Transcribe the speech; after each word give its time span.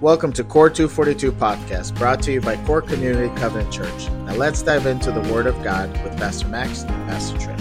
Welcome 0.00 0.32
to 0.34 0.44
Core 0.44 0.70
242 0.70 1.32
podcast, 1.32 1.96
brought 1.96 2.22
to 2.22 2.30
you 2.32 2.40
by 2.40 2.54
Core 2.64 2.80
Community 2.80 3.34
Covenant 3.34 3.72
Church. 3.72 4.08
Now 4.08 4.36
let's 4.36 4.62
dive 4.62 4.86
into 4.86 5.10
the 5.10 5.22
Word 5.32 5.48
of 5.48 5.60
God 5.64 5.90
with 6.04 6.16
Pastor 6.16 6.46
Max 6.46 6.82
and 6.82 7.08
Pastor 7.08 7.36
Trish. 7.38 7.58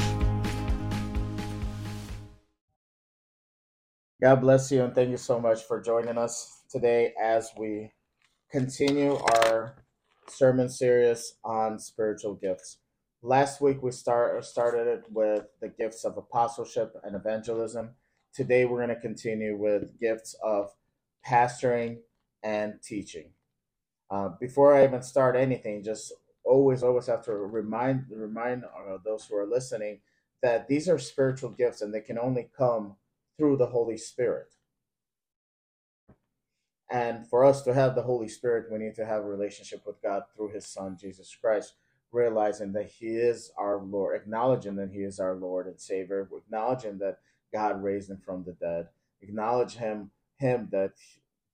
God 4.21 4.35
bless 4.35 4.71
you 4.71 4.83
and 4.83 4.93
thank 4.93 5.09
you 5.09 5.17
so 5.17 5.39
much 5.39 5.63
for 5.63 5.81
joining 5.81 6.19
us 6.19 6.61
today 6.69 7.11
as 7.19 7.49
we 7.57 7.91
continue 8.51 9.15
our 9.15 9.83
sermon 10.27 10.69
series 10.69 11.37
on 11.43 11.79
spiritual 11.79 12.35
gifts. 12.35 12.77
Last 13.23 13.61
week 13.61 13.81
we 13.81 13.89
start, 13.89 14.45
started 14.45 14.85
it 14.85 15.05
with 15.09 15.45
the 15.59 15.69
gifts 15.69 16.05
of 16.05 16.17
apostleship 16.17 16.97
and 17.03 17.15
evangelism. 17.15 17.95
Today 18.31 18.65
we're 18.65 18.85
going 18.85 18.95
to 18.95 19.01
continue 19.01 19.57
with 19.57 19.99
gifts 19.99 20.35
of 20.43 20.69
pastoring 21.27 21.97
and 22.47 22.81
teaching. 22.81 23.31
Uh, 24.09 24.29
before 24.39 24.73
I 24.73 24.85
even 24.85 25.01
start 25.01 25.35
anything, 25.35 25.83
just 25.83 26.13
always, 26.45 26.81
always 26.81 27.07
have 27.07 27.23
to 27.25 27.33
remind 27.33 28.05
remind 28.09 28.63
uh, 28.63 28.97
those 29.03 29.25
who 29.25 29.35
are 29.35 29.45
listening 29.45 29.99
that 30.41 30.69
these 30.69 30.87
are 30.87 30.97
spiritual 30.97 31.49
gifts 31.49 31.81
and 31.81 31.93
they 31.93 31.99
can 31.99 32.17
only 32.17 32.49
come 32.57 32.95
through 33.37 33.57
the 33.57 33.65
Holy 33.65 33.97
Spirit. 33.97 34.53
And 36.89 37.27
for 37.27 37.43
us 37.43 37.63
to 37.63 37.73
have 37.73 37.95
the 37.95 38.03
Holy 38.03 38.29
Spirit, 38.29 38.71
we 38.71 38.77
need 38.77 38.95
to 38.95 39.05
have 39.05 39.23
a 39.23 39.27
relationship 39.27 39.81
with 39.85 40.01
God 40.01 40.23
through 40.33 40.53
His 40.53 40.65
Son, 40.65 40.97
Jesus 40.97 41.35
Christ, 41.35 41.73
realizing 42.13 42.71
that 42.73 42.89
He 42.89 43.07
is 43.07 43.51
our 43.57 43.83
Lord, 43.83 44.15
acknowledging 44.15 44.77
that 44.77 44.91
He 44.93 44.99
is 44.99 45.19
our 45.19 45.35
Lord 45.35 45.67
and 45.67 45.81
Savior, 45.81 46.29
acknowledging 46.33 46.97
that 46.99 47.19
God 47.51 47.83
raised 47.83 48.09
Him 48.09 48.21
from 48.25 48.45
the 48.45 48.53
dead, 48.53 48.87
acknowledge 49.21 49.73
Him, 49.75 50.11
Him 50.37 50.69
that 50.71 50.93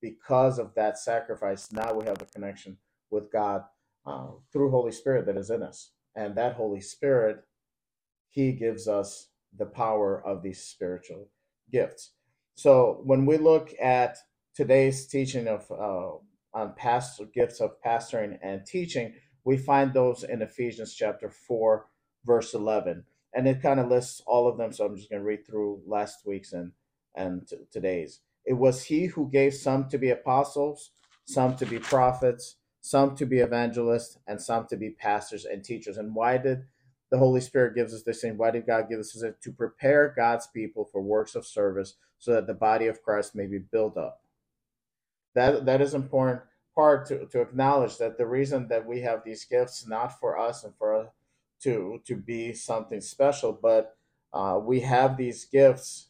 because 0.04 0.58
of 0.58 0.74
that 0.74 0.98
sacrifice, 0.98 1.72
now 1.72 1.94
we 1.94 2.04
have 2.04 2.20
a 2.20 2.26
connection 2.26 2.76
with 3.10 3.32
God 3.32 3.62
uh, 4.04 4.26
through 4.52 4.70
Holy 4.70 4.92
Spirit 4.92 5.24
that 5.24 5.38
is 5.38 5.48
in 5.48 5.62
us. 5.62 5.92
And 6.14 6.34
that 6.36 6.56
Holy 6.56 6.82
Spirit, 6.82 7.38
He 8.28 8.52
gives 8.52 8.86
us 8.86 9.28
the 9.56 9.64
power 9.64 10.22
of 10.26 10.42
these 10.42 10.62
spiritual 10.62 11.30
gifts. 11.72 12.12
So 12.54 13.00
when 13.04 13.24
we 13.24 13.38
look 13.38 13.72
at 13.80 14.18
today's 14.54 15.06
teaching 15.06 15.48
of 15.48 15.72
uh, 15.72 16.18
on 16.52 16.74
past 16.76 17.22
gifts 17.32 17.62
of 17.62 17.80
pastoring 17.82 18.38
and 18.42 18.66
teaching, 18.66 19.14
we 19.42 19.56
find 19.56 19.94
those 19.94 20.22
in 20.22 20.42
Ephesians 20.42 20.94
chapter 20.94 21.30
4, 21.30 21.86
verse 22.26 22.52
11. 22.52 23.04
And 23.34 23.48
it 23.48 23.62
kind 23.62 23.80
of 23.80 23.88
lists 23.88 24.20
all 24.26 24.46
of 24.48 24.58
them. 24.58 24.70
So 24.70 24.84
I'm 24.84 24.96
just 24.96 25.08
going 25.08 25.22
to 25.22 25.26
read 25.26 25.46
through 25.46 25.80
last 25.86 26.26
week's 26.26 26.52
and, 26.52 26.72
and 27.14 27.48
t- 27.48 27.56
today's. 27.72 28.20
It 28.44 28.54
was 28.54 28.84
he 28.84 29.06
who 29.06 29.30
gave 29.30 29.54
some 29.54 29.88
to 29.88 29.98
be 29.98 30.10
apostles, 30.10 30.90
some 31.24 31.56
to 31.56 31.66
be 31.66 31.78
prophets, 31.78 32.56
some 32.80 33.16
to 33.16 33.26
be 33.26 33.38
evangelists, 33.38 34.18
and 34.26 34.40
some 34.40 34.66
to 34.66 34.76
be 34.76 34.90
pastors 34.90 35.44
and 35.44 35.64
teachers. 35.64 35.96
And 35.96 36.14
why 36.14 36.38
did 36.38 36.64
the 37.10 37.18
Holy 37.18 37.40
Spirit 37.40 37.74
gives 37.74 37.94
us 37.94 38.02
this 38.02 38.20
thing? 38.20 38.36
Why 38.36 38.50
did 38.50 38.66
God 38.66 38.88
give 38.90 39.00
us 39.00 39.12
this? 39.12 39.32
To 39.40 39.52
prepare 39.52 40.12
God's 40.14 40.46
people 40.48 40.84
for 40.84 41.00
works 41.00 41.34
of 41.34 41.46
service 41.46 41.94
so 42.18 42.32
that 42.32 42.46
the 42.46 42.54
body 42.54 42.86
of 42.86 43.02
Christ 43.02 43.34
may 43.34 43.46
be 43.46 43.58
built 43.58 43.96
up. 43.96 44.20
That 45.34 45.64
that 45.66 45.80
is 45.80 45.94
important 45.94 46.42
part 46.74 47.06
to, 47.06 47.26
to 47.26 47.40
acknowledge 47.40 47.98
that 47.98 48.18
the 48.18 48.26
reason 48.26 48.68
that 48.68 48.86
we 48.86 49.00
have 49.00 49.22
these 49.24 49.44
gifts 49.44 49.86
not 49.86 50.18
for 50.18 50.38
us 50.38 50.64
and 50.64 50.74
for 50.76 50.94
us 50.94 51.08
to 51.62 52.00
to 52.04 52.16
be 52.16 52.52
something 52.52 53.00
special, 53.00 53.52
but 53.52 53.96
uh, 54.32 54.58
we 54.62 54.80
have 54.80 55.16
these 55.16 55.44
gifts 55.44 56.08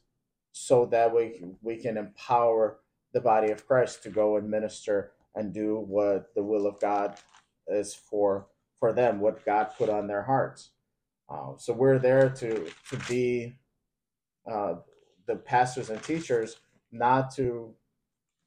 so 0.57 0.87
that 0.87 1.13
we 1.13 1.43
we 1.63 1.77
can 1.77 1.97
empower 1.97 2.79
the 3.13 3.21
body 3.21 3.51
of 3.51 3.67
Christ 3.67 4.05
to 4.05 4.09
go 4.09 4.37
and 4.37 4.49
minister 4.49 5.11
and 5.35 5.53
do 5.53 5.79
what 5.81 6.33
the 6.37 6.45
will 6.45 6.69
of 6.69 6.81
God 6.81 7.19
is 7.67 7.93
for 7.93 8.47
for 8.79 8.93
them, 8.93 9.21
what 9.21 9.45
God 9.45 9.71
put 9.77 9.89
on 9.89 10.07
their 10.07 10.23
hearts. 10.23 10.71
Uh, 11.29 11.57
so 11.59 11.73
we're 11.73 11.99
there 11.99 12.31
to 12.31 12.71
to 12.89 12.97
be 13.09 13.57
uh, 14.51 14.77
the 15.27 15.35
pastors 15.35 15.91
and 15.91 16.01
teachers, 16.05 16.57
not 16.93 17.35
to 17.35 17.75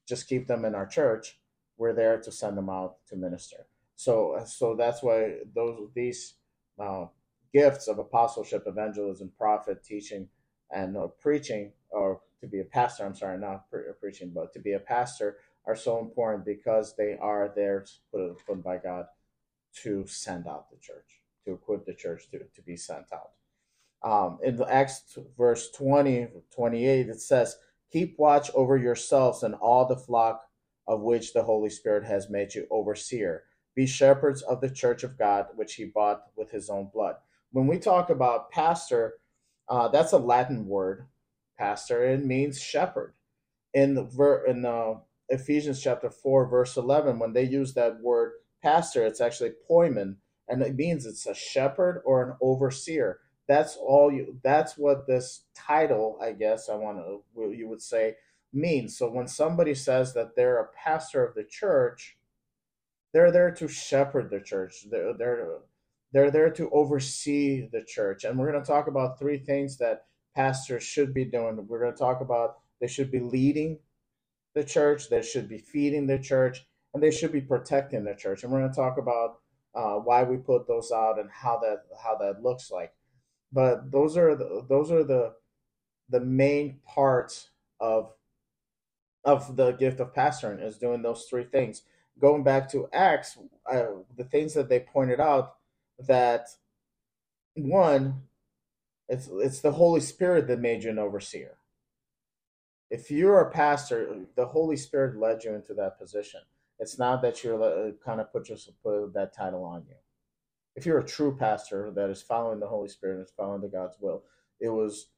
just 0.08 0.28
keep 0.28 0.46
them 0.46 0.64
in 0.64 0.74
our 0.74 0.86
church. 0.86 1.38
We're 1.76 1.94
there 1.94 2.18
to 2.22 2.32
send 2.32 2.56
them 2.56 2.70
out 2.70 3.06
to 3.08 3.16
minister. 3.16 3.66
So 3.96 4.42
so 4.46 4.74
that's 4.74 5.02
why 5.02 5.40
those 5.54 5.90
these 5.94 6.36
uh, 6.78 7.04
gifts 7.52 7.86
of 7.86 7.98
apostleship, 7.98 8.64
evangelism, 8.66 9.30
prophet, 9.36 9.84
teaching, 9.84 10.28
and 10.70 10.96
uh, 10.96 11.08
preaching 11.20 11.72
or 11.90 12.20
to 12.40 12.46
be 12.46 12.60
a 12.60 12.64
pastor, 12.64 13.04
I'm 13.04 13.14
sorry, 13.14 13.38
not 13.38 13.70
pre- 13.70 13.82
preaching, 14.00 14.30
but 14.34 14.52
to 14.52 14.60
be 14.60 14.72
a 14.72 14.78
pastor 14.78 15.38
are 15.66 15.76
so 15.76 15.98
important 15.98 16.44
because 16.44 16.94
they 16.96 17.16
are 17.20 17.52
there 17.54 17.80
to 17.80 17.92
put, 18.12 18.46
put 18.46 18.64
by 18.64 18.78
God 18.78 19.06
to 19.82 20.06
send 20.06 20.46
out 20.46 20.70
the 20.70 20.76
church, 20.76 21.20
to 21.44 21.52
equip 21.52 21.84
the 21.84 21.94
church 21.94 22.30
to, 22.30 22.38
to 22.38 22.62
be 22.62 22.76
sent 22.76 23.06
out. 23.12 23.30
Um, 24.02 24.38
in 24.42 24.56
the 24.56 24.72
Acts 24.72 25.18
verse 25.36 25.70
20, 25.72 26.28
28, 26.54 27.08
it 27.08 27.20
says, 27.20 27.56
Keep 27.92 28.18
watch 28.18 28.50
over 28.54 28.76
yourselves 28.76 29.42
and 29.42 29.54
all 29.54 29.86
the 29.86 29.96
flock 29.96 30.42
of 30.86 31.02
which 31.02 31.32
the 31.32 31.42
Holy 31.42 31.70
Spirit 31.70 32.04
has 32.04 32.30
made 32.30 32.54
you 32.54 32.66
overseer. 32.70 33.44
Be 33.74 33.86
shepherds 33.86 34.42
of 34.42 34.60
the 34.60 34.70
church 34.70 35.04
of 35.04 35.18
God, 35.18 35.46
which 35.54 35.74
he 35.74 35.86
bought 35.86 36.22
with 36.36 36.50
his 36.50 36.70
own 36.70 36.90
blood. 36.92 37.16
When 37.52 37.66
we 37.66 37.78
talk 37.78 38.10
about 38.10 38.50
pastor, 38.50 39.14
uh, 39.68 39.88
that's 39.88 40.12
a 40.12 40.18
Latin 40.18 40.66
word 40.66 41.06
pastor. 41.58 42.04
It 42.04 42.24
means 42.24 42.60
shepherd. 42.60 43.14
In 43.74 43.94
the 43.94 44.04
ver- 44.04 44.46
in 44.46 44.62
the 44.62 45.00
Ephesians 45.28 45.82
chapter 45.82 46.10
four, 46.10 46.48
verse 46.48 46.76
eleven, 46.76 47.18
when 47.18 47.32
they 47.34 47.44
use 47.44 47.74
that 47.74 48.00
word 48.00 48.32
pastor, 48.62 49.04
it's 49.04 49.20
actually 49.20 49.52
poimen, 49.70 50.16
and 50.48 50.62
it 50.62 50.74
means 50.74 51.04
it's 51.04 51.26
a 51.26 51.34
shepherd 51.34 52.02
or 52.04 52.22
an 52.22 52.36
overseer. 52.40 53.20
That's 53.46 53.76
all 53.76 54.10
you. 54.10 54.38
That's 54.42 54.78
what 54.78 55.06
this 55.06 55.44
title, 55.54 56.18
I 56.22 56.32
guess, 56.32 56.68
I 56.68 56.74
want 56.76 56.98
to 56.98 57.22
you 57.54 57.68
would 57.68 57.82
say 57.82 58.16
means. 58.52 58.96
So 58.96 59.10
when 59.10 59.28
somebody 59.28 59.74
says 59.74 60.14
that 60.14 60.34
they're 60.36 60.58
a 60.58 60.68
pastor 60.68 61.24
of 61.24 61.34
the 61.34 61.44
church, 61.44 62.16
they're 63.12 63.32
there 63.32 63.50
to 63.52 63.68
shepherd 63.68 64.30
the 64.30 64.40
church. 64.40 64.86
They're 64.90 65.12
they're 65.12 65.58
they're 66.12 66.30
there 66.30 66.50
to 66.50 66.70
oversee 66.70 67.68
the 67.70 67.82
church. 67.82 68.24
And 68.24 68.38
we're 68.38 68.50
going 68.50 68.62
to 68.62 68.66
talk 68.66 68.86
about 68.86 69.18
three 69.18 69.38
things 69.38 69.76
that 69.78 70.06
pastors 70.38 70.84
should 70.84 71.12
be 71.12 71.24
doing. 71.24 71.66
We're 71.66 71.80
going 71.80 71.92
to 71.92 71.98
talk 71.98 72.20
about 72.20 72.58
they 72.80 72.86
should 72.86 73.10
be 73.10 73.18
leading 73.18 73.80
the 74.54 74.62
church, 74.62 75.10
they 75.10 75.20
should 75.20 75.48
be 75.48 75.58
feeding 75.58 76.06
the 76.06 76.18
church, 76.18 76.64
and 76.94 77.02
they 77.02 77.10
should 77.10 77.32
be 77.32 77.40
protecting 77.40 78.04
the 78.04 78.14
church. 78.14 78.44
And 78.44 78.52
we're 78.52 78.60
going 78.60 78.70
to 78.70 78.76
talk 78.76 78.98
about 78.98 79.40
uh, 79.74 79.96
why 79.96 80.22
we 80.22 80.36
put 80.36 80.68
those 80.68 80.92
out 80.92 81.18
and 81.18 81.28
how 81.28 81.58
that 81.58 81.82
how 82.00 82.16
that 82.18 82.40
looks 82.40 82.70
like. 82.70 82.92
But 83.52 83.90
those 83.90 84.16
are 84.16 84.36
the, 84.36 84.64
those 84.68 84.92
are 84.92 85.02
the 85.02 85.34
the 86.08 86.20
main 86.20 86.78
parts 86.86 87.50
of 87.80 88.12
of 89.24 89.56
the 89.56 89.72
gift 89.72 89.98
of 89.98 90.14
pastoring 90.14 90.64
is 90.64 90.78
doing 90.78 91.02
those 91.02 91.26
three 91.28 91.44
things. 91.44 91.82
Going 92.20 92.44
back 92.44 92.70
to 92.70 92.88
Acts, 92.92 93.38
uh, 93.70 93.86
the 94.16 94.24
things 94.24 94.54
that 94.54 94.68
they 94.68 94.80
pointed 94.80 95.18
out 95.18 95.56
that 96.06 96.46
one 97.54 98.27
it's 99.08 99.28
it's 99.32 99.60
the 99.60 99.72
Holy 99.72 100.00
Spirit 100.00 100.46
that 100.48 100.60
made 100.60 100.84
you 100.84 100.90
an 100.90 100.98
overseer. 100.98 101.58
If 102.90 103.10
you're 103.10 103.40
a 103.40 103.50
pastor, 103.50 104.26
the 104.34 104.46
Holy 104.46 104.76
Spirit 104.76 105.18
led 105.18 105.44
you 105.44 105.54
into 105.54 105.74
that 105.74 105.98
position. 105.98 106.40
It's 106.78 106.98
not 106.98 107.22
that 107.22 107.42
you're 107.42 107.62
uh, 107.62 107.92
kind 108.04 108.20
of 108.20 108.32
put, 108.32 108.48
your, 108.48 108.58
put 108.82 109.12
that 109.14 109.34
title 109.34 109.64
on 109.64 109.84
you. 109.88 109.96
If 110.76 110.86
you're 110.86 111.00
a 111.00 111.06
true 111.06 111.36
pastor 111.36 111.90
that 111.90 112.08
is 112.08 112.22
following 112.22 112.60
the 112.60 112.68
Holy 112.68 112.88
Spirit 112.88 113.16
and 113.16 113.26
is 113.26 113.32
following 113.36 113.60
the 113.60 113.68
God's 113.68 113.96
will, 114.00 114.22
it 114.60 114.68
was 114.68 115.08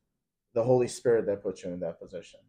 the 0.55 0.65
Holy 0.65 0.89
Spirit 0.89 1.27
that 1.27 1.43
put 1.43 1.62
you 1.62 1.71
in 1.71 1.81
that 1.81 2.01
position. 2.01 2.41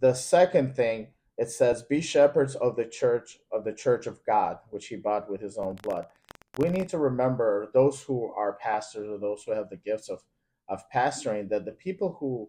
The 0.00 0.14
second 0.14 0.74
thing 0.74 1.08
it 1.38 1.48
says, 1.48 1.82
"Be 1.82 2.00
shepherds 2.00 2.54
of 2.56 2.76
the 2.76 2.84
church 2.84 3.38
of 3.50 3.64
the 3.64 3.72
church 3.72 4.06
of 4.06 4.24
God, 4.24 4.58
which 4.70 4.88
He 4.88 4.96
bought 4.96 5.30
with 5.30 5.40
His 5.40 5.56
own 5.56 5.76
blood." 5.76 6.06
We 6.58 6.68
need 6.68 6.88
to 6.90 6.98
remember 6.98 7.70
those 7.72 8.02
who 8.02 8.30
are 8.32 8.58
pastors 8.60 9.08
or 9.08 9.18
those 9.18 9.42
who 9.44 9.52
have 9.52 9.70
the 9.70 9.76
gifts 9.76 10.08
of, 10.08 10.22
of 10.68 10.82
pastoring 10.94 11.48
that 11.48 11.64
the 11.64 11.72
people 11.72 12.16
who 12.20 12.48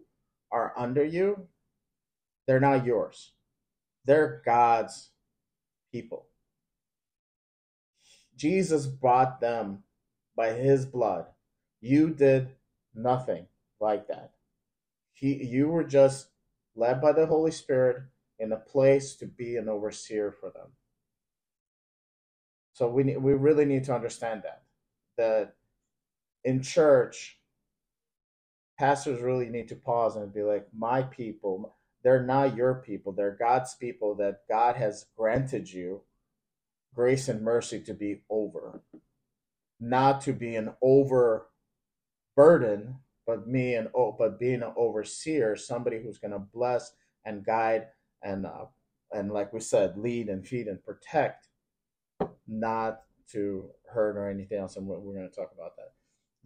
are 0.52 0.72
under 0.76 1.04
you, 1.04 1.48
they're 2.46 2.60
not 2.60 2.84
yours. 2.84 3.32
They're 4.04 4.42
God's 4.44 5.10
people. 5.90 6.26
Jesus 8.36 8.86
bought 8.86 9.40
them 9.40 9.84
by 10.36 10.52
his 10.52 10.84
blood. 10.84 11.26
You 11.80 12.10
did 12.10 12.48
nothing 12.94 13.46
like 13.80 14.08
that. 14.08 14.32
He, 15.12 15.44
you 15.44 15.68
were 15.68 15.84
just 15.84 16.28
led 16.74 17.00
by 17.00 17.12
the 17.12 17.26
Holy 17.26 17.52
Spirit 17.52 18.02
in 18.38 18.52
a 18.52 18.56
place 18.56 19.14
to 19.16 19.26
be 19.26 19.56
an 19.56 19.68
overseer 19.68 20.32
for 20.32 20.50
them. 20.50 20.72
So 22.74 22.88
we 22.88 23.16
we 23.16 23.32
really 23.32 23.64
need 23.64 23.84
to 23.84 23.94
understand 23.94 24.42
that 24.42 24.62
that 25.16 25.54
in 26.44 26.60
church, 26.60 27.38
pastors 28.78 29.22
really 29.22 29.48
need 29.48 29.68
to 29.68 29.76
pause 29.76 30.16
and 30.16 30.34
be 30.34 30.42
like, 30.42 30.66
my 30.76 31.02
people, 31.02 31.76
they're 32.02 32.22
not 32.22 32.56
your 32.56 32.74
people. 32.74 33.12
They're 33.12 33.36
God's 33.38 33.74
people 33.76 34.16
that 34.16 34.42
God 34.48 34.76
has 34.76 35.06
granted 35.16 35.72
you 35.72 36.02
grace 36.94 37.28
and 37.28 37.42
mercy 37.42 37.80
to 37.80 37.94
be 37.94 38.22
over, 38.30 38.82
not 39.80 40.20
to 40.22 40.32
be 40.32 40.54
an 40.54 40.72
over 40.82 41.48
burden, 42.36 42.96
but 43.26 43.48
me 43.48 43.74
and 43.74 43.88
oh, 43.94 44.14
but 44.18 44.38
being 44.38 44.62
an 44.62 44.72
overseer, 44.76 45.56
somebody 45.56 46.00
who's 46.02 46.18
going 46.18 46.32
to 46.32 46.38
bless 46.38 46.92
and 47.24 47.44
guide 47.44 47.86
and 48.22 48.46
uh, 48.46 48.66
and 49.12 49.32
like 49.32 49.52
we 49.52 49.60
said, 49.60 49.96
lead 49.96 50.28
and 50.28 50.46
feed 50.46 50.66
and 50.66 50.84
protect, 50.84 51.48
not 52.46 53.00
to 53.32 53.70
hurt 53.92 54.16
or 54.16 54.28
anything 54.28 54.58
else. 54.58 54.76
And 54.76 54.86
we're 54.86 55.14
going 55.14 55.28
to 55.28 55.34
talk 55.34 55.52
about 55.54 55.76
that 55.76 55.92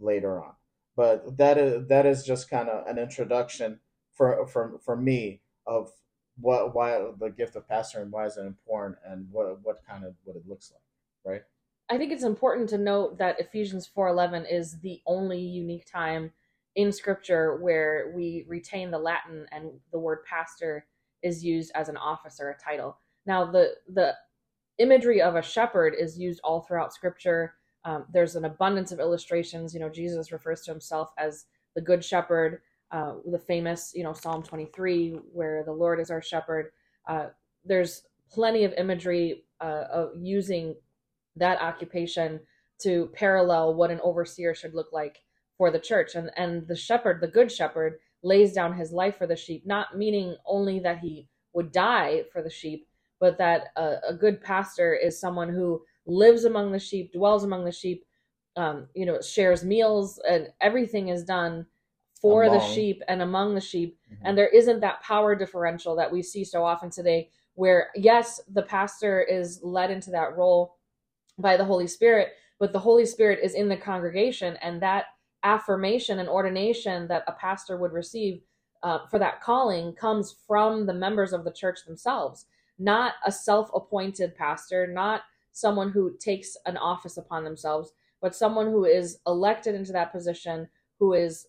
later 0.00 0.42
on. 0.42 0.52
But 0.96 1.36
that 1.36 1.58
is 1.58 1.86
that 1.88 2.06
is 2.06 2.24
just 2.24 2.50
kind 2.50 2.68
of 2.68 2.86
an 2.86 2.98
introduction 2.98 3.78
for 4.12 4.46
for 4.48 4.80
for 4.84 4.96
me 4.96 5.42
of 5.66 5.92
what 6.40 6.74
why 6.74 6.98
the 7.18 7.30
gift 7.30 7.56
of 7.56 7.68
pastor 7.68 8.02
and 8.02 8.10
why 8.10 8.26
is 8.26 8.36
it 8.36 8.42
important 8.42 8.98
and 9.06 9.26
what 9.30 9.60
what 9.62 9.78
kind 9.88 10.04
of 10.04 10.14
what 10.24 10.36
it 10.36 10.42
looks 10.48 10.72
like, 10.72 11.32
right? 11.32 11.42
I 11.88 11.98
think 11.98 12.12
it's 12.12 12.24
important 12.24 12.68
to 12.70 12.78
note 12.78 13.18
that 13.18 13.40
Ephesians 13.40 13.88
4:11 13.96 14.50
is 14.50 14.80
the 14.80 15.00
only 15.06 15.40
unique 15.40 15.86
time 15.90 16.32
in 16.74 16.92
scripture 16.92 17.56
where 17.56 18.12
we 18.14 18.44
retain 18.46 18.90
the 18.90 18.98
Latin 18.98 19.46
and 19.52 19.70
the 19.92 19.98
word 19.98 20.24
pastor 20.24 20.86
is 21.22 21.44
used 21.44 21.72
as 21.74 21.88
an 21.88 21.96
office 21.96 22.40
or 22.40 22.50
a 22.50 22.58
title. 22.58 22.98
Now 23.24 23.50
the 23.50 23.76
the 23.88 24.14
imagery 24.78 25.20
of 25.20 25.36
a 25.36 25.42
shepherd 25.42 25.94
is 25.98 26.19
used 26.19 26.40
all 26.44 26.62
throughout 26.62 26.92
scripture. 26.92 27.54
Um, 27.84 28.06
there's 28.12 28.36
an 28.36 28.44
abundance 28.44 28.92
of 28.92 29.00
illustrations. 29.00 29.75
You 29.75 29.80
know, 29.80 29.88
Jesus 29.88 30.32
refers 30.32 30.62
to 30.62 30.70
himself 30.70 31.10
as 31.19 31.46
the 31.75 31.80
good 31.80 32.04
shepherd, 32.04 32.60
uh, 32.90 33.14
the 33.26 33.38
famous, 33.38 33.92
you 33.94 34.02
know, 34.04 34.12
Psalm 34.12 34.42
23, 34.42 35.19
where 35.32 35.62
the 35.64 35.72
Lord 35.72 36.00
is 36.00 36.10
our 36.10 36.22
shepherd. 36.22 36.70
Uh, 37.08 37.26
there's 37.64 38.02
plenty 38.30 38.64
of 38.64 38.72
imagery 38.75 39.44
uh, 39.60 39.84
of 39.92 40.10
using 40.20 40.75
that 41.36 41.60
occupation 41.60 42.40
to 42.81 43.10
parallel 43.14 43.74
what 43.74 43.90
an 43.90 44.00
overseer 44.02 44.54
should 44.54 44.74
look 44.74 44.92
like 44.92 45.19
for 45.56 45.70
the 45.70 45.78
church. 45.78 46.14
And 46.14 46.31
and 46.36 46.66
the 46.66 46.76
shepherd, 46.76 47.20
the 47.20 47.28
good 47.28 47.50
shepherd, 47.50 47.98
lays 48.22 48.52
down 48.52 48.76
his 48.76 48.92
life 48.92 49.16
for 49.19 49.26
the 49.26 49.36
sheep, 49.36 49.66
not 49.66 49.96
meaning 49.96 50.36
only 50.46 50.78
that 50.81 51.00
he 51.00 51.28
would 51.52 51.72
die 51.72 52.24
for 52.32 52.42
the 52.42 52.50
sheep, 52.50 52.88
but 53.20 53.38
that 53.38 53.69
a, 53.76 53.97
a 54.09 54.15
good 54.15 54.43
pastor 54.43 54.94
is 54.94 55.20
someone 55.20 55.49
who 55.49 55.82
lives 56.06 56.44
among 56.44 56.73
the 56.73 56.79
sheep, 56.79 57.12
dwells 57.12 57.44
among 57.44 57.65
the 57.65 57.73
sheep, 57.73 58.05
um, 58.56 58.88
you 58.94 59.06
know, 59.06 59.20
shares 59.20 59.65
meals, 59.65 60.20
and 60.29 60.49
everything 60.61 61.09
is 61.09 61.25
done 61.25 61.67
for 62.20 62.44
among. 62.44 62.59
the 62.59 62.65
sheep 62.65 63.03
and 63.09 63.23
among 63.23 63.55
the 63.55 63.61
sheep. 63.61 63.99
Mm-hmm. 64.12 64.26
And 64.26 64.38
there 64.38 64.49
isn't 64.49 64.81
that 64.81 65.03
power 65.03 65.35
differential 65.35 65.94
that 65.97 66.11
we 66.11 66.23
see 66.23 66.44
so 66.44 66.65
often 66.65 66.91
today, 66.91 67.31
where 67.55 67.91
yes, 67.94 68.41
the 68.53 68.62
pastor 68.62 69.23
is 69.23 69.61
led 69.62 69.91
into 69.91 70.11
that 70.11 70.37
role 70.37 70.76
by 71.38 71.56
the 71.56 71.65
Holy 71.65 71.87
Spirit, 71.87 72.31
but 72.59 72.73
the 72.73 72.79
Holy 72.79 73.06
Spirit 73.06 73.38
is 73.43 73.55
in 73.55 73.69
the 73.69 73.76
congregation, 73.76 74.56
and 74.62 74.82
that 74.82 75.05
affirmation 75.44 76.19
and 76.19 76.29
ordination 76.29 77.06
that 77.06 77.23
a 77.29 77.32
pastor 77.32 77.76
would 77.76 77.93
receive 77.93 78.43
uh, 78.82 79.06
for 79.09 79.19
that 79.19 79.41
calling 79.41 79.93
comes 79.93 80.37
from 80.47 80.87
the 80.87 80.94
members 80.94 81.32
of 81.32 81.44
the 81.44 81.53
church 81.53 81.81
themselves, 81.87 82.47
not 82.78 83.14
a 83.26 83.32
self 83.32 83.70
appointed 83.75 84.36
pastor, 84.36 84.86
not 84.86 85.22
someone 85.52 85.90
who 85.90 86.16
takes 86.20 86.56
an 86.66 86.76
office 86.76 87.16
upon 87.16 87.44
themselves, 87.44 87.92
but 88.20 88.34
someone 88.34 88.66
who 88.66 88.84
is 88.84 89.19
elected 89.26 89.75
into 89.75 89.92
that 89.92 90.12
position, 90.12 90.69
who 90.98 91.14
is 91.14 91.46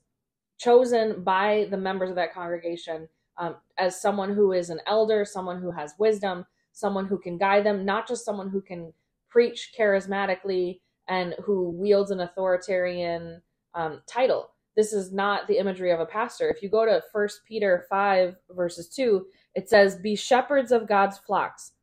chosen 0.58 1.24
by 1.24 1.68
the 1.72 1.78
members 1.78 2.10
of 2.10 2.16
that 2.16 2.34
congregation 2.34 3.08
um, 3.38 3.56
as 3.78 4.00
someone 4.00 4.34
who 4.34 4.52
is 4.52 4.70
an 4.70 4.82
elder, 4.86 5.24
someone 5.26 5.62
who 5.62 5.72
has 5.72 5.94
wisdom, 5.98 6.46
someone 6.74 7.08
who 7.08 7.18
can 7.18 7.38
guide 7.38 7.66
them, 7.66 7.86
not 7.86 8.08
just 8.08 8.26
someone 8.26 8.50
who 8.50 8.62
can 8.62 8.94
preach 9.30 9.72
charismatically 9.78 10.82
and 11.08 11.36
who 11.44 11.70
wields 11.72 12.12
an 12.12 12.20
authoritarian 12.20 13.42
um, 13.74 14.02
title. 14.08 14.50
This 14.76 14.94
is 14.94 15.12
not 15.12 15.48
the 15.48 15.58
imagery 15.58 15.92
of 15.92 16.00
a 16.00 16.06
pastor. 16.06 16.50
If 16.50 16.62
you 16.62 16.70
go 16.70 16.86
to 16.86 17.02
First 17.12 17.42
Peter 17.48 17.86
5, 17.90 18.36
verses 18.52 18.90
2, 18.90 19.26
it 19.60 19.68
says, 19.68 19.98
Be 19.98 20.16
shepherds 20.16 20.72
of 20.72 20.88
God's 20.88 21.18
flocks, 21.18 21.74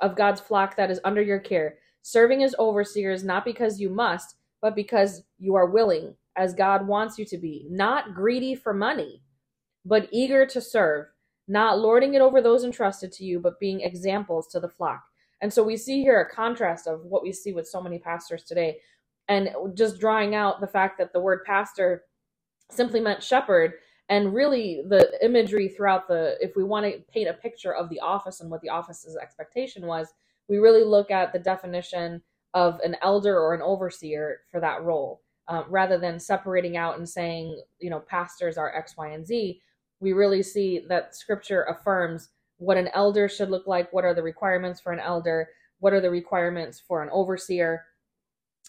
of 0.00 0.14
God's 0.14 0.40
flock 0.40 0.76
that 0.76 0.92
is 0.92 1.00
under 1.02 1.20
your 1.20 1.40
care, 1.40 1.78
serving 2.02 2.44
as 2.44 2.54
overseers, 2.60 3.24
not 3.24 3.44
because 3.44 3.80
you 3.80 3.90
must, 3.90 4.36
but 4.62 4.76
because 4.76 5.24
you 5.36 5.56
are 5.56 5.66
willing, 5.66 6.14
as 6.36 6.54
God 6.54 6.86
wants 6.86 7.18
you 7.18 7.24
to 7.24 7.36
be, 7.36 7.66
not 7.68 8.14
greedy 8.14 8.54
for 8.54 8.72
money, 8.72 9.24
but 9.84 10.08
eager 10.12 10.46
to 10.46 10.60
serve, 10.60 11.06
not 11.48 11.80
lording 11.80 12.14
it 12.14 12.22
over 12.22 12.40
those 12.40 12.62
entrusted 12.62 13.10
to 13.14 13.24
you, 13.24 13.40
but 13.40 13.58
being 13.58 13.80
examples 13.80 14.46
to 14.52 14.60
the 14.60 14.68
flock. 14.68 15.02
And 15.40 15.52
so 15.52 15.64
we 15.64 15.76
see 15.76 16.02
here 16.02 16.20
a 16.20 16.32
contrast 16.32 16.86
of 16.86 17.04
what 17.06 17.24
we 17.24 17.32
see 17.32 17.52
with 17.52 17.66
so 17.66 17.82
many 17.82 17.98
pastors 17.98 18.44
today, 18.44 18.78
and 19.26 19.50
just 19.74 19.98
drawing 19.98 20.36
out 20.36 20.60
the 20.60 20.68
fact 20.68 20.96
that 20.98 21.12
the 21.12 21.18
word 21.20 21.40
pastor 21.44 22.04
simply 22.70 23.00
meant 23.00 23.20
shepherd. 23.20 23.72
And 24.08 24.32
really, 24.32 24.82
the 24.86 25.12
imagery 25.22 25.68
throughout 25.68 26.06
the, 26.06 26.36
if 26.40 26.54
we 26.54 26.62
want 26.62 26.86
to 26.86 27.00
paint 27.12 27.28
a 27.28 27.34
picture 27.34 27.74
of 27.74 27.88
the 27.88 28.00
office 28.00 28.40
and 28.40 28.50
what 28.50 28.60
the 28.60 28.68
office's 28.68 29.16
expectation 29.16 29.86
was, 29.86 30.14
we 30.48 30.58
really 30.58 30.84
look 30.84 31.10
at 31.10 31.32
the 31.32 31.40
definition 31.40 32.22
of 32.54 32.78
an 32.84 32.96
elder 33.02 33.36
or 33.38 33.52
an 33.52 33.62
overseer 33.62 34.42
for 34.50 34.60
that 34.60 34.82
role. 34.82 35.22
Um, 35.48 35.64
rather 35.68 35.96
than 35.96 36.18
separating 36.18 36.76
out 36.76 36.98
and 36.98 37.08
saying, 37.08 37.62
you 37.78 37.88
know, 37.88 38.00
pastors 38.00 38.58
are 38.58 38.74
X, 38.74 38.96
Y, 38.96 39.08
and 39.10 39.24
Z, 39.24 39.60
we 40.00 40.12
really 40.12 40.42
see 40.42 40.80
that 40.88 41.14
scripture 41.14 41.62
affirms 41.64 42.30
what 42.58 42.76
an 42.76 42.88
elder 42.94 43.28
should 43.28 43.50
look 43.50 43.66
like, 43.66 43.92
what 43.92 44.04
are 44.04 44.14
the 44.14 44.22
requirements 44.22 44.80
for 44.80 44.92
an 44.92 44.98
elder, 44.98 45.48
what 45.78 45.92
are 45.92 46.00
the 46.00 46.10
requirements 46.10 46.80
for 46.80 47.02
an 47.02 47.10
overseer, 47.12 47.84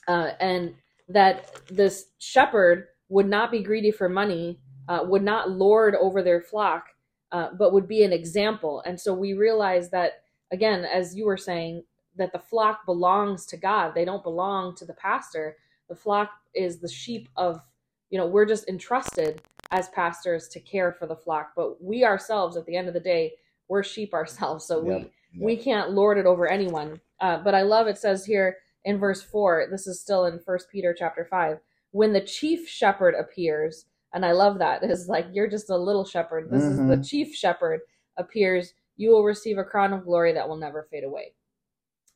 uh, 0.07 0.31
and 0.39 0.75
that 1.07 1.61
this 1.67 2.11
shepherd 2.19 2.87
would 3.09 3.27
not 3.27 3.49
be 3.51 3.63
greedy 3.63 3.91
for 3.91 4.09
money, 4.09 4.59
uh, 4.87 5.01
would 5.03 5.23
not 5.23 5.51
lord 5.51 5.95
over 5.95 6.21
their 6.21 6.41
flock, 6.41 6.87
uh, 7.31 7.49
but 7.57 7.73
would 7.73 7.87
be 7.87 8.03
an 8.03 8.13
example. 8.13 8.81
And 8.85 8.99
so 8.99 9.13
we 9.13 9.33
realize 9.33 9.89
that, 9.89 10.23
again, 10.51 10.85
as 10.85 11.15
you 11.15 11.25
were 11.25 11.37
saying, 11.37 11.83
that 12.15 12.31
the 12.31 12.39
flock 12.39 12.85
belongs 12.85 13.45
to 13.47 13.57
God. 13.57 13.93
They 13.93 14.05
don't 14.05 14.23
belong 14.23 14.75
to 14.75 14.85
the 14.85 14.93
pastor. 14.93 15.57
The 15.87 15.95
flock 15.95 16.31
is 16.53 16.79
the 16.79 16.89
sheep 16.89 17.29
of, 17.35 17.61
you 18.09 18.17
know, 18.17 18.25
we're 18.25 18.45
just 18.45 18.67
entrusted 18.67 19.41
as 19.71 19.89
pastors 19.89 20.47
to 20.49 20.59
care 20.59 20.93
for 20.93 21.05
the 21.05 21.15
flock. 21.15 21.51
But 21.55 21.83
we 21.83 22.03
ourselves, 22.03 22.57
at 22.57 22.65
the 22.65 22.75
end 22.75 22.87
of 22.87 22.93
the 22.93 22.99
day, 22.99 23.33
we're 23.67 23.83
sheep 23.83 24.13
ourselves, 24.13 24.65
so 24.65 24.79
we 24.79 25.11
we 25.39 25.57
can't 25.57 25.91
lord 25.91 26.17
it 26.17 26.25
over 26.25 26.47
anyone. 26.47 27.01
Uh, 27.19 27.37
but 27.37 27.53
I 27.53 27.63
love 27.63 27.87
it 27.87 27.97
says 27.97 28.25
here 28.25 28.57
in 28.85 28.97
verse 28.97 29.21
four. 29.21 29.67
This 29.69 29.85
is 29.85 29.99
still 29.99 30.25
in 30.25 30.39
First 30.39 30.69
Peter 30.71 30.95
chapter 30.97 31.25
five. 31.25 31.59
When 31.91 32.13
the 32.13 32.21
chief 32.21 32.67
shepherd 32.67 33.13
appears, 33.13 33.85
and 34.17 34.25
I 34.25 34.31
love 34.31 34.57
that 34.57 34.83
is 34.83 35.07
like 35.07 35.27
you're 35.31 35.47
just 35.47 35.69
a 35.69 35.77
little 35.77 36.03
shepherd. 36.03 36.49
This 36.49 36.63
mm-hmm. 36.63 36.71
is 36.71 36.77
the 36.77 36.83
mm-hmm. 36.95 37.01
chief 37.03 37.35
shepherd 37.35 37.81
appears. 38.17 38.73
You 38.95 39.11
will 39.11 39.23
receive 39.23 39.59
a 39.59 39.63
crown 39.63 39.93
of 39.93 40.05
glory 40.05 40.33
that 40.33 40.49
will 40.49 40.57
never 40.57 40.87
fade 40.89 41.03
away. 41.03 41.35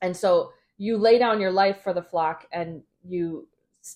And 0.00 0.16
so 0.16 0.50
you 0.78 0.98
lay 0.98 1.16
down 1.16 1.40
your 1.40 1.52
life 1.52 1.78
for 1.84 1.94
the 1.94 2.02
flock, 2.02 2.48
and 2.52 2.82
you 3.04 3.46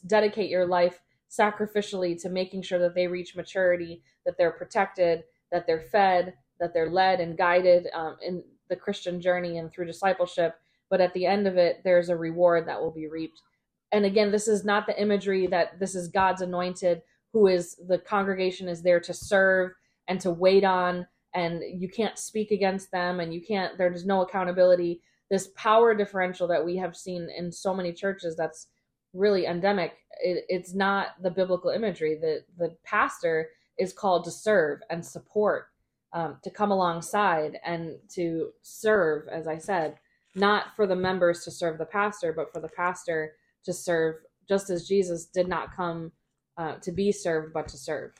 dedicate 0.07 0.51
your 0.51 0.67
life 0.67 1.01
sacrificially 1.29 2.17
to 2.23 2.29
making 2.29 2.63
sure 2.63 2.79
that 2.79 2.95
they 2.95 3.09
reach 3.09 3.35
maturity, 3.35 4.03
that 4.25 4.39
they're 4.39 4.53
protected, 4.53 5.25
that 5.51 5.67
they're 5.67 5.89
fed, 5.91 6.35
that 6.61 6.73
they're 6.73 6.91
led 6.91 7.19
and 7.19 7.37
guided 7.37 7.89
um, 7.93 8.17
in 8.25 8.41
the 8.69 8.77
Christian 8.77 9.21
journey 9.21 9.59
and 9.59 9.73
through 9.73 9.87
discipleship. 9.87 10.55
But 10.91 11.01
at 11.01 11.13
the 11.13 11.27
end 11.27 11.49
of 11.49 11.57
it, 11.57 11.81
there's 11.83 12.09
a 12.09 12.17
reward 12.17 12.69
that 12.69 12.81
will 12.81 12.93
be 12.93 13.09
reaped. 13.09 13.43
And 13.91 14.05
again, 14.05 14.31
this 14.31 14.47
is 14.47 14.65
not 14.65 14.87
the 14.87 15.01
imagery 15.01 15.49
that 15.49 15.81
this 15.81 15.97
is 15.97 16.07
God's 16.07 16.43
anointed, 16.43 17.03
who 17.37 17.49
is 17.49 17.77
the 17.87 17.99
congregation 17.99 18.67
is 18.67 18.81
there 18.81 18.99
to 18.99 19.13
serve 19.13 19.73
and 20.09 20.19
to 20.19 20.31
wait 20.31 20.65
on, 20.65 21.07
and 21.35 21.63
you 21.79 21.87
can't 21.87 22.19
speak 22.19 22.51
against 22.51 22.91
them, 22.91 23.21
and 23.21 23.35
you 23.35 23.43
can't, 23.47 23.77
there's 23.77 24.07
no 24.07 24.23
accountability. 24.23 25.03
This 25.29 25.51
power 25.55 25.95
differential 25.95 26.49
that 26.49 26.65
we 26.65 26.77
have 26.79 26.97
seen 26.97 27.29
in 27.37 27.53
so 27.53 27.75
many 27.75 27.93
churches 27.93 28.37
that's 28.37 28.69
really 29.13 29.45
endemic, 29.45 29.99
it, 30.23 30.47
it's 30.49 30.75
not 30.75 31.09
the 31.23 31.31
biblical 31.31 31.69
imagery. 31.69 32.17
The, 32.19 32.43
the 32.57 32.75
pastor 32.87 33.51
is 33.79 33.93
called 33.93 34.25
to 34.25 34.31
serve 34.31 34.81
and 34.89 35.05
support 35.05 35.67
um, 36.15 36.39
to 36.43 36.49
come 36.49 36.71
alongside 36.71 37.59
and 37.67 37.97
to 38.15 38.49
serve, 38.63 39.29
as 39.29 39.47
I 39.47 39.59
said, 39.59 39.97
not 40.35 40.75
for 40.75 40.87
the 40.87 40.97
members 40.97 41.45
to 41.45 41.51
serve 41.51 41.77
the 41.77 41.85
pastor, 41.85 42.33
but 42.33 42.51
for 42.51 42.63
the 42.63 42.71
pastor 42.75 43.35
to 43.67 43.75
serve, 43.75 44.15
just 44.49 44.71
as 44.71 44.89
Jesus 44.89 45.27
did 45.27 45.49
not 45.49 45.77
come 45.77 46.13
uh, 46.57 46.77
to 46.77 46.93
be 46.93 47.13
served, 47.13 47.53
but 47.53 47.69
to 47.69 47.77
serve. 47.77 48.13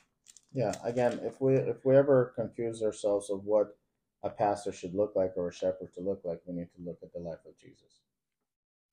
Yeah. 0.53 0.73
Again, 0.83 1.19
if 1.23 1.41
we 1.41 1.55
if 1.55 1.85
we 1.85 1.95
ever 1.95 2.33
confuse 2.35 2.81
ourselves 2.81 3.29
of 3.29 3.45
what 3.45 3.77
a 4.23 4.29
pastor 4.29 4.71
should 4.71 4.95
look 4.95 5.13
like 5.15 5.33
or 5.35 5.49
a 5.49 5.53
shepherd 5.53 5.93
to 5.93 6.01
look 6.01 6.21
like, 6.23 6.41
we 6.45 6.55
need 6.55 6.69
to 6.75 6.81
look 6.83 6.97
at 7.03 7.13
the 7.13 7.19
life 7.19 7.45
of 7.45 7.57
Jesus 7.57 8.01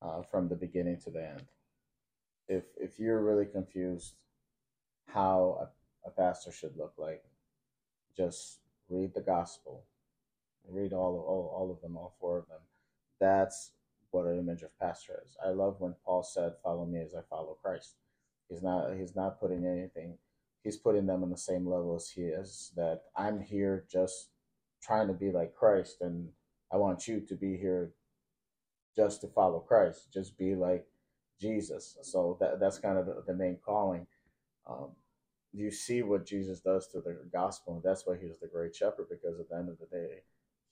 uh, 0.03 0.23
from 0.23 0.49
the 0.49 0.57
beginning 0.57 0.99
to 1.05 1.11
the 1.11 1.27
end. 1.27 1.45
If 2.49 2.65
if 2.77 2.99
you're 2.99 3.23
really 3.23 3.47
confused 3.47 4.15
how 5.07 5.69
a, 6.05 6.09
a 6.09 6.11
pastor 6.11 6.53
should 6.53 6.77
look 6.77 6.95
like, 6.99 7.23
just 8.17 8.59
read 8.89 9.15
the 9.15 9.21
gospel, 9.21 9.85
read 10.69 10.93
all 10.93 11.25
all, 11.27 11.55
all 11.57 11.71
of 11.71 11.81
them, 11.81 11.97
all 11.97 12.15
four 12.21 12.39
of 12.39 12.49
them. 12.49 12.61
That's 13.21 13.71
what 14.11 14.27
an 14.27 14.39
image 14.39 14.63
of 14.63 14.79
pastor 14.79 15.23
is. 15.25 15.37
I 15.45 15.51
love 15.51 15.77
when 15.81 15.95
Paul 16.05 16.23
said, 16.23 16.55
"Follow 16.63 16.85
me 16.85 17.01
as 17.01 17.15
I 17.15 17.23
follow 17.31 17.57
Christ." 17.63 17.95
He's 18.49 18.63
not 18.63 18.95
he's 18.97 19.17
not 19.17 19.41
putting 19.41 19.67
anything. 19.67 20.19
He's 20.63 20.77
putting 20.77 21.07
them 21.07 21.23
on 21.23 21.31
the 21.31 21.37
same 21.37 21.67
level 21.67 21.95
as 21.97 22.09
he 22.09 22.23
is. 22.23 22.73
That 22.77 23.03
I'm 23.17 23.41
here 23.41 23.85
just 23.91 24.31
trying 24.83 25.09
to 25.09 25.15
be 25.15 25.31
like 25.31 25.55
Christ, 25.55 25.99
and 26.01 26.29
I 26.73 26.77
want 26.77 27.09
you 27.09 27.21
to 27.21 27.35
be 27.35 27.57
here 27.57 27.93
just 28.97 29.21
to 29.23 29.29
follow 29.29 29.61
Christ. 29.61 30.13
Just 30.13 30.39
be 30.39 30.55
like 30.55 30.87
Jesus. 31.41 31.97
So 32.03 32.37
that 32.41 32.61
that's 32.61 32.79
kind 32.79 32.99
of 32.99 33.07
the, 33.07 33.23
the 33.27 33.35
main 33.35 33.59
calling. 33.65 34.07
Um, 34.67 34.91
you 35.53 35.71
see 35.71 36.03
what 36.03 36.27
Jesus 36.27 36.61
does 36.61 36.89
to 36.89 37.01
the 37.01 37.17
gospel, 37.33 37.75
and 37.75 37.83
that's 37.83 38.07
why 38.07 38.17
he's 38.21 38.39
the 38.41 38.49
great 38.49 38.75
shepherd. 38.75 39.07
Because 39.09 39.39
at 39.39 39.49
the 39.49 39.57
end 39.57 39.69
of 39.69 39.79
the 39.79 39.87
day, 39.87 40.23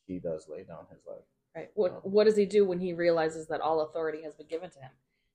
he 0.07 0.19
does 0.19 0.47
lay 0.49 0.64
down 0.64 0.87
his 0.91 1.00
life. 1.07 1.25
Right. 1.55 1.71
What 1.75 2.09
What 2.09 2.25
does 2.25 2.37
he 2.37 2.47
do 2.47 2.64
when 2.64 2.81
he 2.81 2.93
realizes 2.93 3.47
that 3.49 3.61
all 3.61 3.81
authority 3.81 4.23
has 4.23 4.35
been 4.35 4.49
given 4.49 4.71
to 4.71 4.79
him? 4.79 4.91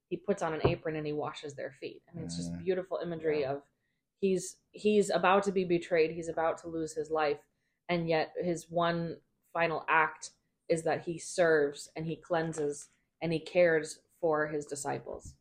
He 0.10 0.18
puts 0.18 0.42
on 0.42 0.54
an 0.54 0.62
apron 0.66 0.96
and 0.96 1.06
he 1.06 1.14
washes 1.14 1.54
their 1.56 1.72
feet. 1.72 2.02
I 2.10 2.16
mean, 2.16 2.26
it's 2.26 2.38
just 2.38 2.54
Mhm. 2.54 2.64
beautiful 2.64 3.00
imagery 3.00 3.42
Yeah. 3.42 3.54
of 3.54 3.64
he's 4.20 4.58
he's 4.72 5.10
about 5.10 5.44
to 5.44 5.52
be 5.52 5.64
betrayed. 5.64 6.12
He's 6.12 6.30
about 6.30 6.58
to 6.60 6.68
lose 6.68 6.94
his 6.94 7.12
life, 7.12 7.40
and 7.90 8.08
yet 8.10 8.34
his 8.38 8.70
one 8.70 9.22
final 9.54 9.86
act 9.88 10.32
is 10.70 10.84
that 10.84 11.02
he 11.04 11.18
serves 11.18 11.90
and 11.96 12.06
he 12.06 12.16
cleanses 12.16 12.90
and 13.22 13.32
he 13.34 13.40
cares 13.40 14.00
for 14.20 14.48
his 14.48 14.66
disciples. 14.66 15.36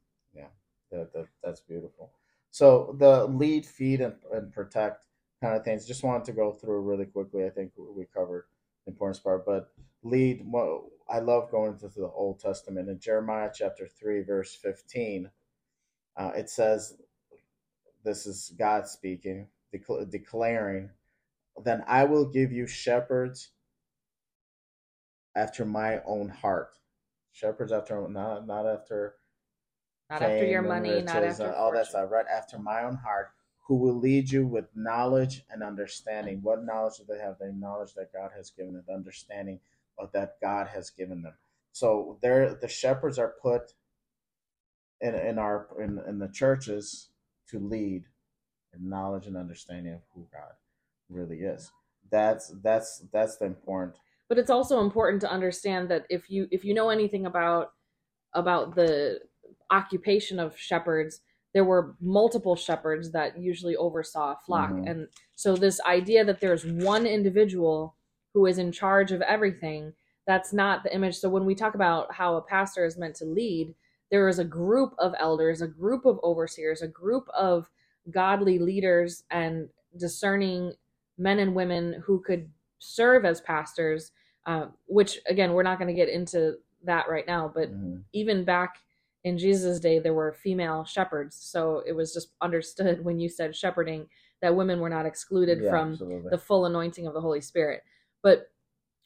That, 0.93 1.13
that 1.15 1.27
that's 1.43 1.61
beautiful. 1.61 2.13
So 2.53 2.95
the 2.99 3.27
lead, 3.27 3.67
feed, 3.67 4.01
and, 4.01 4.15
and 4.33 4.53
protect 4.53 5.05
kind 5.43 5.57
of 5.57 5.65
things. 5.65 5.85
Just 5.85 6.05
wanted 6.05 6.25
to 6.27 6.33
go 6.33 6.53
through 6.53 6.81
really 6.83 7.07
quickly. 7.07 7.45
I 7.45 7.51
think 7.51 7.73
we 7.77 8.05
covered 8.05 8.47
the 8.85 8.93
important 8.93 9.23
part, 9.25 9.45
but 9.45 9.73
lead. 10.05 10.43
Well, 10.47 10.91
I 11.09 11.21
love 11.21 11.51
going 11.51 11.73
into 11.75 11.89
the 11.89 12.09
Old 12.09 12.41
Testament 12.41 12.89
in 12.89 12.99
Jeremiah 12.99 13.51
chapter 13.55 13.87
three, 13.87 14.23
verse 14.23 14.55
fifteen. 14.55 15.31
Uh, 16.17 16.33
it 16.37 16.51
says, 16.51 16.97
"This 18.05 18.27
is 18.27 18.53
God 18.59 18.89
speaking, 18.89 19.49
decl- 19.75 20.09
declaring, 20.11 20.91
then 21.63 21.85
I 21.87 22.05
will 22.05 22.27
give 22.27 22.53
you 22.53 22.67
shepherds 22.67 23.51
after 25.35 25.65
my 25.65 26.03
own 26.05 26.29
heart." 26.29 26.71
Shepherds 27.33 27.73
after 27.73 28.09
not 28.09 28.47
not 28.47 28.67
after 28.67 29.17
Not 30.11 30.23
after 30.23 30.47
your 30.47 30.63
money, 30.63 31.03
not 31.03 31.23
after 31.25 31.53
all 31.55 31.73
that 31.73 31.87
stuff, 31.87 32.11
right 32.11 32.27
after 32.27 32.59
my 32.59 32.83
own 32.85 32.97
heart, 32.97 33.31
who 33.67 33.77
will 33.77 33.95
lead 33.99 34.31
you 34.31 34.47
with 34.47 34.75
knowledge 34.75 35.45
and 35.51 35.63
understanding. 35.63 36.41
What 36.43 36.65
knowledge 36.65 36.99
do 36.99 37.05
they 37.09 37.19
have? 37.19 37.39
The 37.39 37.53
knowledge 37.53 37.95
that 37.95 38.13
God 38.13 38.31
has 38.37 38.51
given 38.51 38.75
them, 38.75 38.85
the 38.87 38.95
understanding 38.95 39.61
that 40.13 40.37
God 40.41 40.69
has 40.69 40.91
given 40.91 41.23
them. 41.23 41.35
So 41.73 42.19
they're 42.23 42.55
the 42.55 42.69
shepherds 42.69 43.19
are 43.19 43.35
put 43.43 43.73
in, 45.01 45.15
in 45.15 45.39
our 45.39 45.69
in, 45.81 46.01
in 46.09 46.19
the 46.19 46.29
churches 46.29 47.09
to 47.51 47.59
lead 47.59 48.05
in 48.75 48.89
knowledge 48.89 49.27
and 49.27 49.37
understanding 49.37 49.95
of 49.95 50.01
who 50.15 50.27
God 50.33 50.53
really 51.09 51.39
is. 51.41 51.71
That's 52.11 52.55
that's 52.63 53.05
that's 53.13 53.37
the 53.37 53.47
important 53.47 53.97
but 54.29 54.39
it's 54.39 54.51
also 54.51 54.81
important 54.81 55.21
to 55.23 55.31
understand 55.31 55.89
that 55.91 56.07
if 56.11 56.31
you 56.31 56.49
if 56.51 56.65
you 56.65 56.75
know 56.75 56.91
anything 56.91 57.27
about 57.27 57.73
about 58.33 58.75
the 58.75 59.21
occupation 59.71 60.39
of 60.39 60.59
shepherds 60.59 61.21
there 61.53 61.65
were 61.65 61.97
multiple 62.01 62.55
shepherds 62.55 63.13
that 63.13 63.39
usually 63.39 63.77
oversaw 63.77 64.33
a 64.33 64.39
flock 64.45 64.71
Mhm. 64.71 64.91
and 64.91 65.09
so 65.35 65.57
this 65.57 65.81
idea 65.83 66.25
that 66.25 66.41
there's 66.41 66.65
one 66.67 67.07
individual 67.07 67.96
who 68.37 68.45
is 68.45 68.59
in 68.59 68.71
charge 68.71 69.13
of 69.13 69.23
everything 69.23 69.95
that's 70.27 70.53
not 70.53 70.83
the 70.83 70.95
image 70.95 71.17
so 71.17 71.27
when 71.27 71.47
we 71.47 71.55
talk 71.55 71.75
about 71.75 72.13
how 72.13 72.37
a 72.37 72.43
pastor 72.43 72.85
is 72.85 72.99
meant 72.99 73.15
to 73.17 73.25
lead 73.25 73.75
there 74.11 74.29
is 74.29 74.39
a 74.39 74.45
group 74.45 74.93
of 74.99 75.15
elders 75.19 75.63
a 75.63 75.67
group 75.67 76.05
of 76.05 76.21
overseers 76.23 76.83
a 76.83 76.87
group 76.89 77.27
of 77.35 77.71
godly 78.11 78.59
leaders 78.59 79.25
and 79.31 79.71
discerning 79.99 80.71
men 81.17 81.39
and 81.39 81.55
women 81.55 82.03
who 82.05 82.21
could 82.21 82.47
serve 82.79 83.25
as 83.25 83.41
pastors 83.41 84.13
uh, 84.45 84.67
which 84.85 85.19
again 85.27 85.55
we're 85.55 85.63
not 85.63 85.79
going 85.79 85.89
to 85.89 85.95
get 85.95 86.11
into 86.11 86.57
that 86.85 87.09
right 87.09 87.27
now 87.27 87.51
but 87.53 87.71
Mhm. 87.71 88.03
even 88.13 88.45
back 88.45 88.75
in 89.25 89.39
jesus 89.39 89.81
day 89.81 89.99
there 89.99 90.13
were 90.13 90.35
female 90.35 90.85
shepherds 90.85 91.35
so 91.37 91.83
it 91.87 91.95
was 91.95 92.13
just 92.13 92.35
understood 92.43 93.03
when 93.07 93.19
you 93.19 93.31
said 93.31 93.57
shepherding 93.57 94.07
that 94.43 94.55
women 94.55 94.79
were 94.79 94.91
not 94.91 95.07
excluded 95.07 95.63
Yeah, 95.63 95.71
from 95.71 95.93
absolutely. 95.93 96.29
the 96.31 96.37
full 96.37 96.67
anointing 96.67 97.07
of 97.07 97.15
the 97.15 97.23
holy 97.23 97.41
spirit 97.41 97.83
but 98.27 98.51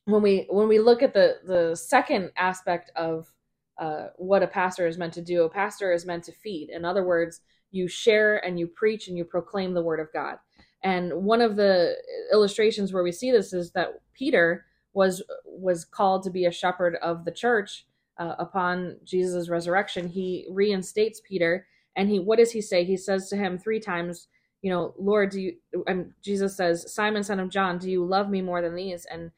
when 0.06 0.22
we 0.22 0.46
when 0.48 0.66
we 0.66 0.78
look 0.78 1.02
at 1.02 1.12
the 1.12 1.36
the 1.44 1.76
second 1.76 2.32
aspect 2.38 2.90
of 2.96 3.30
uh, 3.78 4.06
what 4.16 4.42
a 4.42 4.46
pastor 4.46 4.86
is 4.86 4.96
meant 4.96 5.12
to 5.12 5.20
do 5.20 5.42
a 5.42 5.50
pastor 5.50 5.92
is 5.92 6.06
meant 6.06 6.24
to 6.24 6.32
feed. 6.32 6.70
In 6.70 6.86
other 6.86 7.04
words 7.04 7.42
you 7.70 7.86
share 7.86 8.42
and 8.44 8.58
you 8.58 8.66
preach 8.66 9.08
and 9.08 9.18
you 9.18 9.24
proclaim 9.26 9.74
the 9.74 9.82
word 9.82 10.00
of 10.00 10.10
god. 10.14 10.38
And 10.82 11.12
one 11.12 11.42
of 11.42 11.56
the 11.56 11.96
illustrations 12.32 12.94
where 12.94 13.02
we 13.02 13.12
see 13.12 13.30
this 13.30 13.52
is 13.52 13.72
that 13.72 14.00
peter 14.14 14.64
was 14.94 15.22
was 15.44 15.84
called 15.84 16.22
to 16.22 16.30
be 16.30 16.46
a 16.46 16.58
shepherd 16.62 16.96
of 17.02 17.26
the 17.26 17.30
church 17.44 17.86
uh, 18.18 18.36
upon 18.38 18.96
jesus 19.04 19.50
resurrection. 19.50 20.08
He 20.08 20.46
reinstates 20.50 21.20
peter 21.28 21.66
and 21.94 22.08
he 22.08 22.18
what 22.20 22.38
does 22.38 22.52
he 22.52 22.62
say? 22.62 22.84
He 22.84 22.96
says 22.96 23.28
to 23.28 23.36
him 23.36 23.58
three 23.58 23.80
times 23.80 24.28
you 24.62 24.70
know 24.70 24.94
lord 24.98 25.30
do 25.30 25.40
you 25.40 25.54
and 25.86 26.12
jesus 26.22 26.56
says 26.56 26.92
simon 26.92 27.22
son 27.22 27.40
of 27.40 27.48
john 27.50 27.78
do 27.78 27.90
you 27.90 28.04
love 28.04 28.28
me 28.28 28.42
more 28.42 28.62
than 28.62 28.74
these? 28.74 29.06
And 29.06 29.30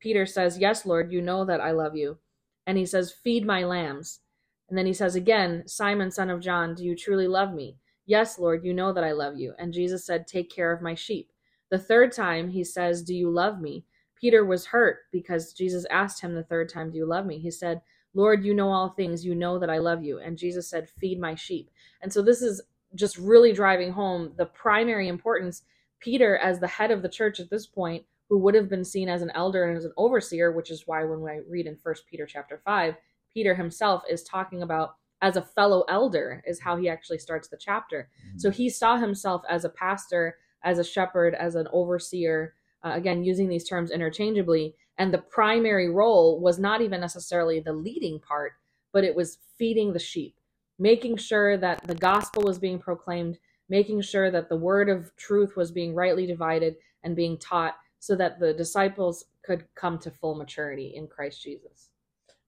peter 0.00 0.26
says 0.26 0.58
yes 0.58 0.86
lord 0.86 1.12
you 1.12 1.20
know 1.20 1.44
that 1.44 1.60
i 1.60 1.70
love 1.70 1.96
you. 1.96 2.18
And 2.66 2.78
he 2.78 2.86
says 2.86 3.12
feed 3.12 3.44
my 3.44 3.64
lambs. 3.64 4.20
And 4.68 4.78
then 4.78 4.86
he 4.86 4.94
says 4.94 5.14
again 5.14 5.64
simon 5.66 6.10
son 6.10 6.30
of 6.30 6.40
john 6.40 6.74
do 6.74 6.84
you 6.84 6.96
truly 6.96 7.28
love 7.28 7.52
me? 7.52 7.76
Yes 8.06 8.38
lord 8.38 8.64
you 8.64 8.72
know 8.72 8.92
that 8.92 9.04
i 9.04 9.12
love 9.12 9.36
you. 9.36 9.54
And 9.58 9.72
jesus 9.72 10.06
said 10.06 10.26
take 10.26 10.50
care 10.50 10.72
of 10.72 10.82
my 10.82 10.94
sheep. 10.94 11.30
The 11.70 11.78
third 11.78 12.12
time 12.12 12.48
he 12.48 12.64
says 12.64 13.02
do 13.02 13.14
you 13.14 13.30
love 13.30 13.60
me? 13.60 13.84
Peter 14.18 14.44
was 14.44 14.66
hurt 14.66 15.00
because 15.12 15.52
jesus 15.52 15.84
asked 15.90 16.20
him 16.22 16.34
the 16.34 16.44
third 16.44 16.68
time 16.68 16.90
do 16.90 16.96
you 16.96 17.06
love 17.06 17.26
me? 17.26 17.38
He 17.38 17.50
said 17.50 17.82
lord 18.14 18.44
you 18.44 18.54
know 18.54 18.70
all 18.70 18.90
things. 18.90 19.26
You 19.26 19.34
know 19.34 19.58
that 19.58 19.70
i 19.70 19.78
love 19.78 20.02
you. 20.02 20.20
And 20.20 20.38
jesus 20.38 20.70
said 20.70 20.88
feed 20.88 21.20
my 21.20 21.34
sheep. 21.34 21.70
And 22.00 22.10
so 22.10 22.22
this 22.22 22.40
is 22.40 22.62
just 22.94 23.16
really 23.18 23.52
driving 23.52 23.92
home 23.92 24.32
the 24.36 24.46
primary 24.46 25.08
importance 25.08 25.62
peter 26.00 26.36
as 26.38 26.58
the 26.58 26.66
head 26.66 26.90
of 26.90 27.02
the 27.02 27.08
church 27.08 27.40
at 27.40 27.50
this 27.50 27.66
point 27.66 28.04
who 28.28 28.38
would 28.38 28.54
have 28.54 28.68
been 28.68 28.84
seen 28.84 29.08
as 29.08 29.22
an 29.22 29.30
elder 29.34 29.64
and 29.64 29.76
as 29.76 29.84
an 29.84 29.92
overseer 29.96 30.52
which 30.52 30.70
is 30.70 30.86
why 30.86 31.04
when 31.04 31.20
i 31.30 31.40
read 31.48 31.66
in 31.66 31.76
first 31.76 32.06
peter 32.06 32.26
chapter 32.26 32.60
5 32.64 32.94
peter 33.32 33.54
himself 33.54 34.02
is 34.08 34.22
talking 34.22 34.62
about 34.62 34.96
as 35.22 35.36
a 35.36 35.42
fellow 35.42 35.84
elder 35.88 36.42
is 36.46 36.60
how 36.60 36.76
he 36.76 36.88
actually 36.88 37.18
starts 37.18 37.48
the 37.48 37.56
chapter. 37.56 38.08
So 38.36 38.50
he 38.50 38.70
saw 38.70 38.96
himself 38.96 39.42
as 39.48 39.64
a 39.64 39.68
pastor 39.68 40.36
as 40.62 40.78
a 40.78 40.84
shepherd 40.84 41.34
as 41.34 41.54
an 41.54 41.68
overseer 41.72 42.54
uh, 42.84 42.92
again 42.94 43.22
using 43.24 43.48
these 43.48 43.68
terms 43.68 43.90
interchangeably. 43.90 44.74
And 44.98 45.12
the 45.12 45.18
primary 45.18 45.88
role 45.90 46.40
was 46.40 46.58
not 46.58 46.80
even 46.80 47.00
necessarily 47.00 47.60
the 47.60 47.72
leading 47.72 48.20
part 48.20 48.52
but 48.92 49.04
it 49.04 49.14
was 49.14 49.38
feeding 49.56 49.92
the 49.92 50.00
sheep 50.00 50.39
making 50.80 51.16
sure 51.16 51.56
that 51.56 51.86
the 51.86 51.94
gospel 51.94 52.42
was 52.42 52.58
being 52.58 52.78
proclaimed 52.78 53.38
making 53.70 54.02
sure 54.02 54.30
that 54.30 54.48
the 54.48 54.56
word 54.56 54.90
of 54.90 55.16
truth 55.16 55.56
was 55.56 55.70
being 55.70 55.94
rightly 55.94 56.26
divided 56.26 56.74
and 57.04 57.16
being 57.16 57.38
taught 57.38 57.76
so 58.00 58.16
that 58.16 58.40
the 58.40 58.52
disciples 58.52 59.24
could 59.42 59.64
come 59.74 59.98
to 59.98 60.10
full 60.10 60.34
maturity 60.34 60.92
in 60.96 61.06
Christ 61.06 61.42
Jesus. 61.42 61.90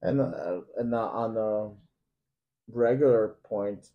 And 0.02 0.20
uh, 0.20 0.60
and 0.76 0.92
uh, 0.92 0.98
on 0.98 1.34
the 1.34 1.72
regular 2.70 3.36
point, 3.44 3.90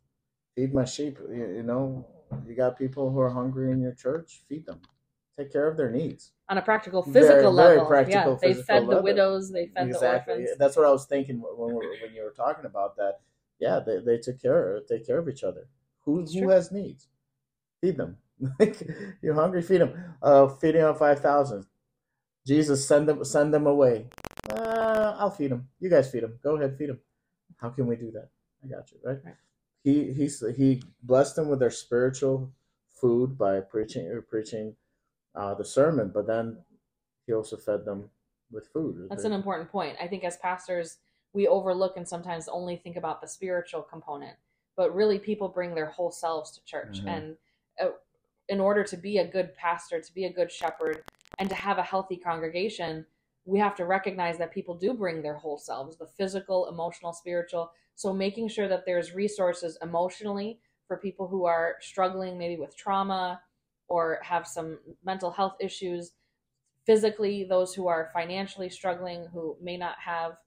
feed 0.56 0.74
my 0.74 0.86
sheep. 0.86 1.17
You, 1.29 1.56
you 1.58 1.63
know, 1.63 2.08
you 2.48 2.56
got 2.56 2.77
people 2.77 3.12
who 3.12 3.20
are 3.20 3.29
hungry 3.29 3.72
in 3.72 3.82
your 3.82 3.94
church. 3.94 4.44
Feed 4.48 4.65
them. 4.65 4.79
Take 5.38 5.51
care 5.51 5.67
of 5.67 5.75
their 5.75 5.91
needs. 5.91 6.32
On 6.50 6.58
a 6.58 6.62
practical 6.62 7.03
physical 7.03 7.53
very 7.53 7.70
level, 7.70 7.86
practical, 7.86 8.39
yeah, 8.41 8.53
they 8.53 8.53
fed 8.53 8.88
the 8.88 9.01
widows, 9.01 9.51
they 9.51 9.67
fed 9.67 9.89
exactly. 9.89 10.34
the 10.34 10.39
orphans. 10.39 10.58
That's 10.58 10.77
what 10.77 10.86
I 10.86 10.91
was 10.91 11.06
thinking 11.06 11.41
when 11.41 11.75
we, 11.75 11.86
when 12.01 12.15
you 12.15 12.24
were 12.24 12.34
talking 12.36 12.65
about 12.65 12.96
that. 12.96 13.20
Yeah, 13.60 13.80
they, 13.86 14.00
they 14.00 14.18
took 14.18 14.42
care 14.42 14.80
take 14.88 15.06
care 15.06 15.18
of 15.20 15.30
each 15.30 15.44
other. 15.44 15.68
Who 16.06 16.22
It's 16.22 16.34
who 16.34 16.42
true. 16.42 16.50
has 16.50 16.72
needs? 16.72 17.08
Feed 17.82 17.98
them. 17.98 18.18
You're 19.22 19.34
hungry, 19.34 19.62
feed 19.62 19.82
them. 19.82 19.94
Uh, 20.22 20.48
feeding 20.48 20.84
on 20.84 20.96
five 20.96 21.20
thousand. 21.20 21.66
Jesus, 22.46 22.88
send 22.88 23.10
them 23.10 23.24
send 23.26 23.54
them 23.54 23.68
away. 23.68 24.08
Uh, 24.50 25.16
I'll 25.18 25.32
feed 25.32 25.52
them. 25.52 25.68
You 25.80 25.90
guys 25.90 26.10
feed 26.10 26.24
them. 26.24 26.40
Go 26.44 26.56
ahead, 26.56 26.78
feed 26.78 26.90
them. 26.90 27.00
How 27.58 27.70
can 27.70 27.88
we 27.88 27.96
do 27.96 28.12
that? 28.12 28.30
I 28.64 28.68
got 28.68 28.92
you, 28.92 29.00
right? 29.04 29.18
Right. 29.24 29.36
He 29.84 30.14
he 30.14 30.30
he 30.56 30.84
blessed 31.04 31.36
them 31.36 31.50
with 31.50 31.60
their 31.60 31.72
spiritual 31.72 32.52
food 32.90 33.38
by 33.38 33.60
preaching 33.60 34.08
or 34.08 34.22
preaching 34.22 34.76
uh, 35.36 35.54
the 35.56 35.66
sermon, 35.66 36.12
but 36.14 36.28
then 36.28 36.58
he 37.26 37.34
also 37.34 37.58
fed 37.58 37.86
them 37.86 38.10
with 38.52 38.68
food. 38.68 39.08
That's 39.10 39.24
an 39.26 39.34
important 39.34 39.72
point. 39.72 39.98
I 40.02 40.08
think 40.08 40.24
as 40.24 40.38
pastors, 40.38 40.98
we 41.38 41.48
overlook 41.48 41.98
and 41.98 42.08
sometimes 42.08 42.48
only 42.48 42.75
think 42.75 42.98
about 42.98 43.22
the 43.22 43.27
spiritual 43.27 43.84
component, 43.84 44.36
but 44.75 44.96
really 44.96 45.20
people 45.20 45.48
bring 45.48 45.75
their 45.75 45.91
whole 45.96 46.12
selves 46.12 46.51
to 46.51 46.65
church. 46.65 47.00
Mhm. 47.01 47.08
And 47.15 47.38
uh, 47.79 47.91
in 48.50 48.60
order 48.60 48.84
to 48.84 48.98
be 48.98 49.20
a 49.20 49.27
good 49.27 49.53
pastor, 49.56 50.01
to 50.01 50.13
be 50.13 50.25
a 50.25 50.34
good 50.34 50.51
shepherd, 50.51 51.03
and 51.39 51.48
to 51.50 51.56
have 51.56 51.77
a 51.77 51.84
healthy 51.84 52.17
congregation 52.17 53.06
we 53.48 53.60
have 53.60 53.75
to 53.75 53.86
recognize 53.86 54.38
that 54.38 54.53
people 54.53 54.75
do 54.75 54.94
bring 54.94 55.22
their 55.22 55.36
whole 55.36 55.58
selves 55.58 55.98
the 55.98 56.06
physical 56.06 56.67
emotional 56.67 57.13
spiritual 57.13 57.72
so 57.96 58.13
making 58.13 58.48
sure 58.48 58.67
that 58.67 58.86
there's 58.86 59.15
resources 59.15 59.77
emotionally 59.82 60.60
for 60.88 60.98
people 60.98 61.27
who 61.27 61.46
are 61.46 61.75
struggling 61.79 62.38
maybe 62.38 62.60
with 62.60 62.75
trauma 62.75 63.41
or 63.88 64.20
have 64.22 64.46
some 64.46 64.79
mental 65.03 65.32
health 65.32 65.56
issues 65.60 66.12
physically 66.86 67.46
those 67.46 67.74
who 67.74 67.88
are 67.88 68.12
financially 68.13 68.70
struggling 68.70 69.25
who 69.34 69.56
may 69.62 69.77
not 69.77 69.96
have 70.00 70.38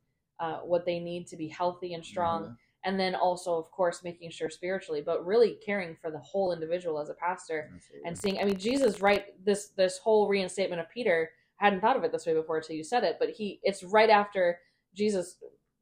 uh, 0.41 0.59
what 0.61 0.87
they 0.87 0.99
need 0.99 1.27
to 1.29 1.37
be 1.37 1.49
healthy 1.49 1.95
and 1.95 2.05
strong 2.05 2.43
mm-hmm. 2.43 2.53
and 2.85 2.99
then 2.99 3.15
also 3.15 3.57
of 3.57 3.71
course 3.71 4.03
making 4.03 4.31
sure 4.31 4.49
spiritually 4.49 5.03
but 5.05 5.25
really 5.25 5.59
caring 5.65 5.95
for 6.01 6.11
the 6.11 6.19
whole 6.19 6.53
individual 6.53 6.99
as 6.99 7.11
a 7.11 7.15
pastor 7.15 7.71
Absolutely. 7.75 8.09
and 8.09 8.19
seeing 8.19 8.39
i 8.41 8.45
mean 8.45 8.59
jesus 8.59 9.01
right 9.01 9.27
this 9.45 9.69
this 9.77 9.99
whole 9.99 10.29
reinstatement 10.29 10.81
of 10.81 10.89
peter 10.91 11.31
I 11.61 11.65
hadn't 11.65 11.83
thought 11.83 11.97
of 11.97 12.05
it 12.05 12.11
this 12.11 12.25
way 12.25 12.33
before 12.33 12.57
until 12.57 12.75
you 12.75 12.83
said 12.83 13.05
it 13.05 13.17
but 13.21 13.31
he 13.31 13.61
it's 13.63 13.85
right 13.85 14.11
after 14.11 14.59
jesus 14.95 15.37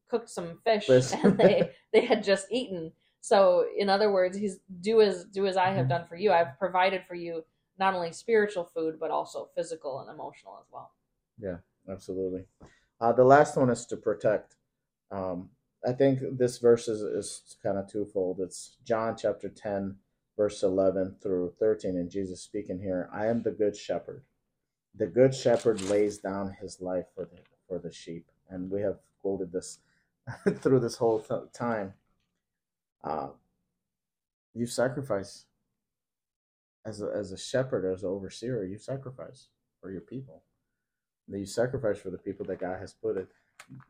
cooked 0.09 0.29
some 0.29 0.59
fish 0.65 0.89
and 1.23 1.37
they 1.37 1.71
they 1.93 2.01
had 2.01 2.23
just 2.23 2.47
eaten 2.51 2.91
so 3.21 3.65
in 3.77 3.89
other 3.89 4.11
words 4.11 4.37
he's 4.37 4.59
do 4.81 5.01
as 5.01 5.23
do 5.25 5.47
as 5.47 5.55
i 5.55 5.67
have 5.67 5.85
mm-hmm. 5.85 5.89
done 5.89 6.05
for 6.07 6.17
you 6.17 6.33
i've 6.33 6.59
provided 6.59 7.01
for 7.07 7.15
you 7.15 7.43
not 7.77 7.93
only 7.93 8.11
spiritual 8.11 8.65
food 8.65 8.99
but 8.99 9.09
also 9.09 9.49
physical 9.55 10.01
and 10.01 10.09
emotional 10.09 10.57
as 10.59 10.67
well 10.69 10.91
yeah 11.37 11.57
absolutely 11.89 12.43
uh, 13.01 13.13
the 13.13 13.23
last 13.23 13.57
one 13.57 13.69
is 13.69 13.85
to 13.85 13.97
protect 13.97 14.55
um, 15.11 15.49
i 15.87 15.91
think 15.91 16.19
this 16.37 16.59
verse 16.59 16.87
is, 16.87 17.01
is 17.01 17.57
kind 17.63 17.77
of 17.77 17.91
twofold. 17.91 18.39
It's 18.41 18.77
john 18.85 19.15
chapter 19.17 19.49
10 19.49 19.97
verse 20.37 20.63
11 20.63 21.17
through 21.21 21.53
13 21.59 21.97
and 21.97 22.09
jesus 22.11 22.41
speaking 22.41 22.79
here 22.79 23.09
i 23.13 23.27
am 23.27 23.43
the 23.43 23.51
good 23.51 23.75
shepherd. 23.75 24.23
The 24.95 25.07
good 25.07 25.35
shepherd 25.35 25.81
lays 25.83 26.17
down 26.17 26.55
his 26.61 26.81
life 26.81 27.05
for 27.15 27.25
the 27.25 27.37
for 27.67 27.79
the 27.79 27.91
sheep. 27.93 28.27
And 28.49 28.69
we 28.69 28.81
have 28.81 28.97
quoted 29.21 29.51
this 29.51 29.79
through 30.61 30.79
this 30.81 30.97
whole 30.97 31.19
th- 31.19 31.51
time. 31.53 31.93
Uh, 33.03 33.29
you 34.53 34.65
sacrifice 34.65 35.45
as 36.85 37.01
a, 37.01 37.11
as 37.15 37.31
a 37.31 37.37
shepherd, 37.37 37.85
as 37.85 38.03
an 38.03 38.09
overseer, 38.09 38.65
you 38.65 38.77
sacrifice 38.77 39.47
for 39.81 39.91
your 39.91 40.01
people. 40.01 40.43
You 41.31 41.45
sacrifice 41.45 41.99
for 41.99 42.09
the 42.09 42.17
people 42.17 42.45
that 42.47 42.59
God 42.59 42.79
has 42.79 42.93
put 42.93 43.17
it. 43.17 43.27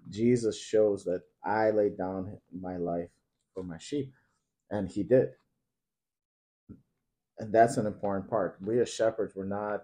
Jesus 0.10 0.60
shows 0.60 1.04
that 1.06 1.22
I 1.44 1.70
laid 1.72 1.98
down 1.98 2.38
my 2.60 2.78
life 2.78 3.10
for 3.54 3.64
my 3.64 3.78
sheep, 3.78 4.14
and 4.70 4.90
He 4.90 5.04
did. 5.04 5.30
And 7.38 7.54
that's 7.54 7.78
an 7.78 7.86
important 7.86 8.30
part. 8.30 8.58
We 8.62 8.80
as 8.82 8.94
shepherds, 8.94 9.36
we're 9.36 9.46
not, 9.46 9.84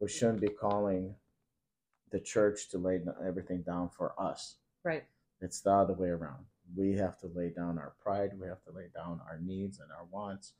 we 0.00 0.08
shouldn't 0.08 0.40
be 0.40 0.48
calling 0.48 1.14
the 2.10 2.20
church 2.20 2.68
to 2.70 2.78
lay 2.78 3.00
everything 3.24 3.62
down 3.62 3.90
for 3.90 4.20
us. 4.20 4.56
Right. 4.84 5.04
It's 5.40 5.60
the 5.60 5.70
other 5.70 5.94
way 5.94 6.08
around. 6.08 6.44
We 6.76 6.94
have 6.94 7.18
to 7.20 7.28
lay 7.32 7.50
down 7.50 7.78
our 7.78 7.94
pride. 8.02 8.30
We 8.40 8.48
have 8.48 8.62
to 8.64 8.72
lay 8.72 8.88
down 8.94 9.20
our 9.28 9.38
needs 9.40 9.78
and 9.78 9.90
our 9.92 10.06
wants. 10.10 10.54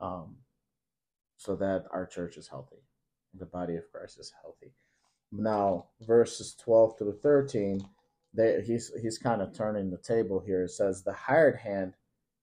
Um, 0.00 0.36
so 1.36 1.56
that 1.56 1.86
our 1.90 2.06
church 2.06 2.36
is 2.36 2.46
healthy, 2.46 2.82
the 3.34 3.46
body 3.46 3.74
of 3.76 3.90
Christ 3.90 4.20
is 4.20 4.32
healthy. 4.42 4.72
Now, 5.32 5.86
verses 6.02 6.54
12 6.62 6.98
through 6.98 7.18
13, 7.22 7.82
they, 8.34 8.62
he's, 8.64 8.92
he's 9.00 9.18
kind 9.18 9.40
of 9.40 9.54
turning 9.54 9.90
the 9.90 9.96
table 9.96 10.42
here. 10.44 10.64
It 10.64 10.70
says, 10.70 11.02
The 11.02 11.12
hired 11.12 11.56
hand 11.56 11.94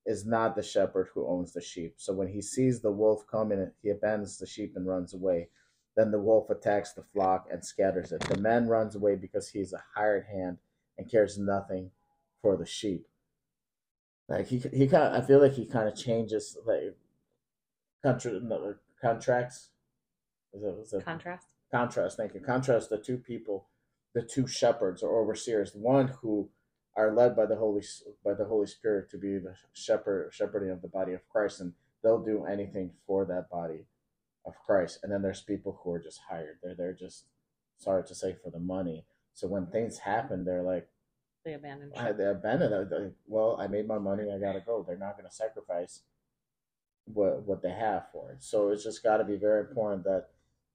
is 0.05 0.25
not 0.25 0.55
the 0.55 0.63
shepherd 0.63 1.09
who 1.13 1.27
owns 1.27 1.53
the 1.53 1.61
sheep. 1.61 1.93
So 1.97 2.13
when 2.13 2.27
he 2.27 2.41
sees 2.41 2.81
the 2.81 2.91
wolf 2.91 3.25
coming, 3.29 3.71
he 3.83 3.89
abandons 3.89 4.39
the 4.39 4.47
sheep 4.47 4.73
and 4.75 4.87
runs 4.87 5.13
away. 5.13 5.49
Then 5.95 6.09
the 6.09 6.19
wolf 6.19 6.49
attacks 6.49 6.93
the 6.93 7.03
flock 7.13 7.47
and 7.51 7.63
scatters 7.63 8.11
it. 8.11 8.21
The 8.21 8.39
man 8.39 8.67
runs 8.67 8.95
away 8.95 9.15
because 9.15 9.49
he's 9.49 9.73
a 9.73 9.83
hired 9.95 10.25
hand 10.25 10.57
and 10.97 11.09
cares 11.09 11.37
nothing 11.37 11.91
for 12.41 12.57
the 12.57 12.65
sheep. 12.65 13.05
Like 14.27 14.47
he, 14.47 14.57
he 14.73 14.87
kind 14.87 15.03
of, 15.03 15.23
I 15.23 15.25
feel 15.25 15.41
like 15.41 15.53
he 15.53 15.65
kind 15.65 15.87
of 15.87 15.95
changes 15.95 16.57
like 16.65 16.95
country 18.01 18.39
contracts. 19.01 19.69
Is 20.53 20.63
it, 20.63 20.75
is 20.81 20.93
it 20.93 21.05
contrast? 21.05 21.47
Contrast. 21.71 22.17
Thank 22.17 22.33
you. 22.33 22.39
Contrast 22.39 22.89
the 22.89 22.97
two 22.97 23.17
people, 23.17 23.67
the 24.13 24.23
two 24.23 24.47
shepherds 24.47 25.03
or 25.03 25.21
overseers. 25.21 25.73
One 25.75 26.07
who 26.21 26.49
are 26.95 27.13
led 27.13 27.35
by 27.35 27.45
the 27.45 27.55
Holy 27.55 27.83
by 28.23 28.33
the 28.33 28.45
Holy 28.45 28.67
Spirit 28.67 29.09
to 29.11 29.17
be 29.17 29.37
the 29.37 29.55
shepherd 29.73 30.33
shepherding 30.33 30.71
of 30.71 30.81
the 30.81 30.87
body 30.87 31.13
of 31.13 31.27
Christ, 31.29 31.61
and 31.61 31.73
they'll 32.03 32.23
do 32.23 32.45
anything 32.45 32.91
for 33.05 33.25
that 33.25 33.49
body 33.49 33.85
of 34.45 34.53
Christ. 34.65 34.99
And 35.03 35.11
then 35.11 35.21
there's 35.21 35.41
people 35.41 35.79
who 35.83 35.91
are 35.91 35.99
just 35.99 36.21
hired. 36.29 36.57
They're 36.63 36.75
they're 36.75 36.93
just 36.93 37.25
sorry 37.77 38.03
to 38.03 38.15
say 38.15 38.35
for 38.43 38.49
the 38.49 38.59
money. 38.59 39.05
So 39.33 39.47
when 39.47 39.67
things 39.67 39.99
happen, 39.99 40.43
they're 40.43 40.63
like 40.63 40.89
they 41.45 41.53
abandon. 41.53 41.91
They 41.95 42.27
abandon 42.31 42.73
it. 42.73 43.13
Well, 43.27 43.57
I 43.59 43.67
made 43.67 43.87
my 43.87 43.99
money. 43.99 44.31
I 44.31 44.39
gotta 44.39 44.59
go. 44.59 44.83
They're 44.85 44.97
not 44.97 45.17
gonna 45.17 45.31
sacrifice 45.31 46.01
what 47.05 47.43
what 47.43 47.61
they 47.61 47.71
have 47.71 48.07
for 48.11 48.31
it. 48.31 48.43
So 48.43 48.69
it's 48.69 48.83
just 48.83 49.03
got 49.03 49.17
to 49.17 49.23
be 49.23 49.37
very 49.37 49.61
important 49.61 50.03
that 50.03 50.27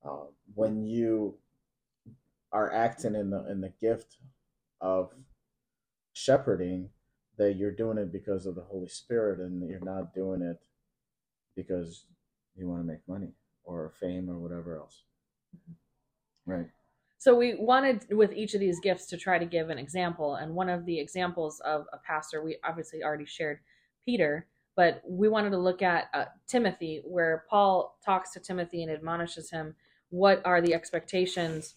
uh, 0.05 0.25
when 0.55 0.85
you 0.85 1.37
are 2.53 2.73
acting 2.73 3.15
in 3.15 3.31
the 3.31 3.51
in 3.51 3.61
the 3.61 3.73
gift 3.81 4.19
of 4.81 5.11
shepherding, 6.13 6.91
that 7.39 7.57
you're 7.57 7.71
doing 7.71 7.99
it 7.99 8.13
because 8.13 8.47
of 8.47 8.55
the 8.55 8.63
Holy 8.63 8.89
Spirit, 8.89 9.41
and 9.41 9.69
you're 9.69 9.81
not 9.81 10.15
doing 10.15 10.43
it 10.43 10.63
because 11.57 12.07
you 12.57 12.69
want 12.69 12.83
to 12.83 12.87
make 12.87 13.07
money 13.09 13.33
or 13.65 13.93
fame 14.01 14.29
or 14.29 14.39
whatever 14.39 14.77
else. 14.77 15.03
Mm-hmm. 15.57 16.53
Right. 16.53 16.67
So 17.19 17.35
we 17.35 17.55
wanted 17.55 18.07
with 18.11 18.33
each 18.35 18.53
of 18.53 18.61
these 18.61 18.81
gifts 18.81 19.07
to 19.07 19.17
try 19.17 19.39
to 19.39 19.47
give 19.47 19.71
an 19.71 19.79
example, 19.79 20.35
and 20.35 20.55
one 20.55 20.69
of 20.69 20.85
the 20.85 20.99
examples 20.99 21.61
of 21.61 21.87
a 21.93 21.99
pastor 21.99 22.45
we 22.45 22.59
obviously 22.63 23.03
already 23.03 23.27
shared, 23.27 23.61
Peter 24.05 24.47
but 24.77 25.03
we 25.09 25.29
wanted 25.29 25.51
to 25.51 25.59
look 25.59 25.83
at 25.83 26.09
uh, 26.15 26.25
Timothy, 26.47 27.03
where 27.05 27.45
Paul 27.49 27.97
talks 28.05 28.33
to 28.33 28.41
Timothy 28.41 28.83
and 28.83 28.91
admonishes 28.91 29.51
him 29.51 29.75
what 30.15 30.41
are 30.45 30.61
the 30.61 30.73
expectations 30.73 31.75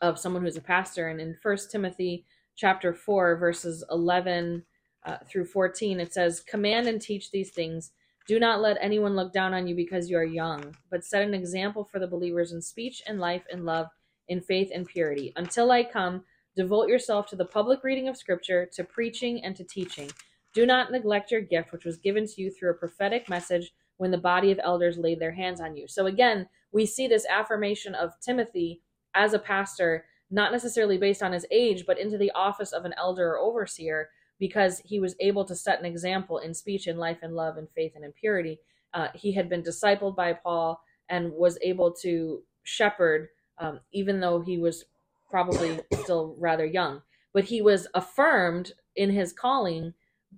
of 0.00 0.16
someone 0.16 0.44
who's 0.44 0.56
a 0.56 0.60
pastor. 0.60 1.08
And 1.08 1.20
in 1.20 1.36
First 1.42 1.72
Timothy 1.72 2.24
chapter 2.54 2.94
4, 2.94 3.36
verses 3.36 3.82
11 3.90 4.64
uh, 5.04 5.16
through 5.28 5.46
14, 5.46 5.98
it 5.98 6.14
says, 6.14 6.40
Command 6.40 6.86
and 6.86 7.02
teach 7.02 7.32
these 7.32 7.50
things. 7.50 7.90
Do 8.28 8.38
not 8.38 8.60
let 8.60 8.78
anyone 8.80 9.16
look 9.16 9.32
down 9.32 9.54
on 9.54 9.66
you 9.66 9.74
because 9.74 10.08
you 10.08 10.16
are 10.18 10.24
young, 10.24 10.76
but 10.88 11.04
set 11.04 11.22
an 11.22 11.34
example 11.34 11.82
for 11.84 11.98
the 11.98 12.06
believers 12.06 12.52
in 12.52 12.62
speech 12.62 13.02
and 13.08 13.18
life 13.18 13.42
and 13.50 13.64
love, 13.64 13.88
in 14.28 14.40
faith 14.40 14.70
and 14.72 14.86
purity. 14.86 15.32
Until 15.34 15.72
I 15.72 15.82
come, 15.82 16.22
devote 16.54 16.88
yourself 16.88 17.26
to 17.26 17.36
the 17.36 17.44
public 17.44 17.82
reading 17.82 18.06
of 18.06 18.16
Scripture, 18.16 18.68
to 18.74 18.84
preaching, 18.84 19.42
and 19.42 19.56
to 19.56 19.64
teaching. 19.64 20.12
Do 20.54 20.64
not 20.64 20.92
neglect 20.92 21.32
your 21.32 21.40
gift, 21.40 21.72
which 21.72 21.84
was 21.84 21.96
given 21.96 22.24
to 22.24 22.40
you 22.40 22.52
through 22.52 22.70
a 22.70 22.74
prophetic 22.74 23.28
message 23.28 23.72
when 24.02 24.10
the 24.10 24.18
body 24.18 24.50
of 24.50 24.58
elders 24.64 24.98
laid 24.98 25.20
their 25.20 25.30
hands 25.30 25.60
on 25.60 25.76
you. 25.76 25.86
So 25.86 26.06
again, 26.06 26.48
we 26.72 26.86
see 26.86 27.06
this 27.06 27.24
affirmation 27.30 27.94
of 27.94 28.18
Timothy 28.20 28.80
as 29.14 29.32
a 29.32 29.38
pastor, 29.38 30.06
not 30.28 30.50
necessarily 30.50 30.98
based 30.98 31.22
on 31.22 31.30
his 31.30 31.46
age, 31.52 31.84
but 31.86 32.00
into 32.00 32.18
the 32.18 32.32
office 32.32 32.72
of 32.72 32.84
an 32.84 32.94
elder 32.98 33.28
or 33.30 33.38
overseer, 33.38 34.08
because 34.40 34.82
he 34.84 34.98
was 34.98 35.14
able 35.20 35.44
to 35.44 35.54
set 35.54 35.78
an 35.78 35.84
example 35.84 36.38
in 36.38 36.52
speech 36.52 36.88
and 36.88 36.98
life 36.98 37.18
and 37.22 37.36
love 37.36 37.56
and 37.58 37.68
faith 37.76 37.92
and 37.94 38.04
in 38.04 38.10
purity. 38.10 38.58
Uh, 38.92 39.06
he 39.14 39.30
had 39.30 39.48
been 39.48 39.62
discipled 39.62 40.16
by 40.16 40.32
Paul 40.32 40.82
and 41.08 41.30
was 41.30 41.56
able 41.62 41.92
to 42.02 42.42
shepherd, 42.64 43.28
um, 43.58 43.78
even 43.92 44.18
though 44.18 44.40
he 44.40 44.58
was 44.58 44.84
probably 45.30 45.78
still 46.02 46.34
rather 46.40 46.66
young. 46.66 47.02
But 47.32 47.44
he 47.44 47.62
was 47.62 47.86
affirmed 47.94 48.72
in 48.96 49.10
his 49.10 49.32
calling 49.32 49.94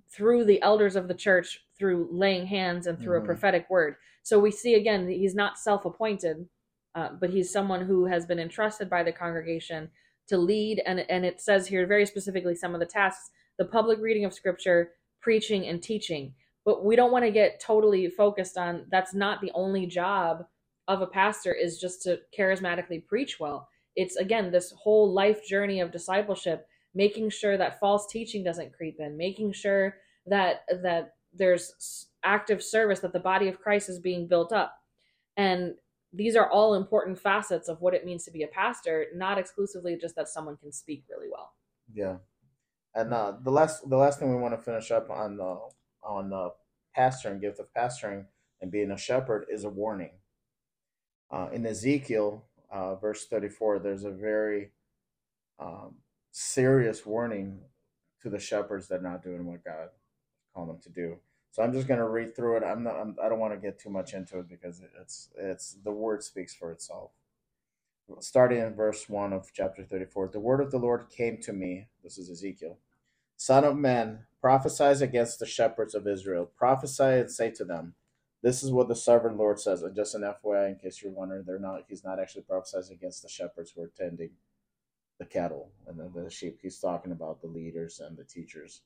through 0.09 0.45
the 0.45 0.61
elders 0.61 0.95
of 0.95 1.07
the 1.07 1.13
church 1.13 1.59
through 1.77 2.07
laying 2.11 2.45
hands 2.45 2.87
and 2.87 2.99
through 2.99 3.17
mm-hmm. 3.17 3.25
a 3.25 3.27
prophetic 3.27 3.69
word. 3.69 3.95
So 4.23 4.39
we 4.39 4.51
see 4.51 4.75
again 4.75 5.07
he's 5.07 5.35
not 5.35 5.57
self-appointed, 5.57 6.47
uh, 6.95 7.09
but 7.19 7.29
he's 7.29 7.51
someone 7.51 7.85
who 7.85 8.05
has 8.05 8.25
been 8.25 8.39
entrusted 8.39 8.89
by 8.89 9.03
the 9.03 9.11
congregation 9.11 9.89
to 10.27 10.37
lead. 10.37 10.81
And 10.85 10.99
and 11.09 11.25
it 11.25 11.41
says 11.41 11.67
here 11.67 11.85
very 11.85 12.05
specifically 12.05 12.55
some 12.55 12.73
of 12.73 12.79
the 12.79 12.85
tasks: 12.85 13.29
the 13.57 13.65
public 13.65 13.99
reading 13.99 14.25
of 14.25 14.33
scripture, 14.33 14.91
preaching, 15.21 15.67
and 15.67 15.81
teaching. 15.81 16.33
But 16.65 16.83
we 16.83 16.95
don't 16.95 17.11
want 17.11 17.25
to 17.25 17.31
get 17.31 17.59
totally 17.59 18.09
focused 18.09 18.57
on 18.57 18.85
that's 18.89 19.13
not 19.13 19.41
the 19.41 19.51
only 19.53 19.85
job 19.85 20.45
of 20.87 21.01
a 21.01 21.07
pastor 21.07 21.53
is 21.53 21.79
just 21.79 22.01
to 22.03 22.19
charismatically 22.37 23.05
preach 23.05 23.39
well. 23.39 23.67
It's 23.95 24.15
again 24.15 24.51
this 24.51 24.71
whole 24.71 25.11
life 25.11 25.45
journey 25.45 25.79
of 25.79 25.91
discipleship 25.91 26.67
making 26.95 27.29
sure 27.29 27.57
that 27.57 27.79
false 27.79 28.07
teaching 28.07 28.43
doesn't 28.43 28.73
creep 28.73 28.99
in, 28.99 29.17
making 29.17 29.51
sure 29.51 29.97
that 30.25 30.63
that 30.81 31.13
there's 31.33 32.07
active 32.23 32.63
service 32.63 33.01
that 33.01 33.13
the 33.13 33.19
body 33.19 33.47
of 33.47 33.59
Christ 33.59 33.89
is 33.89 33.99
being 33.99 34.27
built 34.27 34.51
up. 34.51 34.75
And 35.37 35.75
these 36.13 36.35
are 36.35 36.49
all 36.49 36.75
important 36.75 37.19
facets 37.19 37.67
of 37.67 37.81
what 37.81 37.93
it 37.93 38.05
means 38.05 38.23
to 38.23 38.31
be 38.31 38.43
a 38.43 38.47
pastor, 38.47 39.07
not 39.13 39.37
exclusively 39.37 39.97
just 39.99 40.15
that 40.15 40.29
someone 40.29 40.55
can 40.55 40.71
speak 40.71 41.03
really 41.09 41.27
well. 41.29 41.53
Yeah. 41.93 42.17
And 42.95 43.13
uh, 43.13 43.33
the 43.43 43.51
last 43.51 43.87
the 43.89 43.97
last 43.97 44.19
thing 44.19 44.33
we 44.33 44.41
want 44.41 44.57
to 44.57 44.61
finish 44.63 44.89
up 44.89 45.09
on 45.09 45.37
the 45.37 45.59
on 46.01 46.29
the 46.29 46.51
pastoring 46.97 47.41
gift 47.41 47.59
of 47.59 47.67
pastoring 47.73 48.25
and 48.61 48.71
being 48.71 48.91
a 48.91 48.97
shepherd 48.97 49.45
is 49.51 49.65
a 49.65 49.69
warning. 49.69 50.11
Uh, 51.29 51.49
in 51.51 51.65
Ezekiel 51.65 52.45
uh, 52.71 52.95
verse 52.95 53.25
34, 53.27 53.79
there's 53.79 54.05
a 54.05 54.11
very 54.11 54.71
um, 55.59 55.95
serious 56.35 57.05
warning 57.05 57.61
to 58.21 58.29
the 58.29 58.39
shepherds 58.39 58.89
that 58.89 58.99
are 58.99 59.09
not 59.09 59.23
doing 59.23 59.45
what 59.45 59.63
God 59.63 59.87
called 60.53 60.67
them 60.67 60.79
to 60.83 60.89
do. 60.89 61.17
So 61.51 61.63
I'm 61.63 61.71
just 61.71 61.87
going 61.87 62.01
to 62.01 62.09
read 62.09 62.35
through 62.35 62.57
it. 62.57 62.63
I'm 62.63 62.83
not. 62.83 62.95
I'm, 62.97 63.15
I 63.21 63.25
do 63.25 63.29
not 63.31 63.39
want 63.39 63.53
to 63.53 63.59
get 63.59 63.79
too 63.79 63.89
much 63.89 64.13
into 64.13 64.39
it 64.39 64.49
because 64.49 64.81
it's 65.01 65.29
it's 65.37 65.77
the 65.83 65.91
word 65.91 66.23
speaks 66.23 66.53
for 66.53 66.71
itself. 66.73 67.11
Starting 68.19 68.59
in 68.59 68.75
verse 68.75 69.07
one 69.07 69.31
of 69.31 69.51
chapter 69.53 69.83
34, 69.83 70.29
the 70.33 70.39
word 70.39 70.59
of 70.59 70.71
the 70.71 70.77
Lord 70.77 71.09
came 71.09 71.37
to 71.41 71.53
me. 71.53 71.87
This 72.03 72.17
is 72.17 72.29
Ezekiel, 72.29 72.77
son 73.37 73.63
of 73.63 73.77
man, 73.77 74.25
prophesy 74.41 75.03
against 75.03 75.39
the 75.39 75.45
shepherds 75.45 75.95
of 75.95 76.05
Israel. 76.05 76.51
Prophesy 76.57 77.03
and 77.03 77.31
say 77.31 77.49
to 77.51 77.63
them, 77.63 77.95
this 78.43 78.61
is 78.61 78.71
what 78.71 78.89
the 78.89 78.95
sovereign 78.95 79.37
Lord 79.37 79.59
says. 79.59 79.81
And 79.81 79.95
just 79.95 80.13
an 80.13 80.21
FYI, 80.21 80.69
in 80.69 80.75
case 80.75 81.01
you're 81.01 81.11
wondering, 81.13 81.45
they're 81.47 81.57
not. 81.57 81.85
He's 81.87 82.03
not 82.03 82.19
actually 82.19 82.43
prophesying 82.43 82.91
against 82.91 83.23
the 83.23 83.29
shepherds 83.29 83.71
who 83.71 83.81
are 83.81 83.91
tending 83.97 84.31
the 85.19 85.25
cattle 85.25 85.71
and 85.87 85.99
the, 85.99 86.09
the 86.23 86.29
sheep. 86.29 86.59
He's 86.61 86.79
talking 86.79 87.11
about 87.11 87.41
the 87.41 87.47
leaders 87.47 87.99
and 87.99 88.17
the 88.17 88.23
teachers 88.23 88.81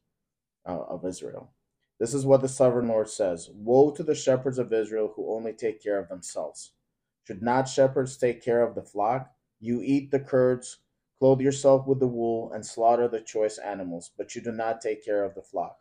uh, 0.68 0.80
of 0.90 1.06
Israel. 1.06 1.52
This 2.00 2.14
is 2.14 2.26
what 2.26 2.42
the 2.42 2.48
sovereign 2.48 2.88
Lord 2.88 3.10
says 3.10 3.50
Woe 3.54 3.92
to 3.92 4.04
the 4.04 4.16
shepherds 4.16 4.58
of 4.58 4.72
Israel 4.72 5.12
who 5.16 5.34
only 5.34 5.54
take 5.54 5.84
care 5.84 6.00
of 6.00 6.08
themselves. 6.08 6.72
Should 7.26 7.42
not 7.42 7.68
shepherds 7.68 8.18
take 8.18 8.44
care 8.44 8.62
of 8.62 8.76
the 8.76 8.84
flock? 8.84 9.32
You 9.60 9.82
eat 9.84 10.10
the 10.12 10.20
curds, 10.20 10.80
clothe 11.20 11.42
yourself 11.42 11.86
with 11.86 12.00
the 12.00 12.08
wool, 12.08 12.52
and 12.54 12.66
slaughter 12.66 13.08
the 13.08 13.20
choice 13.20 13.58
animals, 13.58 14.12
but 14.18 14.34
you 14.34 14.42
do 14.42 14.52
not 14.52 14.82
take 14.82 15.04
care 15.04 15.24
of 15.24 15.36
the 15.36 15.42
flock. 15.42 15.80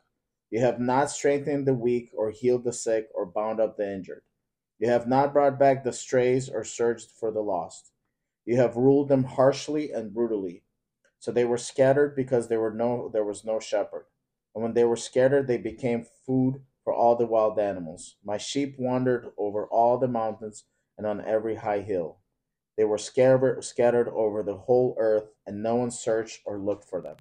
You 0.50 0.60
have 0.60 0.80
not 0.80 1.10
strengthened 1.10 1.66
the 1.66 1.74
weak, 1.74 2.10
or 2.16 2.30
healed 2.30 2.64
the 2.64 2.72
sick, 2.72 3.08
or 3.14 3.24
bound 3.24 3.60
up 3.60 3.76
the 3.76 3.90
injured. 3.90 4.22
You 4.78 4.88
have 4.88 5.06
not 5.06 5.32
brought 5.32 5.58
back 5.58 5.84
the 5.84 5.92
strays, 5.92 6.48
or 6.48 6.64
searched 6.64 7.12
for 7.12 7.30
the 7.30 7.40
lost. 7.40 7.92
You 8.48 8.56
have 8.56 8.76
ruled 8.78 9.08
them 9.10 9.24
harshly 9.24 9.92
and 9.92 10.14
brutally. 10.14 10.64
So 11.18 11.30
they 11.30 11.44
were 11.44 11.58
scattered 11.58 12.16
because 12.16 12.48
there 12.48 12.60
were 12.60 12.72
no 12.72 13.10
there 13.12 13.22
was 13.22 13.44
no 13.44 13.60
shepherd. 13.60 14.06
And 14.54 14.64
when 14.64 14.72
they 14.72 14.84
were 14.84 14.96
scattered, 14.96 15.46
they 15.46 15.58
became 15.58 16.06
food 16.24 16.62
for 16.82 16.94
all 16.94 17.14
the 17.14 17.26
wild 17.26 17.58
animals. 17.58 18.16
My 18.24 18.38
sheep 18.38 18.76
wandered 18.78 19.26
over 19.36 19.66
all 19.66 19.98
the 19.98 20.08
mountains 20.08 20.64
and 20.96 21.06
on 21.06 21.22
every 21.22 21.56
high 21.56 21.80
hill. 21.80 22.20
They 22.78 22.86
were 22.86 22.96
scattered, 22.96 23.62
scattered 23.64 24.08
over 24.08 24.42
the 24.42 24.56
whole 24.56 24.96
earth, 24.98 25.28
and 25.46 25.62
no 25.62 25.74
one 25.74 25.90
searched 25.90 26.40
or 26.46 26.58
looked 26.58 26.88
for 26.88 27.02
them. 27.02 27.16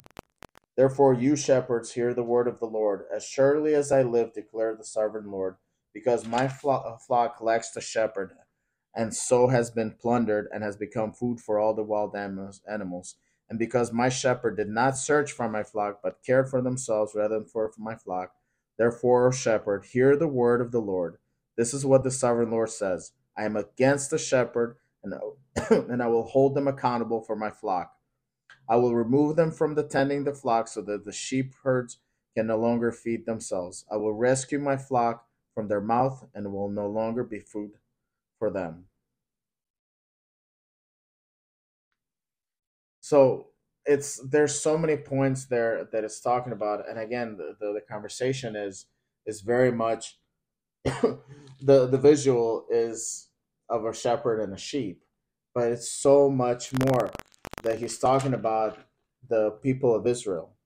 Therefore, 0.77 1.13
you 1.13 1.35
shepherds, 1.35 1.91
hear 1.91 2.13
the 2.13 2.23
word 2.23 2.47
of 2.47 2.61
the 2.61 2.67
Lord. 2.67 3.03
As 3.13 3.25
surely 3.25 3.75
as 3.75 3.91
I 3.91 4.01
live, 4.01 4.31
declare 4.31 4.77
the 4.77 4.85
sovereign 4.85 5.29
Lord, 5.29 5.57
because 5.93 6.25
my 6.25 6.47
flock 6.47 7.41
lacks 7.41 7.71
the 7.71 7.81
shepherd, 7.81 8.31
and 8.97 9.15
so 9.15 9.47
has 9.47 9.69
been 9.69 9.91
plundered 9.91 10.49
and 10.51 10.63
has 10.63 10.75
become 10.75 11.13
food 11.13 11.39
for 11.39 11.59
all 11.59 11.75
the 11.75 11.83
wild 11.83 12.15
animals. 12.15 13.15
And 13.47 13.59
because 13.59 13.93
my 13.93 14.09
shepherd 14.09 14.57
did 14.57 14.69
not 14.69 14.97
search 14.97 15.31
for 15.31 15.47
my 15.47 15.61
flock, 15.61 15.99
but 16.01 16.23
cared 16.25 16.49
for 16.49 16.63
themselves 16.63 17.13
rather 17.15 17.37
than 17.37 17.47
for 17.47 17.71
my 17.77 17.95
flock, 17.95 18.31
therefore, 18.75 19.27
O 19.27 19.31
shepherd, 19.31 19.85
hear 19.85 20.17
the 20.17 20.27
word 20.27 20.61
of 20.61 20.71
the 20.71 20.81
Lord. 20.81 21.19
This 21.55 21.75
is 21.75 21.85
what 21.85 22.03
the 22.03 22.09
sovereign 22.09 22.49
Lord 22.49 22.71
says 22.71 23.11
I 23.37 23.45
am 23.45 23.55
against 23.55 24.09
the 24.09 24.17
shepherd, 24.17 24.77
and, 25.03 25.13
and 25.69 26.01
I 26.01 26.07
will 26.07 26.25
hold 26.25 26.55
them 26.55 26.67
accountable 26.67 27.21
for 27.21 27.35
my 27.35 27.51
flock. 27.51 27.93
I 28.67 28.77
will 28.77 28.95
remove 28.95 29.35
them 29.35 29.51
from 29.51 29.75
the 29.75 29.83
tending 29.83 30.23
the 30.23 30.33
flock 30.33 30.67
so 30.67 30.81
that 30.81 31.05
the 31.05 31.13
sheep 31.13 31.53
herds 31.63 31.99
can 32.35 32.47
no 32.47 32.57
longer 32.57 32.91
feed 32.91 33.27
themselves. 33.27 33.85
I 33.91 33.97
will 33.97 34.13
rescue 34.13 34.59
my 34.59 34.75
flock 34.75 35.27
from 35.53 35.67
their 35.67 35.81
mouth 35.81 36.25
and 36.33 36.51
will 36.51 36.69
no 36.69 36.87
longer 36.87 37.23
be 37.23 37.39
food 37.39 37.73
for 38.39 38.49
them. 38.49 38.85
So 43.01 43.47
it's 43.85 44.19
there's 44.29 44.59
so 44.59 44.77
many 44.77 44.97
points 44.97 45.45
there 45.45 45.87
that 45.91 46.03
it's 46.03 46.19
talking 46.19 46.51
about, 46.51 46.89
and 46.89 46.99
again, 46.99 47.37
the, 47.37 47.55
the, 47.59 47.73
the 47.73 47.81
conversation 47.89 48.55
is 48.55 48.87
is 49.25 49.41
very 49.41 49.71
much 49.71 50.19
the 50.85 51.87
the 51.87 51.97
visual 51.97 52.65
is 52.69 53.29
of 53.69 53.85
a 53.85 53.93
shepherd 53.93 54.41
and 54.41 54.53
a 54.53 54.57
sheep, 54.57 55.03
but 55.55 55.71
it's 55.71 55.89
so 55.89 56.29
much 56.29 56.71
more 56.85 57.11
that 57.63 57.79
he's 57.79 57.97
talking 57.97 58.33
about 58.33 58.77
the 59.29 59.51
people 59.63 59.95
of 59.95 60.05
Israel. 60.05 60.57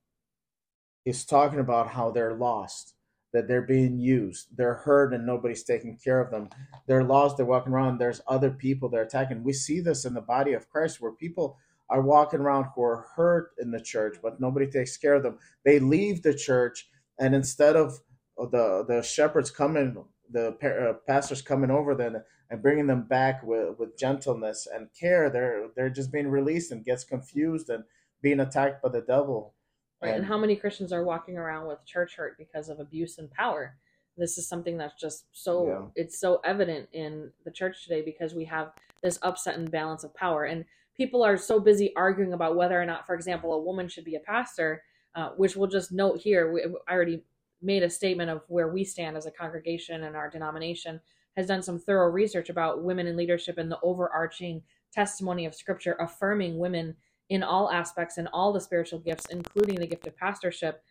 He's 1.06 1.26
talking 1.26 1.60
about 1.60 1.90
how 1.90 2.12
they're 2.12 2.36
lost, 2.36 2.96
that 3.34 3.48
they're 3.48 3.62
being 3.62 3.98
used, 3.98 4.48
they're 4.56 4.76
hurt, 4.76 5.14
and 5.14 5.26
nobody's 5.26 5.64
taking 5.64 5.98
care 5.98 6.20
of 6.20 6.32
them. 6.32 6.50
They're 6.88 7.04
lost, 7.04 7.38
they're 7.38 7.46
walking 7.46 7.74
around, 7.74 7.98
there's 7.98 8.22
other 8.28 8.52
people 8.52 8.90
they're 8.90 9.04
attacking. 9.04 9.44
We 9.44 9.54
see 9.54 9.80
this 9.80 10.06
in 10.06 10.14
the 10.14 10.22
body 10.22 10.54
of 10.54 10.70
Christ 10.70 11.02
where 11.02 11.14
people 11.14 11.58
are 11.90 12.02
walking 12.02 12.40
around 12.40 12.68
who 12.74 12.84
are 12.84 13.06
hurt 13.16 13.52
in 13.60 13.72
the 13.72 13.82
church, 13.82 14.18
but 14.22 14.40
nobody 14.40 14.66
takes 14.66 14.98
care 14.98 15.16
of 15.16 15.24
them. 15.24 15.38
They 15.66 15.80
leave 15.80 16.24
the 16.24 16.34
church, 16.34 16.90
and 17.20 17.36
instead 17.36 17.76
of 17.76 18.00
the 18.38 18.86
the 18.88 19.02
shepherds 19.04 19.52
coming, 19.52 20.04
the 20.30 20.56
uh, 20.64 20.94
pastors 21.06 21.42
coming 21.42 21.70
over 21.70 21.94
then 21.94 22.24
and 22.50 22.62
bringing 22.62 22.88
them 22.88 23.04
back 23.04 23.44
with, 23.44 23.78
with 23.78 23.98
gentleness 23.98 24.68
and 24.74 24.88
care, 24.98 25.30
they're 25.30 25.68
they're 25.76 25.90
just 25.90 26.12
being 26.12 26.30
released 26.30 26.72
and 26.72 26.86
gets 26.86 27.04
confused 27.04 27.70
and 27.70 27.84
being 28.22 28.40
attacked 28.40 28.82
by 28.82 28.90
the 28.90 29.02
devil. 29.02 29.54
Right, 30.02 30.16
and, 30.16 30.26
how 30.26 30.38
many 30.38 30.56
Christians 30.56 30.92
are 30.92 31.04
walking 31.04 31.38
around 31.38 31.68
with 31.68 31.86
church 31.86 32.16
hurt 32.16 32.38
because 32.38 32.70
of 32.70 32.80
abuse 32.80 33.20
and 33.20 33.30
power? 33.32 33.78
This 34.18 34.38
is 34.38 34.48
something 34.48 34.78
that's 34.78 35.00
just 35.00 35.26
so 35.32 35.68
yeah. 35.68 36.04
it's 36.04 36.20
so 36.20 36.42
evident 36.44 36.90
in 36.94 37.32
the 37.46 37.52
church 37.52 37.84
today 37.84 38.02
because 38.02 38.34
we 38.34 38.46
have 38.46 38.72
this 39.04 39.20
upset 39.22 39.58
and 39.58 39.70
balance 39.70 40.04
of 40.04 40.14
power, 40.16 40.46
and 40.46 40.66
people 40.98 41.24
are 41.24 41.38
so 41.38 41.60
busy 41.60 41.96
arguing 41.96 42.34
about 42.34 42.56
whether 42.56 42.82
or 42.82 42.86
not, 42.86 43.06
for 43.06 43.16
example, 43.16 43.54
a 43.54 43.62
woman 43.62 43.88
should 43.88 44.06
be 44.06 44.16
a 44.16 44.20
pastor. 44.20 44.84
Uh, 45.14 45.32
which 45.36 45.58
we'll 45.58 45.68
just 45.68 45.92
note 45.92 46.22
here. 46.22 46.54
We, 46.54 46.64
I 46.88 46.94
already 46.94 47.22
made 47.62 47.84
a 47.84 47.90
statement 47.90 48.30
of 48.30 48.44
where 48.48 48.70
we 48.70 48.84
stand 48.84 49.18
as 49.18 49.26
a 49.26 49.32
congregation 49.32 50.04
and 50.04 50.16
our 50.16 50.30
denomination 50.30 51.02
has 51.38 51.48
done 51.48 51.62
some 51.62 51.80
thorough 51.80 52.10
research 52.10 52.50
about 52.50 52.84
women 52.84 53.08
in 53.08 53.18
leadership 53.18 53.58
and 53.58 53.72
the 53.72 53.80
overarching 53.84 54.62
testimony 54.92 55.46
of 55.46 55.56
scripture 55.56 55.96
affirming 56.00 56.58
women 56.58 56.96
in 57.32 57.44
all 57.44 57.72
aspects 57.72 58.18
and 58.18 58.28
all 58.34 58.54
the 58.54 58.62
spiritual 58.62 59.00
gifts 59.00 59.26
including 59.30 59.80
the 59.80 59.88
gift 59.88 60.06
of 60.06 60.16
pastorship 60.18 60.84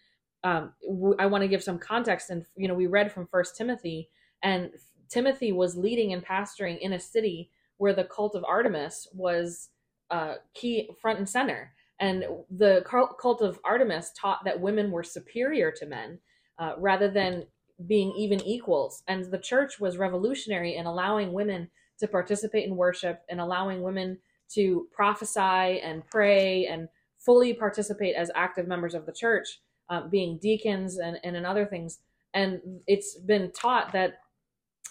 um, 0.42 0.72
i 1.18 1.26
want 1.26 1.42
to 1.42 1.48
give 1.48 1.62
some 1.62 1.78
context 1.78 2.30
and 2.30 2.44
you 2.56 2.66
know 2.66 2.74
we 2.74 2.86
read 2.86 3.12
from 3.12 3.26
first 3.26 3.56
timothy 3.56 4.08
and 4.42 4.70
timothy 5.08 5.52
was 5.52 5.76
leading 5.76 6.12
and 6.12 6.24
pastoring 6.24 6.78
in 6.80 6.92
a 6.94 7.00
city 7.00 7.50
where 7.76 7.92
the 7.92 8.04
cult 8.04 8.34
of 8.34 8.44
artemis 8.44 9.06
was 9.12 9.68
uh, 10.10 10.34
key 10.54 10.88
front 11.00 11.18
and 11.18 11.28
center 11.28 11.72
and 12.00 12.24
the 12.50 12.82
cult 12.86 13.42
of 13.42 13.60
artemis 13.62 14.10
taught 14.18 14.44
that 14.44 14.60
women 14.60 14.90
were 14.90 15.02
superior 15.02 15.70
to 15.70 15.86
men 15.86 16.18
uh, 16.58 16.72
rather 16.78 17.10
than 17.10 17.44
being 17.86 18.12
even 18.16 18.40
equals. 18.42 19.02
And 19.06 19.24
the 19.24 19.38
church 19.38 19.78
was 19.78 19.98
revolutionary 19.98 20.76
in 20.76 20.86
allowing 20.86 21.32
women 21.32 21.70
to 21.98 22.08
participate 22.08 22.66
in 22.66 22.76
worship 22.76 23.22
and 23.28 23.40
allowing 23.40 23.82
women 23.82 24.18
to 24.54 24.86
prophesy 24.92 25.80
and 25.80 26.06
pray 26.06 26.66
and 26.66 26.88
fully 27.18 27.52
participate 27.52 28.16
as 28.16 28.30
active 28.34 28.66
members 28.66 28.94
of 28.94 29.06
the 29.06 29.12
church, 29.12 29.60
uh, 29.90 30.08
being 30.08 30.38
deacons 30.40 30.98
and, 30.98 31.18
and 31.24 31.36
in 31.36 31.44
other 31.44 31.66
things. 31.66 31.98
And 32.34 32.60
it's 32.86 33.18
been 33.18 33.52
taught 33.52 33.92
that 33.92 34.20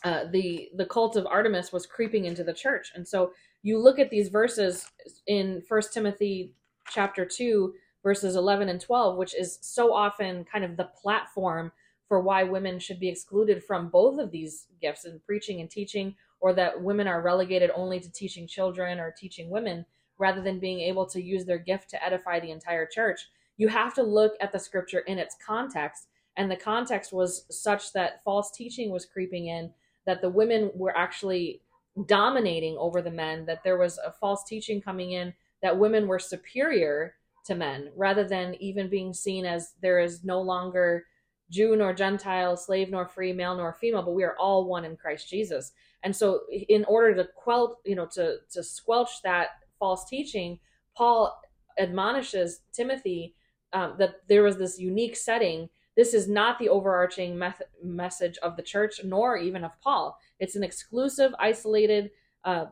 uh, 0.04 0.26
the 0.32 0.70
the 0.76 0.86
cult 0.86 1.16
of 1.16 1.26
Artemis 1.26 1.74
was 1.74 1.86
creeping 1.86 2.26
into 2.26 2.44
the 2.44 2.54
church. 2.54 2.92
And 2.96 3.08
so 3.08 3.32
you 3.64 3.78
look 3.78 4.00
at 4.00 4.10
these 4.10 4.30
verses 4.30 4.90
in 5.28 5.62
First 5.68 5.94
Timothy 5.94 6.54
chapter 6.90 7.26
two, 7.26 7.74
verses 8.04 8.36
eleven 8.36 8.70
and 8.70 8.80
twelve, 8.80 9.18
which 9.18 9.36
is 9.36 9.60
so 9.62 9.94
often 9.94 10.46
kind 10.46 10.64
of 10.64 10.78
the 10.78 10.90
platform 11.02 11.72
for 12.08 12.22
why 12.22 12.44
women 12.44 12.80
should 12.80 13.00
be 13.00 13.10
excluded 13.10 13.64
from 13.64 13.90
both 13.90 14.20
of 14.20 14.32
these 14.32 14.68
gifts 14.82 15.06
in 15.06 15.20
preaching 15.26 15.62
and 15.62 15.70
teaching, 15.70 16.16
or 16.40 16.54
that 16.54 16.82
women 16.82 17.08
are 17.08 17.22
relegated 17.22 17.72
only 17.76 18.00
to 18.00 18.12
teaching 18.12 18.48
children 18.48 19.00
or 19.00 19.12
teaching 19.12 19.50
women 19.50 19.86
rather 20.18 20.42
than 20.42 20.60
being 20.60 20.80
able 20.80 21.06
to 21.06 21.22
use 21.22 21.46
their 21.46 21.58
gift 21.58 21.90
to 21.90 22.04
edify 22.04 22.40
the 22.40 22.52
entire 22.52 22.86
church. 22.86 23.28
You 23.58 23.68
have 23.68 23.94
to 23.96 24.04
look 24.04 24.34
at 24.42 24.52
the 24.52 24.60
scripture 24.60 25.00
in 25.00 25.18
its 25.18 25.36
context. 25.46 26.08
And 26.38 26.50
the 26.50 26.56
context 26.56 27.12
was 27.12 27.46
such 27.50 27.94
that 27.94 28.24
false 28.24 28.52
teaching 28.52 28.92
was 28.92 29.06
creeping 29.06 29.48
in, 29.48 29.72
that 30.06 30.22
the 30.22 30.30
women 30.30 30.72
were 30.74 30.96
actually 30.96 31.62
dominating 32.06 32.78
over 32.78 33.02
the 33.02 33.12
men, 33.12 33.46
that 33.46 33.64
there 33.64 33.78
was 33.78 33.98
a 33.98 34.12
false 34.12 34.44
teaching 34.46 34.82
coming 34.82 35.14
in 35.14 35.34
that 35.62 35.78
women 35.78 36.08
were 36.08 36.20
superior 36.20 37.16
to 37.46 37.56
men 37.56 37.90
rather 37.96 38.28
than 38.28 38.56
even 38.56 38.90
being 38.90 39.14
seen 39.14 39.46
as 39.46 39.74
there 39.82 40.00
is 40.00 40.24
no 40.24 40.42
longer 40.42 41.06
Jew 41.50 41.76
nor 41.76 41.94
Gentile, 41.94 42.56
slave 42.56 42.90
nor 42.90 43.08
free, 43.08 43.34
male 43.34 43.56
nor 43.56 43.74
female, 43.74 44.04
but 44.04 44.14
we 44.14 44.24
are 44.24 44.38
all 44.40 44.66
one 44.66 44.86
in 44.86 44.96
Christ 44.96 45.30
Jesus. 45.30 45.72
And 46.04 46.16
so, 46.16 46.42
in 46.50 46.86
order 46.86 47.14
to 47.16 47.28
quell, 47.36 47.80
you 47.86 47.96
know, 47.96 48.08
to 48.14 48.38
to 48.52 48.64
squelch 48.64 49.22
that 49.24 49.50
false 49.80 50.06
teaching, 50.10 50.60
Paul 50.96 51.40
admonishes 51.78 52.62
Timothy 52.74 53.36
um, 53.74 53.96
that 54.00 54.28
there 54.28 54.44
was 54.44 54.58
this 54.58 54.80
unique 54.80 55.16
setting. 55.16 55.70
This 55.96 56.14
is 56.14 56.30
not 56.30 56.60
the 56.60 56.70
overarching 56.70 57.42
message 57.84 58.38
of 58.38 58.56
the 58.56 58.64
church, 58.64 59.02
nor 59.04 59.38
even 59.38 59.66
of 59.66 59.72
Paul. 59.82 60.18
It's 60.40 60.56
an 60.56 60.64
exclusive, 60.64 61.34
isolated 61.40 62.12
uh, 62.46 62.68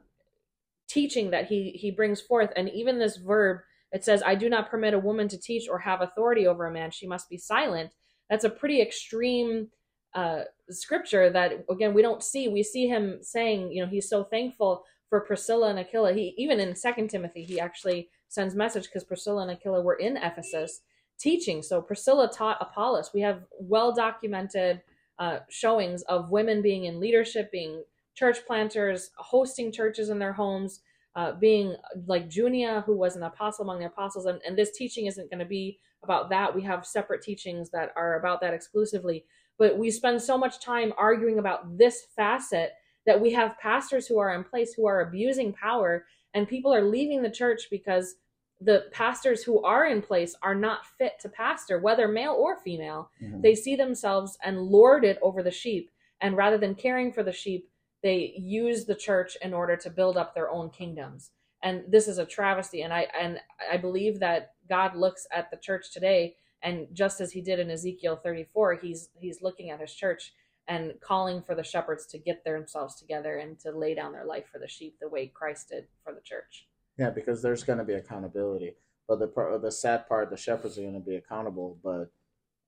teaching 0.87 1.31
that 1.31 1.47
he 1.47 1.71
he 1.71 1.91
brings 1.91 2.21
forth 2.21 2.51
and 2.55 2.69
even 2.69 2.97
this 2.97 3.17
verb 3.17 3.59
it 3.91 4.03
says 4.03 4.23
i 4.25 4.33
do 4.33 4.49
not 4.49 4.69
permit 4.69 4.93
a 4.93 4.99
woman 4.99 5.27
to 5.27 5.37
teach 5.37 5.67
or 5.69 5.79
have 5.79 6.01
authority 6.01 6.47
over 6.47 6.65
a 6.65 6.71
man 6.71 6.89
she 6.89 7.07
must 7.07 7.29
be 7.29 7.37
silent 7.37 7.91
that's 8.29 8.45
a 8.45 8.49
pretty 8.49 8.81
extreme 8.81 9.67
uh, 10.13 10.41
scripture 10.69 11.29
that 11.29 11.65
again 11.69 11.93
we 11.93 12.01
don't 12.01 12.23
see. 12.23 12.47
We 12.47 12.63
see 12.63 12.87
him 12.87 13.19
saying 13.21 13.71
you 13.71 13.83
know 13.83 13.89
he's 13.89 14.09
so 14.09 14.23
thankful 14.23 14.83
for 15.09 15.21
priscilla 15.21 15.69
and 15.69 15.79
aquila. 15.79 16.13
He 16.13 16.33
even 16.37 16.59
in 16.59 16.75
second 16.75 17.09
timothy 17.09 17.43
he 17.43 17.59
actually 17.59 18.09
sends 18.29 18.55
message 18.55 18.85
because 18.85 19.03
priscilla 19.03 19.43
and 19.43 19.51
aquila 19.51 19.81
were 19.81 19.95
in 19.95 20.17
ephesus 20.17 20.81
teaching. 21.19 21.61
So 21.61 21.81
priscilla 21.81 22.29
taught 22.31 22.57
apollos. 22.61 23.11
We 23.13 23.21
have 23.21 23.43
well 23.59 23.93
documented 23.93 24.81
uh, 25.19 25.39
showings 25.49 26.03
of 26.03 26.31
women 26.31 26.61
being 26.61 26.85
in 26.85 26.99
leadership 26.99 27.51
being 27.51 27.83
church 28.15 28.39
planters 28.45 29.11
hosting 29.17 29.71
churches 29.71 30.09
in 30.09 30.19
their 30.19 30.33
homes 30.33 30.81
uh, 31.17 31.31
being 31.31 31.75
like 32.05 32.29
junia 32.29 32.83
who 32.85 32.95
was 32.95 33.15
an 33.15 33.23
apostle 33.23 33.63
among 33.63 33.79
the 33.79 33.87
apostles. 33.87 34.27
And, 34.27 34.39
and 34.45 34.55
this 34.55 34.71
teaching 34.77 35.07
isn't 35.07 35.31
going 35.31 35.39
to 35.39 35.45
be 35.45 35.79
about 36.03 36.29
that. 36.29 36.55
We 36.55 36.61
have 36.61 36.85
separate 36.85 37.23
teachings 37.23 37.71
that 37.71 37.91
are 37.95 38.19
about 38.19 38.39
that 38.41 38.53
exclusively 38.53 39.25
but 39.57 39.77
we 39.77 39.89
spend 39.89 40.21
so 40.21 40.37
much 40.37 40.59
time 40.59 40.93
arguing 40.97 41.39
about 41.39 41.77
this 41.77 42.05
facet 42.15 42.73
that 43.05 43.19
we 43.19 43.31
have 43.31 43.57
pastors 43.59 44.05
who 44.07 44.19
are 44.19 44.35
in 44.35 44.43
place 44.43 44.73
who 44.73 44.85
are 44.85 45.01
abusing 45.01 45.53
power 45.53 46.05
and 46.33 46.47
people 46.47 46.73
are 46.73 46.83
leaving 46.83 47.21
the 47.21 47.29
church 47.29 47.67
because 47.71 48.15
the 48.61 48.85
pastors 48.91 49.43
who 49.43 49.63
are 49.63 49.85
in 49.85 50.01
place 50.01 50.35
are 50.41 50.55
not 50.55 50.85
fit 50.97 51.13
to 51.21 51.29
pastor 51.29 51.79
whether 51.79 52.07
male 52.07 52.33
or 52.33 52.57
female 52.57 53.09
mm-hmm. 53.21 53.41
they 53.41 53.55
see 53.55 53.75
themselves 53.75 54.37
and 54.43 54.59
lord 54.59 55.05
it 55.05 55.19
over 55.21 55.43
the 55.43 55.51
sheep 55.51 55.89
and 56.21 56.35
rather 56.35 56.57
than 56.57 56.75
caring 56.75 57.11
for 57.11 57.23
the 57.23 57.31
sheep 57.31 57.69
they 58.03 58.33
use 58.37 58.85
the 58.85 58.95
church 58.95 59.37
in 59.41 59.53
order 59.53 59.75
to 59.75 59.89
build 59.89 60.17
up 60.17 60.33
their 60.33 60.49
own 60.49 60.69
kingdoms 60.69 61.31
and 61.63 61.83
this 61.87 62.07
is 62.07 62.17
a 62.17 62.25
travesty 62.25 62.81
and 62.81 62.93
i 62.93 63.07
and 63.19 63.39
i 63.71 63.77
believe 63.77 64.19
that 64.19 64.53
god 64.69 64.95
looks 64.95 65.27
at 65.31 65.49
the 65.51 65.57
church 65.57 65.91
today 65.91 66.35
and 66.67 66.88
just 66.91 67.21
as 67.21 67.32
he 67.32 67.39
did 67.39 67.60
in 67.60 67.71
Ezekiel 67.71 68.19
34, 68.21 68.75
he's 68.75 69.10
he's 69.13 69.41
looking 69.41 69.69
at 69.69 69.80
his 69.80 69.93
church 69.93 70.34
and 70.67 70.93
calling 70.99 71.41
for 71.41 71.56
the 71.56 71.63
shepherds 71.63 72.06
to 72.08 72.17
get 72.17 72.43
themselves 72.43 72.95
together 72.95 73.38
and 73.38 73.58
to 73.62 73.71
lay 73.71 73.95
down 73.95 74.12
their 74.12 74.25
life 74.25 74.43
for 74.51 74.60
the 74.60 74.67
sheep 74.67 74.97
the 74.99 75.08
way 75.08 75.32
Christ 75.34 75.69
did 75.69 75.86
for 76.03 76.13
the 76.13 76.19
church. 76.19 76.67
Yeah, 76.97 77.10
because 77.10 77.41
there's 77.41 77.63
going 77.63 77.80
to 77.80 77.86
be 77.86 77.93
accountability. 77.93 78.75
But 79.08 79.19
the 79.19 79.60
the 79.62 79.71
sad 79.71 80.10
part, 80.10 80.30
the 80.30 80.36
shepherds 80.36 80.77
are 80.77 80.82
going 80.82 80.93
to 80.93 80.99
be 80.99 81.15
accountable, 81.15 81.77
but 81.82 82.12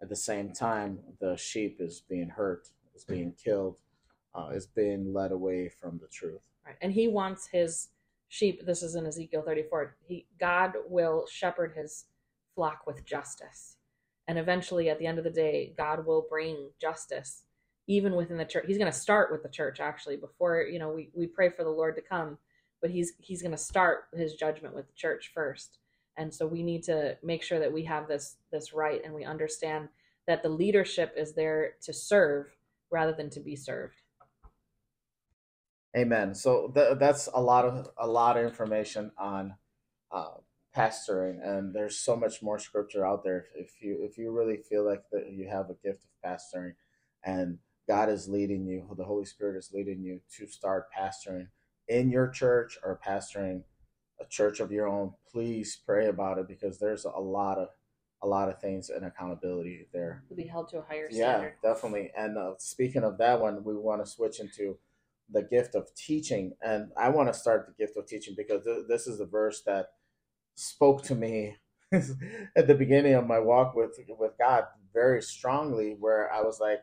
at 0.02 0.08
the 0.08 0.16
same 0.16 0.54
time, 0.54 1.00
the 1.20 1.36
sheep 1.36 1.82
is 1.82 2.02
being 2.10 2.30
hurt, 2.30 2.70
is 2.96 3.04
being 3.04 3.34
killed, 3.44 3.76
uh, 4.34 4.48
is 4.54 4.66
being 4.66 5.14
led 5.14 5.34
away 5.34 5.68
from 5.68 6.00
the 6.02 6.08
truth. 6.08 6.40
Right, 6.66 6.78
and 6.82 6.94
he 6.94 7.10
wants 7.10 7.50
his 7.52 7.90
sheep. 8.30 8.66
This 8.66 8.82
is 8.82 8.96
in 8.96 9.06
Ezekiel 9.06 9.44
34. 9.46 9.98
He 10.08 10.26
God 10.40 10.76
will 10.88 11.26
shepherd 11.30 11.74
his 11.76 12.06
flock 12.56 12.88
with 12.88 13.04
justice 13.04 13.76
and 14.30 14.40
eventually 14.40 14.90
at 14.90 14.98
the 15.00 15.06
end 15.06 15.18
of 15.18 15.26
the 15.26 15.30
day 15.30 15.74
god 15.78 16.06
will 16.06 16.26
bring 16.30 16.70
justice 16.80 17.44
even 17.90 18.16
within 18.16 18.38
the 18.38 18.46
church. 18.46 18.66
He's 18.68 18.78
going 18.78 18.92
to 18.92 18.98
start 18.98 19.32
with 19.32 19.42
the 19.42 19.50
church 19.50 19.80
actually 19.80 20.16
before 20.16 20.62
you 20.62 20.80
know 20.80 20.92
we, 20.92 21.10
we 21.14 21.28
pray 21.28 21.50
for 21.50 21.66
the 21.66 21.70
lord 21.70 21.96
to 21.96 22.02
come. 22.02 22.38
But 22.82 22.92
he's 22.92 23.14
he's 23.18 23.42
going 23.42 23.52
to 23.52 23.58
start 23.58 24.06
his 24.14 24.36
judgment 24.36 24.76
with 24.76 24.88
the 24.88 24.94
church 24.94 25.32
first. 25.34 25.80
And 26.16 26.34
so 26.34 26.46
we 26.46 26.64
need 26.64 26.84
to 26.84 27.18
make 27.24 27.44
sure 27.44 27.60
that 27.60 27.74
we 27.74 27.84
have 27.86 28.08
this 28.08 28.38
this 28.52 28.74
right 28.74 29.02
and 29.04 29.14
we 29.14 29.26
understand 29.26 29.90
that 30.28 30.44
the 30.44 30.50
leadership 30.50 31.14
is 31.18 31.34
there 31.34 31.74
to 31.82 31.92
serve 31.92 32.56
rather 32.92 33.12
than 33.12 33.30
to 33.32 33.40
be 33.40 33.56
served. 33.56 33.96
Amen. 35.98 36.36
So 36.36 36.72
th- 36.74 37.00
that's 37.00 37.28
a 37.34 37.42
lot 37.42 37.66
of 37.66 37.90
a 37.98 38.08
lot 38.08 38.38
of 38.38 38.46
information 38.46 39.12
on 39.18 39.56
uh, 40.12 40.36
pastoring 40.80 41.38
and 41.44 41.74
there's 41.74 41.98
so 42.00 42.16
much 42.16 42.42
more 42.42 42.60
scripture 42.60 43.06
out 43.06 43.24
there. 43.24 43.46
If, 43.56 43.68
if 43.68 43.82
you 43.82 44.00
if 44.02 44.18
you 44.18 44.32
really 44.32 44.58
feel 44.58 44.86
like 44.86 45.04
that 45.12 45.32
you 45.32 45.48
have 45.50 45.70
a 45.70 45.88
gift 45.88 46.06
of 46.06 46.30
pastoring 46.30 46.74
and 47.24 47.58
god 47.88 48.10
is 48.10 48.30
leading 48.30 48.66
you 48.66 48.86
the 48.98 49.04
holy 49.04 49.26
spirit 49.26 49.58
is 49.58 49.72
leading 49.74 50.02
you 50.02 50.22
to 50.38 50.48
start 50.48 50.86
pastoring 50.98 51.48
in 51.88 52.10
your 52.10 52.30
church 52.30 52.78
or 52.84 53.00
pastoring 53.06 53.64
a 54.22 54.26
church 54.30 54.60
of 54.60 54.72
your 54.72 54.88
own 54.88 55.14
please 55.32 55.82
pray 55.86 56.08
about 56.08 56.38
it 56.38 56.48
because 56.48 56.80
there's 56.80 57.06
a 57.06 57.20
lot 57.20 57.58
of 57.58 57.70
a 58.22 58.28
lot 58.28 58.50
of 58.50 58.60
things 58.60 58.90
and 58.90 59.06
accountability 59.06 59.88
there. 59.94 60.24
To 60.28 60.36
be 60.36 60.44
held 60.44 60.68
to 60.70 60.80
a 60.80 60.82
higher 60.82 61.10
standard. 61.10 61.54
yeah 61.64 61.70
definitely. 61.70 62.12
And 62.18 62.38
uh, 62.38 62.54
speaking 62.58 63.04
of 63.04 63.18
that 63.18 63.40
one 63.40 63.64
we 63.64 63.76
want 63.76 64.04
to 64.04 64.12
switch 64.12 64.40
into 64.40 64.78
the 65.32 65.44
gift 65.44 65.76
of 65.76 65.94
teaching. 65.96 66.54
And 66.62 66.90
i 66.98 67.10
want 67.10 67.32
to 67.32 67.40
start 67.40 67.68
the 67.68 67.86
gift 67.86 67.98
of 67.98 68.08
teaching 68.08 68.36
because 68.36 68.64
th- 68.64 68.86
this 68.88 69.08
is 69.08 69.20
the 69.20 69.26
verse 69.26 69.62
that 69.66 69.92
spoke 70.60 71.04
to 71.04 71.16
me 71.16 71.56
at 71.92 72.68
the 72.68 72.76
beginning 72.76 73.14
of 73.14 73.26
my 73.26 73.40
walk 73.40 73.76
with 73.76 73.98
with 74.18 74.38
God 74.38 74.66
very 74.94 75.22
strongly 75.22 75.96
where 76.00 76.32
I 76.32 76.42
was 76.42 76.60
like 76.60 76.80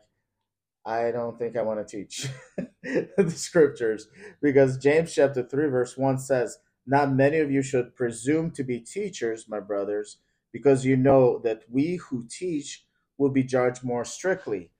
I 0.85 1.11
don't 1.11 1.37
think 1.37 1.57
I 1.57 1.61
want 1.61 1.85
to 1.85 1.97
teach 1.97 2.27
the 2.83 3.31
scriptures. 3.31 4.07
Because 4.41 4.77
James 4.77 5.13
chapter 5.13 5.43
3 5.43 5.67
verse 5.67 5.97
1 5.97 6.17
says 6.19 6.57
not 6.85 7.11
many 7.11 7.39
of 7.39 7.51
you 7.51 7.61
should 7.61 7.95
presume 7.95 8.51
to 8.51 8.63
be 8.63 8.79
teachers 8.79 9.49
my 9.49 9.59
brothers 9.59 10.17
because 10.53 10.85
you 10.85 10.95
know 10.95 11.39
that 11.39 11.63
we 11.69 11.97
who 11.97 12.25
teach 12.29 12.85
will 13.17 13.29
be 13.29 13.43
judged 13.43 13.83
more 13.83 14.05
strictly. 14.05 14.71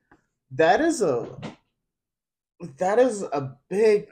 That 0.50 0.80
is 0.80 1.02
a 1.02 1.36
that 2.78 2.98
is 2.98 3.22
a 3.22 3.56
big 3.68 4.08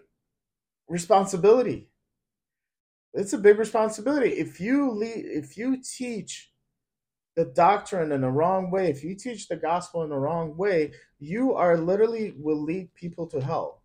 responsibility 0.88 1.88
it's 3.16 3.32
a 3.32 3.38
big 3.38 3.58
responsibility. 3.58 4.30
If 4.30 4.60
you 4.60 4.90
lead, 4.90 5.24
if 5.24 5.56
you 5.56 5.82
teach 5.82 6.50
the 7.34 7.46
doctrine 7.46 8.12
in 8.12 8.20
the 8.20 8.30
wrong 8.30 8.70
way, 8.70 8.90
if 8.90 9.02
you 9.02 9.14
teach 9.14 9.48
the 9.48 9.56
gospel 9.56 10.02
in 10.02 10.10
the 10.10 10.16
wrong 10.16 10.56
way, 10.56 10.92
you 11.18 11.54
are 11.54 11.76
literally 11.76 12.34
will 12.38 12.62
lead 12.62 12.94
people 12.94 13.26
to 13.28 13.40
hell. 13.40 13.82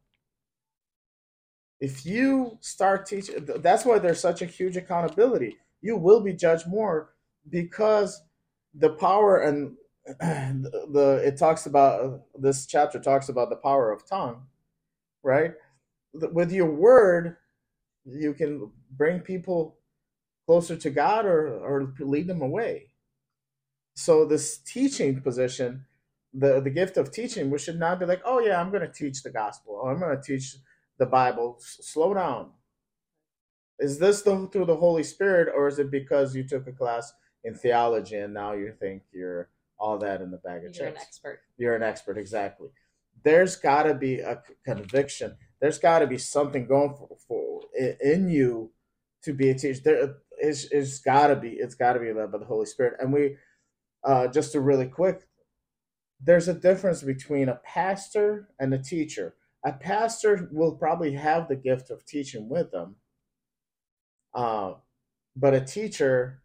If 1.79 2.05
you 2.05 2.57
start 2.61 3.07
teaching, 3.07 3.47
that's 3.57 3.85
why 3.85 3.99
there's 3.99 4.19
such 4.19 4.41
a 4.41 4.45
huge 4.45 4.77
accountability. 4.77 5.57
You 5.81 5.97
will 5.97 6.21
be 6.21 6.33
judged 6.33 6.67
more 6.67 7.13
because 7.49 8.21
the 8.75 8.91
power 8.91 9.41
and 9.41 9.75
the, 10.19 11.21
it 11.25 11.37
talks 11.37 11.65
about 11.65 12.23
this 12.37 12.65
chapter 12.65 12.99
talks 12.99 13.29
about 13.29 13.49
the 13.49 13.55
power 13.55 13.91
of 13.91 14.07
tongue, 14.07 14.43
right? 15.23 15.53
With 16.13 16.51
your 16.51 16.71
word, 16.71 17.37
you 18.05 18.33
can 18.33 18.71
bring 18.91 19.19
people 19.19 19.77
closer 20.45 20.75
to 20.75 20.89
God 20.89 21.25
or, 21.25 21.47
or 21.47 21.93
lead 21.99 22.27
them 22.27 22.41
away. 22.41 22.87
So 23.95 24.25
this 24.25 24.57
teaching 24.57 25.21
position, 25.21 25.85
the, 26.33 26.59
the 26.61 26.69
gift 26.69 26.97
of 26.97 27.11
teaching, 27.11 27.49
we 27.49 27.59
should 27.59 27.79
not 27.79 27.99
be 27.99 28.05
like, 28.05 28.21
oh 28.25 28.39
yeah, 28.39 28.59
I'm 28.59 28.71
going 28.71 28.81
to 28.81 28.91
teach 28.91 29.23
the 29.23 29.29
gospel. 29.29 29.79
Or 29.81 29.91
I'm 29.91 29.99
going 29.99 30.15
to 30.15 30.21
teach 30.21 30.55
the 30.97 31.05
Bible. 31.05 31.57
slow 31.59 32.13
down. 32.13 32.51
Is 33.79 33.97
this 33.97 34.21
the, 34.21 34.47
through 34.51 34.65
the 34.65 34.75
Holy 34.75 35.03
Spirit, 35.03 35.51
or 35.55 35.67
is 35.67 35.79
it 35.79 35.89
because 35.89 36.35
you 36.35 36.43
took 36.43 36.67
a 36.67 36.71
class 36.71 37.11
in 37.43 37.55
theology 37.55 38.15
and 38.17 38.33
now 38.33 38.53
you 38.53 38.73
think 38.79 39.01
you're 39.11 39.49
all 39.79 39.97
that 39.97 40.21
in 40.21 40.29
the 40.29 40.37
bag 40.37 40.57
of 40.57 40.63
You're 40.63 40.71
chips? 40.71 40.79
You're 40.79 40.87
an 40.89 40.97
expert. 40.97 41.39
You're 41.57 41.75
an 41.75 41.83
expert, 41.83 42.17
exactly. 42.17 42.69
There's 43.23 43.55
got 43.55 43.83
to 43.83 43.95
be 43.95 44.19
a 44.19 44.41
conviction. 44.63 45.37
There's 45.59 45.79
got 45.79 45.99
to 45.99 46.07
be 46.07 46.19
something 46.19 46.67
going 46.67 46.93
for, 46.93 47.09
for 47.27 47.40
in 48.01 48.29
you 48.29 48.71
to 49.23 49.33
be 49.33 49.49
a 49.49 49.55
teacher. 49.55 49.81
There 49.83 50.15
is 50.41 50.67
it's 50.71 50.99
gotta 50.99 51.35
be 51.35 51.49
it's 51.51 51.75
gotta 51.75 51.99
be 51.99 52.13
led 52.13 52.31
by 52.31 52.37
the 52.37 52.45
Holy 52.45 52.65
Spirit. 52.65 52.95
And 52.99 53.13
we 53.13 53.37
uh, 54.03 54.27
just 54.27 54.55
a 54.55 54.59
really 54.59 54.87
quick, 54.87 55.27
there's 56.19 56.47
a 56.47 56.53
difference 56.53 57.03
between 57.03 57.49
a 57.49 57.59
pastor 57.63 58.49
and 58.59 58.73
a 58.73 58.81
teacher. 58.81 59.35
A 59.63 59.73
pastor 59.73 60.49
will 60.51 60.75
probably 60.75 61.13
have 61.13 61.47
the 61.47 61.55
gift 61.55 61.91
of 61.91 62.05
teaching 62.05 62.49
with 62.49 62.71
them, 62.71 62.95
uh, 64.33 64.73
but 65.35 65.53
a 65.53 65.61
teacher 65.61 66.41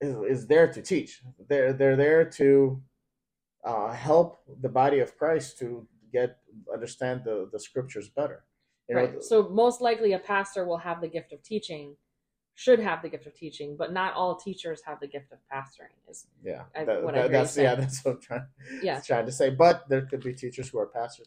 is, 0.00 0.14
is 0.28 0.46
there 0.46 0.72
to 0.72 0.80
teach. 0.80 1.22
They're 1.48 1.74
they're 1.74 1.96
there 1.96 2.24
to 2.30 2.82
uh, 3.64 3.92
help 3.92 4.38
the 4.62 4.70
body 4.70 5.00
of 5.00 5.18
Christ 5.18 5.58
to 5.58 5.86
get 6.10 6.38
understand 6.72 7.22
the 7.24 7.50
the 7.52 7.60
scriptures 7.60 8.08
better. 8.08 8.44
You 8.88 8.96
right. 8.96 9.14
Know, 9.14 9.20
so 9.20 9.48
most 9.48 9.80
likely 9.80 10.12
a 10.12 10.18
pastor 10.18 10.64
will 10.64 10.78
have 10.78 11.00
the 11.00 11.08
gift 11.08 11.32
of 11.32 11.42
teaching, 11.42 11.96
should 12.54 12.78
have 12.78 13.02
the 13.02 13.08
gift 13.08 13.26
of 13.26 13.34
teaching, 13.34 13.76
but 13.76 13.92
not 13.92 14.14
all 14.14 14.36
teachers 14.36 14.80
have 14.86 15.00
the 15.00 15.08
gift 15.08 15.32
of 15.32 15.38
pastoring. 15.52 15.92
Is 16.08 16.26
yeah, 16.42 16.62
I, 16.74 16.84
that, 16.84 17.02
that, 17.02 17.32
that's 17.32 17.56
yeah, 17.56 17.74
that's 17.74 18.04
what 18.04 18.14
I'm 18.14 18.20
trying, 18.20 18.46
yeah. 18.82 19.00
trying 19.06 19.26
to 19.26 19.32
say. 19.32 19.50
But 19.50 19.88
there 19.88 20.02
could 20.02 20.22
be 20.22 20.32
teachers 20.32 20.68
who 20.68 20.78
are 20.78 20.86
pastors. 20.86 21.26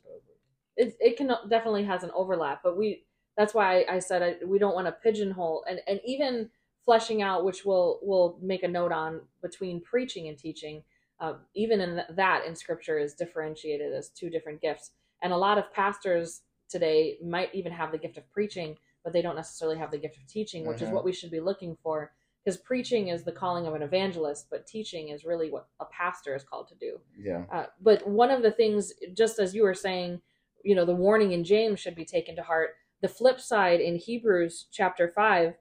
It 0.77 0.95
it 0.99 1.17
can 1.17 1.31
definitely 1.49 1.83
has 1.83 2.03
an 2.03 2.11
overlap, 2.15 2.61
but 2.63 2.77
we 2.77 3.05
that's 3.35 3.53
why 3.53 3.81
I, 3.81 3.95
I 3.95 3.99
said 3.99 4.23
I, 4.23 4.45
we 4.45 4.57
don't 4.57 4.75
want 4.75 4.87
to 4.87 4.93
pigeonhole 4.93 5.65
and 5.69 5.81
and 5.87 5.99
even 6.05 6.49
fleshing 6.85 7.21
out, 7.21 7.43
which 7.43 7.65
we'll 7.65 7.99
we'll 8.01 8.39
make 8.41 8.63
a 8.63 8.67
note 8.67 8.93
on 8.93 9.21
between 9.41 9.81
preaching 9.81 10.29
and 10.29 10.37
teaching. 10.37 10.83
Uh, 11.19 11.33
even 11.53 11.81
in 11.81 12.01
that 12.15 12.45
in 12.45 12.55
scripture 12.55 12.97
is 12.97 13.13
differentiated 13.13 13.93
as 13.93 14.07
two 14.07 14.29
different 14.29 14.61
gifts 14.61 14.91
and 15.21 15.33
a 15.33 15.37
lot 15.37 15.57
of 15.57 15.71
pastors 15.73 16.41
today 16.69 17.17
might 17.23 17.53
even 17.53 17.71
have 17.71 17.91
the 17.91 17.97
gift 17.97 18.17
of 18.17 18.29
preaching, 18.31 18.77
but 19.03 19.13
they 19.13 19.21
don't 19.21 19.35
necessarily 19.35 19.77
have 19.77 19.91
the 19.91 19.97
gift 19.97 20.17
of 20.17 20.27
teaching, 20.27 20.65
which 20.65 20.81
is 20.81 20.89
Mhm. 20.89 20.93
what 20.93 21.03
we 21.03 21.11
should 21.13 21.31
be 21.31 21.39
looking 21.39 21.75
for. 21.77 22.13
Because 22.43 22.57
preaching 22.57 23.09
is 23.09 23.23
the 23.23 23.31
calling 23.31 23.65
of 23.67 23.73
an 23.73 23.81
evangelist, 23.81 24.47
but 24.49 24.65
teaching 24.65 25.09
is 25.09 25.25
really 25.25 25.51
what 25.51 25.67
a 25.79 25.85
pastor 25.85 26.35
is 26.35 26.43
called 26.43 26.67
to 26.69 26.75
do. 26.75 27.01
Yeah. 27.17 27.45
Uh, 27.51 27.65
but 27.81 28.07
one 28.07 28.31
of 28.31 28.41
the 28.43 28.51
things, 28.51 28.93
just 29.13 29.39
as 29.39 29.53
you 29.53 29.63
were 29.63 29.73
saying, 29.73 30.21
you 30.63 30.75
know, 30.75 30.85
the 30.85 30.95
warning 30.95 31.31
in 31.33 31.43
James 31.43 31.79
should 31.79 31.95
be 31.95 32.05
taken 32.05 32.35
to 32.37 32.43
heart. 32.43 32.75
The 33.01 33.09
flip 33.09 33.39
side 33.39 33.81
in 33.81 33.95
Hebrews 33.95 34.67
chapter 34.71 35.09
5 35.09 35.55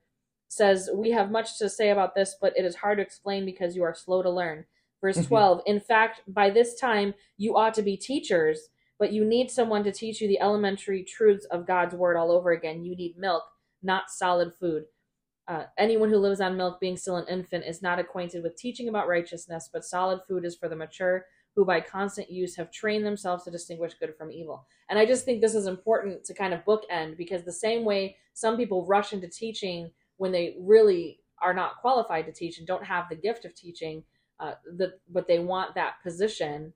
says, 0.48 0.90
We 0.92 1.10
have 1.10 1.30
much 1.30 1.58
to 1.58 1.68
say 1.68 1.90
about 1.90 2.14
this, 2.14 2.36
but 2.40 2.56
it 2.56 2.64
is 2.64 2.76
hard 2.76 2.98
to 2.98 3.02
explain 3.02 3.44
because 3.44 3.76
you 3.76 3.82
are 3.82 3.94
slow 3.94 4.22
to 4.22 4.30
learn. 4.30 4.66
Verse 5.00 5.24
12, 5.26 5.62
in 5.66 5.78
fact, 5.80 6.22
by 6.26 6.50
this 6.50 6.74
time 6.74 7.14
you 7.36 7.56
ought 7.56 7.74
to 7.74 7.82
be 7.82 7.96
teachers, 7.96 8.68
but 8.98 9.12
you 9.12 9.24
need 9.24 9.50
someone 9.50 9.84
to 9.84 9.92
teach 9.92 10.20
you 10.20 10.28
the 10.28 10.40
elementary 10.40 11.02
truths 11.04 11.46
of 11.46 11.66
God's 11.66 11.94
word 11.94 12.16
all 12.16 12.32
over 12.32 12.50
again. 12.50 12.84
You 12.84 12.96
need 12.96 13.16
milk, 13.16 13.44
not 13.82 14.10
solid 14.10 14.52
food. 14.58 14.84
Uh, 15.46 15.64
anyone 15.78 16.10
who 16.10 16.18
lives 16.18 16.40
on 16.40 16.56
milk, 16.56 16.78
being 16.78 16.96
still 16.96 17.16
an 17.16 17.26
infant, 17.28 17.64
is 17.64 17.80
not 17.80 17.98
acquainted 17.98 18.42
with 18.42 18.56
teaching 18.56 18.88
about 18.88 19.08
righteousness, 19.08 19.70
but 19.72 19.84
solid 19.84 20.20
food 20.28 20.44
is 20.44 20.56
for 20.56 20.68
the 20.68 20.76
mature, 20.76 21.24
who 21.54 21.64
by 21.64 21.80
constant 21.80 22.30
use 22.30 22.54
have 22.54 22.70
trained 22.70 23.06
themselves 23.06 23.44
to 23.44 23.50
distinguish 23.50 23.94
good 23.94 24.14
from 24.16 24.30
evil. 24.30 24.66
And 24.90 24.98
I 24.98 25.06
just 25.06 25.24
think 25.24 25.40
this 25.40 25.54
is 25.54 25.66
important 25.66 26.24
to 26.24 26.34
kind 26.34 26.52
of 26.52 26.64
bookend 26.64 27.16
because 27.16 27.44
the 27.44 27.52
same 27.52 27.84
way 27.84 28.16
some 28.34 28.56
people 28.56 28.86
rush 28.86 29.12
into 29.12 29.28
teaching 29.28 29.90
when 30.18 30.32
they 30.32 30.56
really 30.60 31.20
are 31.40 31.54
not 31.54 31.80
qualified 31.80 32.26
to 32.26 32.32
teach 32.32 32.58
and 32.58 32.66
don't 32.66 32.84
have 32.84 33.08
the 33.08 33.16
gift 33.16 33.44
of 33.44 33.54
teaching, 33.54 34.04
uh, 34.40 34.52
the, 34.76 34.94
but 35.08 35.26
they 35.26 35.38
want 35.38 35.74
that 35.74 35.94
position. 36.02 36.72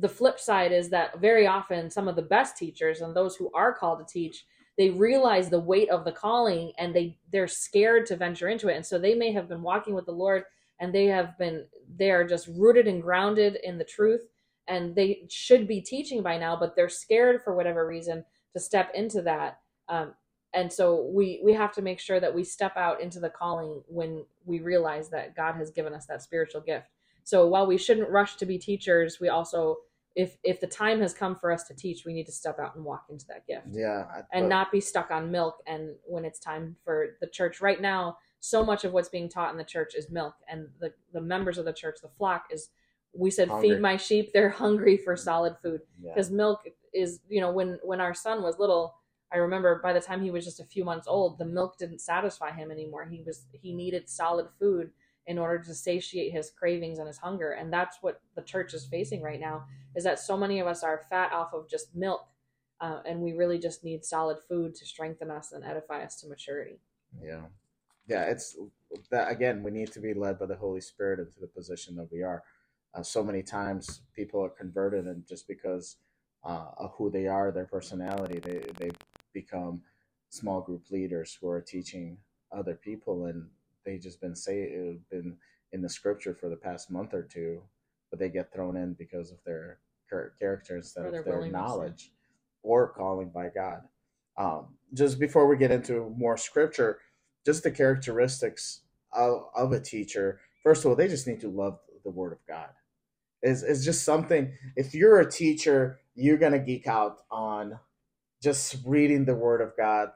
The 0.00 0.08
flip 0.08 0.40
side 0.40 0.72
is 0.72 0.90
that 0.90 1.20
very 1.20 1.46
often 1.46 1.90
some 1.90 2.08
of 2.08 2.16
the 2.16 2.22
best 2.22 2.56
teachers 2.56 3.00
and 3.00 3.14
those 3.14 3.36
who 3.36 3.50
are 3.54 3.72
called 3.72 4.00
to 4.00 4.12
teach 4.12 4.44
they 4.76 4.90
realize 4.90 5.48
the 5.48 5.60
weight 5.60 5.88
of 5.90 6.04
the 6.04 6.12
calling 6.12 6.72
and 6.78 6.94
they 6.94 7.16
they're 7.30 7.48
scared 7.48 8.06
to 8.06 8.16
venture 8.16 8.48
into 8.48 8.68
it. 8.68 8.76
And 8.76 8.86
so 8.86 8.98
they 8.98 9.14
may 9.14 9.32
have 9.32 9.48
been 9.48 9.62
walking 9.62 9.94
with 9.94 10.06
the 10.06 10.12
lord 10.12 10.44
and 10.80 10.92
they 10.92 11.06
have 11.06 11.38
been 11.38 11.64
they 11.96 12.10
are 12.10 12.26
just 12.26 12.48
rooted 12.48 12.88
and 12.88 13.02
grounded 13.02 13.58
in 13.62 13.78
the 13.78 13.84
truth 13.84 14.22
and 14.66 14.94
they 14.94 15.26
should 15.28 15.68
be 15.68 15.80
teaching 15.80 16.22
by 16.22 16.38
now 16.38 16.56
but 16.56 16.74
they're 16.74 16.88
scared 16.88 17.42
for 17.42 17.54
whatever 17.54 17.86
reason 17.86 18.24
to 18.52 18.60
step 18.60 18.90
into 18.94 19.22
that. 19.22 19.58
Um, 19.88 20.14
and 20.54 20.72
so 20.72 21.08
we 21.12 21.40
we 21.44 21.52
have 21.52 21.72
to 21.72 21.82
make 21.82 22.00
sure 22.00 22.18
that 22.18 22.34
we 22.34 22.42
step 22.42 22.76
out 22.76 23.00
into 23.00 23.20
the 23.20 23.30
calling 23.30 23.82
when 23.86 24.24
we 24.44 24.60
realize 24.60 25.10
that 25.10 25.34
god 25.34 25.56
has 25.56 25.70
given 25.70 25.92
us 25.92 26.06
that 26.06 26.22
spiritual 26.22 26.60
gift 26.60 26.86
so 27.24 27.46
while 27.46 27.66
we 27.66 27.76
shouldn't 27.78 28.08
rush 28.10 28.36
to 28.36 28.46
be 28.46 28.58
teachers 28.58 29.18
we 29.20 29.28
also 29.28 29.76
if 30.14 30.36
if 30.44 30.60
the 30.60 30.66
time 30.66 31.00
has 31.00 31.12
come 31.12 31.34
for 31.34 31.50
us 31.50 31.64
to 31.64 31.74
teach 31.74 32.04
we 32.04 32.12
need 32.12 32.26
to 32.26 32.32
step 32.32 32.58
out 32.60 32.76
and 32.76 32.84
walk 32.84 33.04
into 33.10 33.26
that 33.26 33.46
gift 33.46 33.66
Yeah. 33.70 34.06
I- 34.14 34.22
and 34.32 34.44
but- 34.44 34.48
not 34.48 34.72
be 34.72 34.80
stuck 34.80 35.10
on 35.10 35.30
milk 35.30 35.56
and 35.66 35.96
when 36.04 36.24
it's 36.24 36.38
time 36.38 36.76
for 36.84 37.16
the 37.20 37.26
church 37.26 37.60
right 37.60 37.80
now 37.80 38.18
so 38.40 38.62
much 38.64 38.84
of 38.84 38.92
what's 38.92 39.08
being 39.08 39.28
taught 39.28 39.50
in 39.52 39.56
the 39.58 39.64
church 39.64 39.94
is 39.94 40.10
milk 40.10 40.34
and 40.48 40.68
the 40.80 40.92
the 41.12 41.20
members 41.20 41.58
of 41.58 41.64
the 41.64 41.72
church 41.72 41.96
the 42.02 42.10
flock 42.18 42.44
is 42.50 42.68
we 43.16 43.30
said 43.30 43.48
Hungry. 43.48 43.70
feed 43.70 43.80
my 43.80 43.96
sheep 43.96 44.32
they're 44.32 44.48
hungry 44.50 44.96
for 44.96 45.16
solid 45.16 45.56
food 45.62 45.80
yeah. 46.00 46.12
because 46.14 46.30
milk 46.30 46.60
is 46.92 47.20
you 47.28 47.40
know 47.40 47.50
when 47.52 47.78
when 47.82 48.00
our 48.00 48.12
son 48.14 48.42
was 48.42 48.58
little 48.58 48.94
i 49.32 49.36
remember 49.38 49.80
by 49.82 49.92
the 49.92 50.00
time 50.00 50.20
he 50.22 50.30
was 50.30 50.44
just 50.44 50.60
a 50.60 50.64
few 50.64 50.84
months 50.84 51.06
old 51.08 51.38
the 51.38 51.44
milk 51.44 51.78
didn't 51.78 52.00
satisfy 52.00 52.50
him 52.52 52.70
anymore 52.70 53.04
he 53.04 53.22
was 53.22 53.46
he 53.52 53.72
needed 53.72 54.08
solid 54.08 54.46
food 54.60 54.90
in 55.26 55.38
order 55.38 55.62
to 55.62 55.74
satiate 55.74 56.32
his 56.32 56.50
cravings 56.50 56.98
and 56.98 57.08
his 57.08 57.18
hunger 57.18 57.52
and 57.52 57.72
that's 57.72 57.98
what 58.02 58.20
the 58.36 58.42
church 58.42 58.74
is 58.74 58.86
facing 58.86 59.22
right 59.22 59.40
now 59.40 59.64
is 59.96 60.04
that 60.04 60.18
so 60.18 60.36
many 60.36 60.60
of 60.60 60.66
us 60.66 60.82
are 60.82 61.06
fat 61.08 61.32
off 61.32 61.52
of 61.52 61.68
just 61.68 61.94
milk 61.94 62.26
uh, 62.80 63.00
and 63.06 63.20
we 63.20 63.32
really 63.32 63.58
just 63.58 63.84
need 63.84 64.04
solid 64.04 64.36
food 64.48 64.74
to 64.74 64.84
strengthen 64.84 65.30
us 65.30 65.52
and 65.52 65.64
edify 65.64 66.02
us 66.02 66.20
to 66.20 66.28
maturity 66.28 66.80
Yeah. 67.22 67.42
Yeah, 68.06 68.24
it's 68.24 68.56
that 69.10 69.30
again, 69.30 69.62
we 69.62 69.70
need 69.70 69.92
to 69.92 70.00
be 70.00 70.12
led 70.14 70.38
by 70.38 70.46
the 70.46 70.56
Holy 70.56 70.80
Spirit 70.80 71.20
into 71.20 71.40
the 71.40 71.46
position 71.46 71.96
that 71.96 72.10
we 72.12 72.22
are. 72.22 72.42
Uh, 72.94 73.02
so 73.02 73.24
many 73.24 73.42
times 73.42 74.02
people 74.14 74.44
are 74.44 74.50
converted 74.50 75.06
and 75.06 75.26
just 75.26 75.48
because 75.48 75.96
uh, 76.44 76.66
of 76.76 76.92
who 76.96 77.10
they 77.10 77.26
are, 77.26 77.50
their 77.50 77.64
personality, 77.64 78.38
they, 78.40 78.62
they 78.78 78.90
become 79.32 79.80
small 80.28 80.60
group 80.60 80.82
leaders 80.90 81.36
who 81.40 81.48
are 81.48 81.60
teaching 81.60 82.18
other 82.52 82.74
people 82.74 83.24
and 83.24 83.48
they 83.84 83.98
just 83.98 84.20
been 84.20 84.36
say 84.36 84.96
been 85.10 85.36
in 85.72 85.82
the 85.82 85.88
scripture 85.88 86.34
for 86.34 86.48
the 86.48 86.56
past 86.56 86.90
month 86.90 87.14
or 87.14 87.22
two, 87.22 87.62
but 88.10 88.18
they 88.18 88.28
get 88.28 88.52
thrown 88.52 88.76
in 88.76 88.94
because 88.94 89.32
of 89.32 89.38
their 89.44 89.80
char- 90.08 90.32
character 90.38 90.76
instead 90.76 91.06
of 91.06 91.12
their 91.12 91.22
their 91.22 91.34
willingness, 91.36 91.52
yeah. 91.52 91.66
knowledge 91.66 92.12
or 92.62 92.88
calling 92.92 93.30
by 93.30 93.48
God. 93.54 93.82
Um, 94.38 94.76
just 94.94 95.18
before 95.18 95.46
we 95.46 95.56
get 95.56 95.70
into 95.70 96.12
more 96.16 96.36
scripture, 96.36 96.98
just 97.46 97.62
the 97.62 97.70
characteristics 97.70 98.82
of, 99.12 99.44
of 99.54 99.72
a 99.72 99.80
teacher. 99.80 100.40
First 100.62 100.84
of 100.84 100.90
all, 100.90 100.96
they 100.96 101.08
just 101.08 101.26
need 101.26 101.40
to 101.40 101.50
love 101.50 101.78
the 102.04 102.10
Word 102.10 102.32
of 102.32 102.38
God. 102.48 102.70
Is 103.42 103.62
is 103.62 103.84
just 103.84 104.04
something. 104.04 104.52
If 104.76 104.94
you're 104.94 105.20
a 105.20 105.30
teacher, 105.30 106.00
you're 106.14 106.38
gonna 106.38 106.58
geek 106.58 106.86
out 106.86 107.18
on 107.30 107.78
just 108.42 108.76
reading 108.86 109.24
the 109.24 109.34
Word 109.34 109.60
of 109.60 109.76
God, 109.76 110.10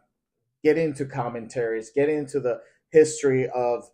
get 0.64 0.78
into 0.78 1.04
commentaries, 1.04 1.90
get 1.94 2.08
into 2.08 2.40
the 2.40 2.60
history 2.90 3.48
of 3.48 3.90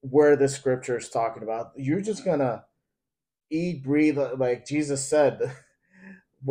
where 0.00 0.36
the 0.36 0.48
Scripture 0.48 0.98
is 0.98 1.08
talking 1.08 1.42
about. 1.42 1.72
You're 1.76 2.00
just 2.00 2.24
gonna 2.24 2.64
eat, 3.50 3.82
breathe, 3.82 4.18
like 4.36 4.66
Jesus 4.66 5.06
said. 5.06 5.40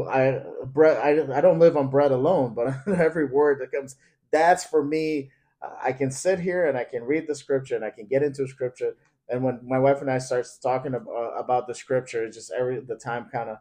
I 0.10 0.42
bread. 0.66 0.98
I, 0.98 1.38
I 1.38 1.42
don't 1.42 1.60
live 1.60 1.76
on 1.76 1.90
bread 1.90 2.12
alone, 2.12 2.54
but 2.54 2.88
every 2.98 3.26
word 3.26 3.60
that 3.60 3.72
comes. 3.72 3.96
That's 4.32 4.64
for 4.64 4.84
me. 4.84 5.32
I 5.84 5.92
can 5.92 6.10
sit 6.12 6.40
here 6.40 6.66
and 6.66 6.78
I 6.78 6.86
can 6.86 7.04
read 7.04 7.28
the 7.28 7.36
scripture 7.36 7.76
and 7.76 7.86
I 7.86 7.92
can 7.92 8.08
get 8.08 8.24
into 8.24 8.48
scripture. 8.48 8.96
And 9.30 9.44
when 9.44 9.60
my 9.64 9.78
wife 9.78 10.02
and 10.02 10.10
I 10.10 10.18
starts 10.18 10.58
talking 10.58 10.96
about, 10.96 11.14
uh, 11.14 11.36
about 11.38 11.68
the 11.68 11.76
scripture, 11.76 12.24
it's 12.24 12.38
just 12.38 12.52
every 12.52 12.80
the 12.80 12.96
time 12.96 13.28
kind 13.32 13.50
of 13.50 13.58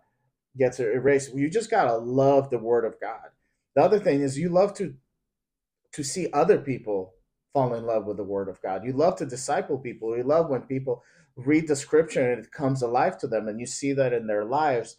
gets 0.56 0.80
erased. 0.80 1.34
You 1.34 1.50
just 1.50 1.70
gotta 1.70 1.96
love 1.96 2.50
the 2.50 2.58
word 2.58 2.84
of 2.84 3.00
God. 3.00 3.30
The 3.74 3.82
other 3.82 3.98
thing 3.98 4.20
is 4.22 4.38
you 4.38 4.48
love 4.48 4.74
to 4.74 4.94
to 5.92 6.04
see 6.04 6.28
other 6.32 6.58
people 6.58 7.14
fall 7.52 7.74
in 7.74 7.86
love 7.86 8.06
with 8.06 8.16
the 8.16 8.24
word 8.24 8.48
of 8.48 8.60
God. 8.62 8.84
You 8.84 8.92
love 8.92 9.16
to 9.16 9.26
disciple 9.26 9.78
people. 9.78 10.16
You 10.16 10.22
love 10.22 10.48
when 10.50 10.62
people 10.62 11.02
read 11.36 11.68
the 11.68 11.76
scripture 11.76 12.32
and 12.32 12.44
it 12.44 12.52
comes 12.52 12.82
alive 12.82 13.18
to 13.18 13.26
them, 13.26 13.48
and 13.48 13.60
you 13.60 13.66
see 13.66 13.92
that 13.94 14.12
in 14.12 14.26
their 14.26 14.44
lives 14.44 14.96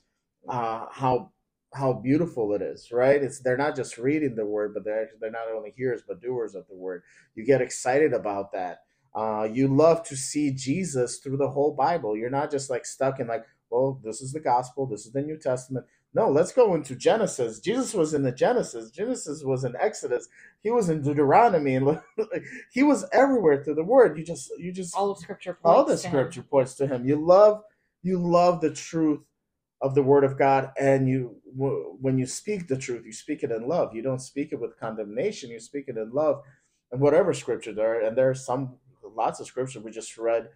uh, 0.49 0.85
how 0.91 1.31
how 1.73 1.93
beautiful 1.93 2.53
it 2.53 2.61
is, 2.61 2.91
right? 2.91 3.23
It's 3.23 3.39
they're 3.39 3.57
not 3.57 3.75
just 3.75 3.97
reading 3.97 4.35
the 4.35 4.45
word, 4.45 4.73
but 4.73 4.83
they're 4.83 5.09
they're 5.19 5.31
not 5.31 5.47
only 5.55 5.73
hearers 5.75 6.01
but 6.07 6.21
doers 6.21 6.55
of 6.55 6.67
the 6.67 6.75
word. 6.75 7.03
You 7.35 7.45
get 7.45 7.61
excited 7.61 8.13
about 8.13 8.51
that. 8.53 8.81
Uh, 9.15 9.47
you 9.51 9.67
love 9.67 10.03
to 10.03 10.15
see 10.15 10.51
Jesus 10.51 11.19
through 11.19 11.37
the 11.37 11.49
whole 11.49 11.73
Bible. 11.73 12.17
You're 12.17 12.29
not 12.29 12.51
just 12.51 12.69
like 12.69 12.85
stuck 12.85 13.19
in 13.19 13.27
like, 13.27 13.45
well, 13.69 13.99
this 14.03 14.21
is 14.21 14.31
the 14.31 14.39
gospel, 14.39 14.85
this 14.85 15.05
is 15.05 15.13
the 15.13 15.21
New 15.21 15.37
Testament. 15.37 15.85
No, 16.13 16.29
let's 16.29 16.51
go 16.51 16.75
into 16.75 16.95
Genesis. 16.95 17.59
Jesus 17.59 17.93
was 17.93 18.13
in 18.13 18.23
the 18.23 18.31
Genesis. 18.33 18.91
Genesis 18.91 19.43
was 19.43 19.63
in 19.63 19.75
Exodus. 19.79 20.27
He 20.61 20.71
was 20.71 20.89
in 20.89 21.01
Deuteronomy, 21.03 21.75
and 21.75 22.01
he 22.71 22.83
was 22.83 23.05
everywhere 23.13 23.63
through 23.63 23.75
the 23.75 23.83
Word. 23.83 24.17
You 24.17 24.25
just, 24.25 24.51
you 24.59 24.71
just, 24.73 24.95
all 24.95 25.11
of 25.11 25.19
scripture 25.19 25.53
points 25.53 25.65
all 25.65 25.85
the 25.85 25.97
to 25.97 26.07
him. 26.07 26.11
scripture 26.11 26.43
points 26.43 26.75
to 26.75 26.87
him. 26.87 27.07
You 27.07 27.15
love, 27.15 27.63
you 28.03 28.19
love 28.19 28.61
the 28.61 28.73
truth 28.73 29.21
of 29.81 29.95
the 29.95 30.03
word 30.03 30.23
of 30.23 30.37
God, 30.37 30.71
and 30.79 31.07
you 31.07 31.37
w- 31.57 31.97
when 32.01 32.17
you 32.17 32.25
speak 32.25 32.67
the 32.67 32.77
truth, 32.77 33.05
you 33.05 33.13
speak 33.13 33.43
it 33.43 33.51
in 33.51 33.67
love. 33.67 33.95
You 33.95 34.01
don't 34.01 34.19
speak 34.21 34.51
it 34.51 34.59
with 34.59 34.79
condemnation. 34.79 35.49
You 35.51 35.59
speak 35.59 35.85
it 35.87 35.97
in 35.97 36.11
love, 36.11 36.43
and 36.91 37.01
whatever 37.01 37.33
scripture 37.33 37.73
there. 37.73 38.01
And 38.05 38.17
there 38.17 38.29
are 38.29 38.35
some 38.35 38.75
lots 39.15 39.39
of 39.39 39.47
scripture 39.47 39.79
we 39.79 39.91
just 39.91 40.17
read 40.17 40.49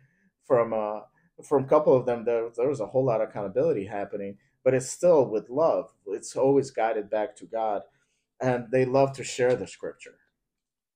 from 0.46 0.74
uh 0.74 1.02
from 1.44 1.65
a 1.65 1.68
couple 1.68 1.96
of 1.96 2.06
them. 2.06 2.26
There 2.26 2.50
there 2.56 2.70
was 2.70 2.80
a 2.82 2.88
whole 2.88 3.06
lot 3.06 3.22
of 3.22 3.30
accountability 3.30 3.86
happening, 3.86 4.38
but 4.65 4.73
it's 4.73 4.89
still 4.89 5.30
with 5.30 5.49
love. 5.49 5.91
It's 6.08 6.36
always 6.36 6.71
guided 6.71 7.10
back 7.10 7.38
to 7.38 7.45
God, 7.45 7.84
and 8.41 8.67
they 8.71 8.86
love 8.86 9.13
to 9.13 9.24
share 9.24 9.55
the 9.55 9.68
scripture. 9.68 10.18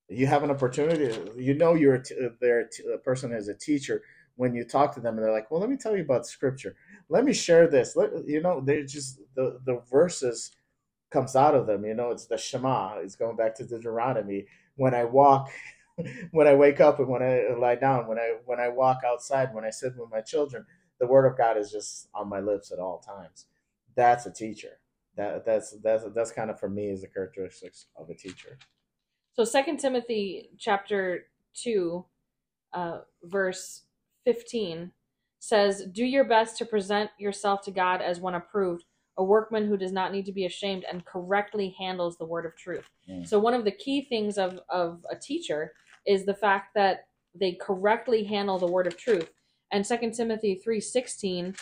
You 0.09 0.27
have 0.27 0.43
an 0.43 0.51
opportunity. 0.51 1.17
You 1.37 1.53
know 1.53 1.75
you're 1.75 1.95
a, 1.95 2.97
person 2.99 3.31
is 3.31 3.47
a 3.47 3.55
teacher 3.55 4.01
when 4.35 4.55
you 4.55 4.65
talk 4.65 4.95
to 4.95 5.01
them, 5.01 5.15
and 5.15 5.23
they're 5.23 5.33
like, 5.33 5.51
"Well, 5.51 5.61
let 5.61 5.69
me 5.69 5.77
tell 5.77 5.95
you 5.95 6.03
about 6.03 6.27
scripture." 6.27 6.75
let 7.09 7.25
me 7.25 7.33
share 7.33 7.67
this. 7.67 7.95
Let, 7.95 8.27
you 8.27 8.41
know, 8.41 8.61
they 8.61 8.83
just 8.83 9.19
the 9.35 9.59
the 9.65 9.81
verses 9.91 10.51
comes 11.11 11.35
out 11.35 11.55
of 11.55 11.67
them. 11.67 11.85
You 11.85 11.95
know, 11.95 12.11
it's 12.11 12.25
the 12.27 12.37
Shema. 12.37 12.97
It's 12.99 13.15
going 13.15 13.35
back 13.35 13.55
to 13.55 13.65
Deuteronomy. 13.65 14.45
When 14.75 14.93
I 14.93 15.05
walk, 15.05 15.51
when 16.31 16.47
I 16.47 16.55
wake 16.55 16.79
up, 16.79 16.99
and 16.99 17.09
when 17.09 17.23
I 17.23 17.47
lie 17.57 17.75
down, 17.75 18.07
when 18.07 18.19
I 18.19 18.37
when 18.45 18.59
I 18.59 18.69
walk 18.69 18.99
outside, 19.05 19.53
when 19.53 19.65
I 19.65 19.71
sit 19.71 19.93
with 19.97 20.11
my 20.11 20.21
children, 20.21 20.65
the 20.99 21.07
Word 21.07 21.25
of 21.25 21.37
God 21.37 21.57
is 21.57 21.71
just 21.71 22.07
on 22.13 22.29
my 22.29 22.39
lips 22.39 22.71
at 22.71 22.79
all 22.79 22.99
times. 22.99 23.45
That's 23.99 24.25
a 24.25 24.31
teacher. 24.31 24.79
That 25.17 25.45
that's 25.45 25.71
that's 25.83 26.05
that's 26.15 26.31
kind 26.31 26.49
of 26.49 26.57
for 26.57 26.69
me 26.69 26.89
is 26.89 27.01
the 27.01 27.07
characteristics 27.07 27.87
of 27.97 28.09
a 28.09 28.13
teacher. 28.13 28.57
So 29.33 29.43
Second 29.43 29.77
Timothy 29.77 30.51
chapter 30.57 31.25
two, 31.53 32.05
uh, 32.71 32.99
verse 33.23 33.83
fifteen 34.23 34.93
says, 35.39 35.83
"Do 35.91 36.05
your 36.05 36.23
best 36.23 36.57
to 36.59 36.65
present 36.65 37.09
yourself 37.19 37.61
to 37.63 37.71
God 37.71 38.01
as 38.01 38.21
one 38.21 38.35
approved, 38.35 38.85
a 39.17 39.23
workman 39.23 39.67
who 39.67 39.75
does 39.75 39.91
not 39.91 40.13
need 40.13 40.25
to 40.27 40.31
be 40.31 40.45
ashamed 40.45 40.85
and 40.89 41.03
correctly 41.03 41.75
handles 41.77 42.17
the 42.17 42.25
word 42.25 42.45
of 42.45 42.55
truth. 42.55 42.89
Mm. 43.09 43.27
So 43.27 43.37
one 43.37 43.53
of 43.53 43.65
the 43.65 43.71
key 43.71 44.07
things 44.07 44.37
of 44.37 44.61
of 44.69 45.05
a 45.11 45.17
teacher 45.17 45.73
is 46.07 46.25
the 46.25 46.33
fact 46.33 46.73
that 46.75 47.07
they 47.35 47.51
correctly 47.51 48.23
handle 48.23 48.57
the 48.57 48.71
word 48.71 48.87
of 48.87 48.95
truth. 48.95 49.29
And 49.71 49.85
2 49.85 50.15
Timothy 50.15 50.55
3:16 50.65 51.57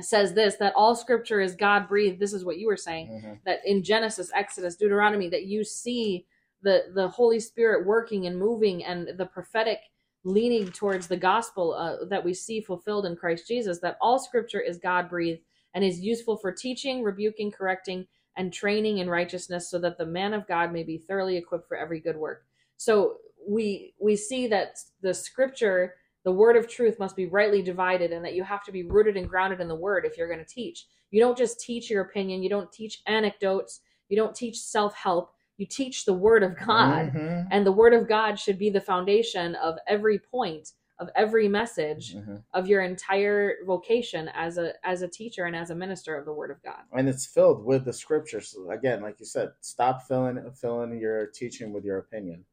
says 0.00 0.32
this 0.34 0.56
that 0.56 0.72
all 0.76 0.94
scripture 0.94 1.40
is 1.40 1.54
God 1.54 1.88
breathed. 1.88 2.18
This 2.18 2.32
is 2.32 2.44
what 2.44 2.58
you 2.58 2.66
were 2.66 2.76
saying 2.76 3.08
Mhm. 3.08 3.40
that 3.44 3.60
in 3.66 3.82
Genesis, 3.82 4.30
Exodus, 4.34 4.76
Deuteronomy 4.76 5.28
that 5.28 5.44
you 5.44 5.64
see 5.64 6.26
the 6.62 6.90
the 6.94 7.08
Holy 7.08 7.40
Spirit 7.40 7.86
working 7.86 8.26
and 8.26 8.38
moving 8.38 8.84
and 8.84 9.08
the 9.18 9.26
prophetic 9.26 9.80
leaning 10.24 10.70
towards 10.70 11.08
the 11.08 11.16
gospel 11.16 11.74
uh, 11.74 12.04
that 12.06 12.24
we 12.24 12.32
see 12.32 12.60
fulfilled 12.60 13.06
in 13.06 13.16
Christ 13.16 13.46
Jesus 13.48 13.80
that 13.80 13.98
all 14.00 14.18
scripture 14.18 14.60
is 14.60 14.78
God 14.78 15.10
breathed 15.10 15.42
and 15.74 15.84
is 15.84 16.00
useful 16.00 16.36
for 16.36 16.52
teaching, 16.52 17.02
rebuking, 17.02 17.50
correcting 17.50 18.06
and 18.36 18.52
training 18.52 18.98
in 18.98 19.10
righteousness 19.10 19.68
so 19.68 19.78
that 19.80 19.98
the 19.98 20.06
man 20.06 20.32
of 20.32 20.46
God 20.46 20.72
may 20.72 20.84
be 20.84 20.96
thoroughly 20.96 21.36
equipped 21.36 21.66
for 21.68 21.76
every 21.76 22.00
good 22.00 22.16
work. 22.16 22.46
So 22.76 23.18
we 23.46 23.94
we 24.00 24.16
see 24.16 24.46
that 24.48 24.78
the 25.02 25.12
scripture 25.12 25.96
the 26.24 26.32
word 26.32 26.56
of 26.56 26.68
truth 26.68 26.98
must 26.98 27.16
be 27.16 27.26
rightly 27.26 27.62
divided 27.62 28.12
and 28.12 28.24
that 28.24 28.34
you 28.34 28.44
have 28.44 28.64
to 28.64 28.72
be 28.72 28.84
rooted 28.84 29.16
and 29.16 29.28
grounded 29.28 29.60
in 29.60 29.68
the 29.68 29.74
word 29.74 30.04
if 30.04 30.16
you're 30.16 30.28
going 30.28 30.38
to 30.38 30.44
teach. 30.44 30.86
You 31.10 31.20
don't 31.20 31.36
just 31.36 31.60
teach 31.60 31.90
your 31.90 32.02
opinion, 32.02 32.42
you 32.42 32.48
don't 32.48 32.72
teach 32.72 33.02
anecdotes, 33.06 33.80
you 34.08 34.16
don't 34.16 34.34
teach 34.34 34.58
self-help, 34.60 35.32
you 35.56 35.66
teach 35.66 36.04
the 36.04 36.12
word 36.14 36.42
of 36.42 36.56
God. 36.56 37.12
Mhm. 37.12 37.48
And 37.50 37.66
the 37.66 37.72
word 37.72 37.92
of 37.92 38.08
God 38.08 38.38
should 38.38 38.58
be 38.58 38.70
the 38.70 38.80
foundation 38.80 39.54
of 39.56 39.78
every 39.86 40.18
point 40.18 40.72
of 40.98 41.10
every 41.16 41.48
message 41.48 42.14
Mhm. 42.14 42.44
of 42.54 42.68
your 42.68 42.82
entire 42.82 43.56
vocation 43.64 44.28
as 44.34 44.56
a 44.56 44.74
as 44.86 45.02
a 45.02 45.08
teacher 45.08 45.46
and 45.46 45.56
as 45.56 45.70
a 45.70 45.74
minister 45.74 46.14
of 46.16 46.24
the 46.24 46.32
word 46.32 46.50
of 46.52 46.62
God. 46.62 46.82
and 46.92 47.08
it's 47.08 47.26
filled 47.26 47.64
with 47.64 47.84
the 47.84 47.92
scriptures. 47.92 48.50
So 48.50 48.70
again, 48.70 49.02
like 49.02 49.18
you 49.18 49.26
said, 49.26 49.52
stop 49.60 50.02
filling 50.02 50.38
filling 50.52 50.96
your 51.00 51.26
teaching 51.26 51.72
with 51.72 51.84
your 51.84 51.98
opinion. 51.98 52.44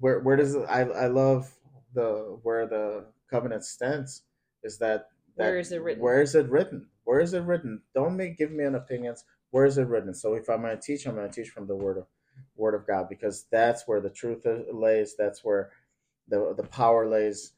Where 0.00 0.20
where 0.20 0.36
does 0.36 0.54
it, 0.54 0.64
I 0.68 0.82
I 0.82 1.06
love 1.08 1.54
the 1.94 2.38
where 2.42 2.66
the 2.66 3.06
covenant 3.30 3.64
stands 3.64 4.22
is 4.62 4.78
that, 4.78 5.08
that 5.36 5.44
Where 5.44 5.58
is 5.58 5.72
it 5.72 5.82
written? 5.82 6.02
Where 6.02 6.22
is 6.22 6.34
it 6.34 6.48
written? 6.48 6.86
Where 7.04 7.20
is 7.20 7.34
it 7.34 7.42
written? 7.42 7.82
Don't 7.94 8.16
make 8.16 8.38
give 8.38 8.50
me 8.50 8.64
an 8.64 8.74
opinions. 8.74 9.24
Where 9.50 9.66
is 9.66 9.78
it 9.78 9.86
written? 9.86 10.14
So 10.14 10.34
if 10.34 10.48
I'm 10.48 10.62
going 10.62 10.76
to 10.76 10.82
teach, 10.82 11.06
I'm 11.06 11.14
going 11.14 11.30
to 11.30 11.42
teach 11.42 11.50
from 11.50 11.66
the 11.66 11.76
word 11.76 11.98
of 11.98 12.06
word 12.56 12.74
of 12.74 12.86
God 12.86 13.08
because 13.08 13.46
that's 13.50 13.86
where 13.86 14.00
the 14.00 14.10
truth 14.10 14.44
lays. 14.72 15.14
That's 15.16 15.44
where 15.44 15.70
the 16.28 16.54
the 16.56 16.64
power 16.64 17.08
lays. 17.08 17.52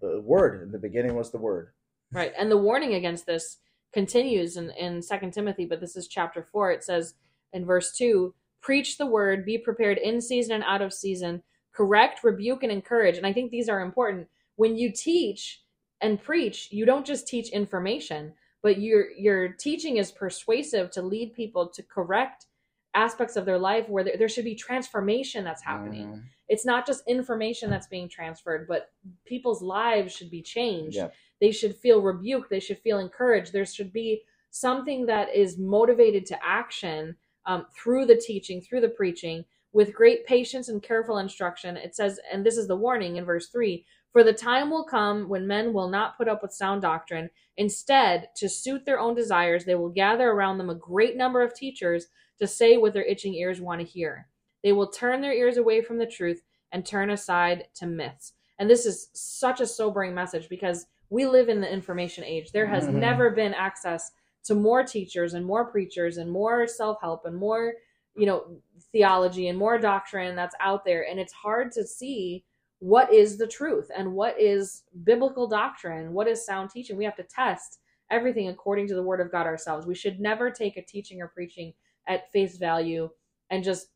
The 0.00 0.20
word 0.20 0.62
in 0.62 0.72
the 0.72 0.78
beginning 0.78 1.14
was 1.14 1.30
the 1.30 1.38
word. 1.38 1.72
Right. 2.12 2.32
And 2.38 2.50
the 2.50 2.58
warning 2.58 2.94
against 2.94 3.26
this 3.26 3.58
continues 3.92 4.56
in, 4.56 4.70
in 4.70 5.00
2 5.00 5.30
Timothy, 5.30 5.64
but 5.64 5.80
this 5.80 5.96
is 5.96 6.08
chapter 6.08 6.42
4. 6.42 6.72
It 6.72 6.84
says 6.84 7.14
in 7.52 7.64
verse 7.64 7.96
2 7.96 8.34
Preach 8.60 8.96
the 8.96 9.06
word, 9.06 9.44
be 9.44 9.58
prepared 9.58 9.98
in 9.98 10.20
season 10.20 10.54
and 10.54 10.64
out 10.64 10.82
of 10.82 10.92
season, 10.92 11.42
correct, 11.72 12.22
rebuke, 12.24 12.62
and 12.62 12.72
encourage. 12.72 13.16
And 13.16 13.26
I 13.26 13.32
think 13.32 13.50
these 13.50 13.68
are 13.68 13.80
important. 13.80 14.28
When 14.56 14.76
you 14.76 14.90
teach 14.92 15.62
and 16.00 16.22
preach, 16.22 16.68
you 16.70 16.84
don't 16.84 17.06
just 17.06 17.26
teach 17.26 17.48
information, 17.50 18.34
but 18.62 18.80
your 18.80 19.10
your 19.12 19.48
teaching 19.48 19.96
is 19.96 20.12
persuasive 20.12 20.90
to 20.92 21.02
lead 21.02 21.34
people 21.34 21.68
to 21.68 21.82
correct 21.82 22.46
aspects 22.94 23.36
of 23.36 23.46
their 23.46 23.58
life 23.58 23.88
where 23.88 24.04
there, 24.04 24.16
there 24.18 24.28
should 24.28 24.44
be 24.44 24.54
transformation 24.54 25.44
that's 25.44 25.62
happening. 25.62 26.06
Mhm. 26.08 26.22
It's 26.48 26.66
not 26.66 26.86
just 26.86 27.02
information 27.08 27.70
that's 27.70 27.86
being 27.86 28.06
transferred, 28.08 28.68
but 28.68 28.90
people's 29.24 29.62
lives 29.62 30.14
should 30.14 30.30
be 30.30 30.42
changed 30.42 30.96
Yeah. 30.96 31.08
they 31.40 31.50
should 31.52 31.74
feel 31.74 32.02
rebuked 32.02 32.50
they 32.50 32.60
should 32.60 32.78
feel 32.78 32.98
encouraged 32.98 33.52
there 33.52 33.64
should 33.64 33.92
be 33.92 34.22
something 34.50 35.06
that 35.06 35.34
is 35.34 35.56
motivated 35.56 36.26
to 36.26 36.44
action 36.44 37.16
um, 37.46 37.64
through 37.74 38.04
the 38.04 38.16
teaching 38.16 38.60
through 38.60 38.82
the 38.82 38.88
preaching 38.90 39.44
with 39.72 39.94
great 39.94 40.26
patience 40.26 40.68
and 40.68 40.82
careful 40.82 41.18
instruction 41.18 41.76
it 41.76 41.94
says 41.94 42.20
and 42.30 42.44
this 42.44 42.56
is 42.56 42.68
the 42.68 42.76
warning 42.76 43.16
in 43.16 43.24
verse 43.24 43.48
3 43.48 43.84
for 44.12 44.22
the 44.22 44.32
time 44.32 44.70
will 44.70 44.84
come 44.84 45.28
when 45.28 45.46
men 45.46 45.72
will 45.72 45.88
not 45.88 46.16
put 46.16 46.28
up 46.28 46.42
with 46.42 46.52
sound 46.52 46.82
doctrine 46.82 47.28
instead 47.56 48.28
to 48.36 48.48
suit 48.48 48.84
their 48.84 48.98
own 49.00 49.14
desires 49.14 49.64
they 49.64 49.74
will 49.74 49.88
gather 49.88 50.30
around 50.30 50.58
them 50.58 50.70
a 50.70 50.74
great 50.74 51.16
number 51.16 51.42
of 51.42 51.54
teachers 51.54 52.06
to 52.38 52.46
say 52.46 52.76
what 52.76 52.92
their 52.92 53.04
itching 53.04 53.34
ears 53.34 53.60
want 53.60 53.80
to 53.80 53.86
hear 53.86 54.28
they 54.62 54.72
will 54.72 54.88
turn 54.88 55.20
their 55.20 55.32
ears 55.32 55.56
away 55.56 55.82
from 55.82 55.98
the 55.98 56.06
truth 56.06 56.42
and 56.72 56.84
turn 56.84 57.10
aside 57.10 57.66
to 57.74 57.86
myths 57.86 58.34
and 58.58 58.68
this 58.68 58.86
is 58.86 59.08
such 59.12 59.60
a 59.60 59.66
sobering 59.66 60.14
message 60.14 60.48
because 60.48 60.86
we 61.12 61.26
live 61.26 61.50
in 61.50 61.60
the 61.60 61.70
information 61.70 62.24
age. 62.24 62.52
There 62.52 62.66
has 62.66 62.86
Mhm. 62.86 62.94
never 62.94 63.30
been 63.30 63.52
access 63.52 64.12
to 64.44 64.54
more 64.54 64.82
teachers 64.82 65.34
and 65.34 65.44
more 65.44 65.66
preachers 65.66 66.16
and 66.16 66.30
more 66.30 66.66
self-help 66.66 67.26
and 67.26 67.36
more, 67.36 67.74
you 68.16 68.24
know, 68.24 68.62
theology 68.92 69.48
and 69.48 69.58
more 69.58 69.78
doctrine 69.78 70.36
that's 70.36 70.54
out 70.60 70.84
there 70.84 71.06
and 71.08 71.18
it's 71.18 71.32
hard 71.32 71.72
to 71.72 71.86
see 71.86 72.44
what 72.78 73.12
is 73.12 73.38
the 73.38 73.46
truth 73.46 73.90
and 73.96 74.12
what 74.12 74.38
is 74.40 74.82
biblical 75.04 75.46
doctrine, 75.46 76.12
what 76.12 76.26
is 76.26 76.44
sound 76.44 76.68
teaching. 76.68 76.96
We 76.96 77.04
have 77.04 77.16
to 77.16 77.22
test 77.22 77.78
everything 78.10 78.48
according 78.48 78.88
to 78.88 78.94
the 78.94 79.02
word 79.02 79.20
of 79.20 79.30
God 79.30 79.46
ourselves. 79.46 79.86
We 79.86 79.94
should 79.94 80.18
never 80.18 80.50
take 80.50 80.76
a 80.76 80.84
teaching 80.84 81.22
or 81.22 81.28
preaching 81.28 81.72
at 82.08 82.30
face 82.32 82.58
value 82.58 83.08
and 83.50 83.62
just 83.62 83.86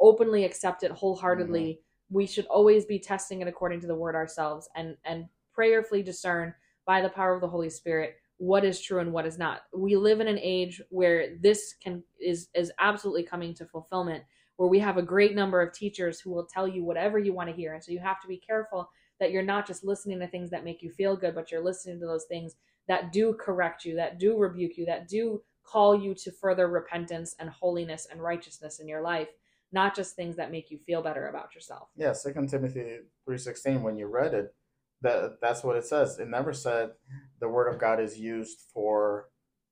openly 0.00 0.44
accept 0.44 0.82
it 0.82 0.90
wholeheartedly. 0.90 1.62
Mm-hmm. 1.62 2.16
We 2.16 2.26
should 2.26 2.46
always 2.46 2.84
be 2.84 2.98
testing 2.98 3.42
it 3.42 3.48
according 3.48 3.80
to 3.82 3.86
the 3.86 3.94
word 3.94 4.16
ourselves 4.16 4.68
and 4.74 4.96
and 5.04 5.26
prayerfully 5.54 6.02
discern 6.02 6.52
by 6.84 7.00
the 7.00 7.08
power 7.08 7.34
of 7.34 7.40
the 7.40 7.48
Holy 7.48 7.70
Spirit 7.70 8.16
what 8.38 8.64
is 8.64 8.80
true 8.80 8.98
and 8.98 9.12
what 9.12 9.24
is 9.24 9.38
not. 9.38 9.62
We 9.72 9.94
live 9.94 10.20
in 10.20 10.26
an 10.26 10.40
age 10.42 10.82
where 10.88 11.36
this 11.40 11.74
can 11.80 12.02
is 12.20 12.48
is 12.54 12.72
absolutely 12.80 13.22
coming 13.22 13.54
to 13.54 13.66
fulfillment 13.66 14.24
where 14.56 14.68
we 14.68 14.78
have 14.78 14.96
a 14.98 15.02
great 15.02 15.34
number 15.34 15.60
of 15.60 15.72
teachers 15.72 16.20
who 16.20 16.30
will 16.30 16.46
tell 16.46 16.68
you 16.68 16.84
whatever 16.84 17.18
you 17.18 17.32
want 17.32 17.48
to 17.48 17.54
hear. 17.56 17.74
And 17.74 17.82
so 17.82 17.92
you 17.92 17.98
have 18.00 18.20
to 18.20 18.28
be 18.28 18.36
careful 18.36 18.88
that 19.20 19.30
you're 19.30 19.42
not 19.42 19.66
just 19.66 19.84
listening 19.84 20.18
to 20.20 20.26
things 20.28 20.50
that 20.50 20.64
make 20.64 20.82
you 20.82 20.90
feel 20.90 21.16
good, 21.16 21.34
but 21.34 21.50
you're 21.50 21.64
listening 21.64 22.00
to 22.00 22.06
those 22.06 22.24
things 22.28 22.54
that 22.88 23.12
do 23.12 23.34
correct 23.38 23.84
you, 23.84 23.96
that 23.96 24.18
do 24.18 24.36
rebuke 24.36 24.76
you, 24.76 24.84
that 24.86 25.08
do 25.08 25.42
call 25.64 25.96
you 25.96 26.14
to 26.14 26.32
further 26.32 26.68
repentance 26.68 27.36
and 27.38 27.48
holiness 27.48 28.06
and 28.10 28.20
righteousness 28.22 28.80
in 28.80 28.88
your 28.88 29.00
life, 29.00 29.28
not 29.70 29.94
just 29.94 30.16
things 30.16 30.36
that 30.36 30.50
make 30.50 30.70
you 30.70 30.78
feel 30.78 31.02
better 31.02 31.28
about 31.28 31.54
yourself. 31.54 31.88
Yeah, 31.96 32.12
Second 32.12 32.48
Timothy 32.48 32.98
three 33.24 33.38
sixteen. 33.38 33.82
When 33.82 33.96
you 33.96 34.06
read 34.08 34.34
it, 34.34 34.52
that 35.02 35.38
that's 35.40 35.62
what 35.62 35.76
it 35.76 35.86
says. 35.86 36.18
It 36.18 36.28
never 36.28 36.52
said 36.52 36.90
the 37.40 37.48
word 37.48 37.72
of 37.72 37.80
God 37.80 38.00
is 38.00 38.18
used 38.18 38.64
for 38.74 39.28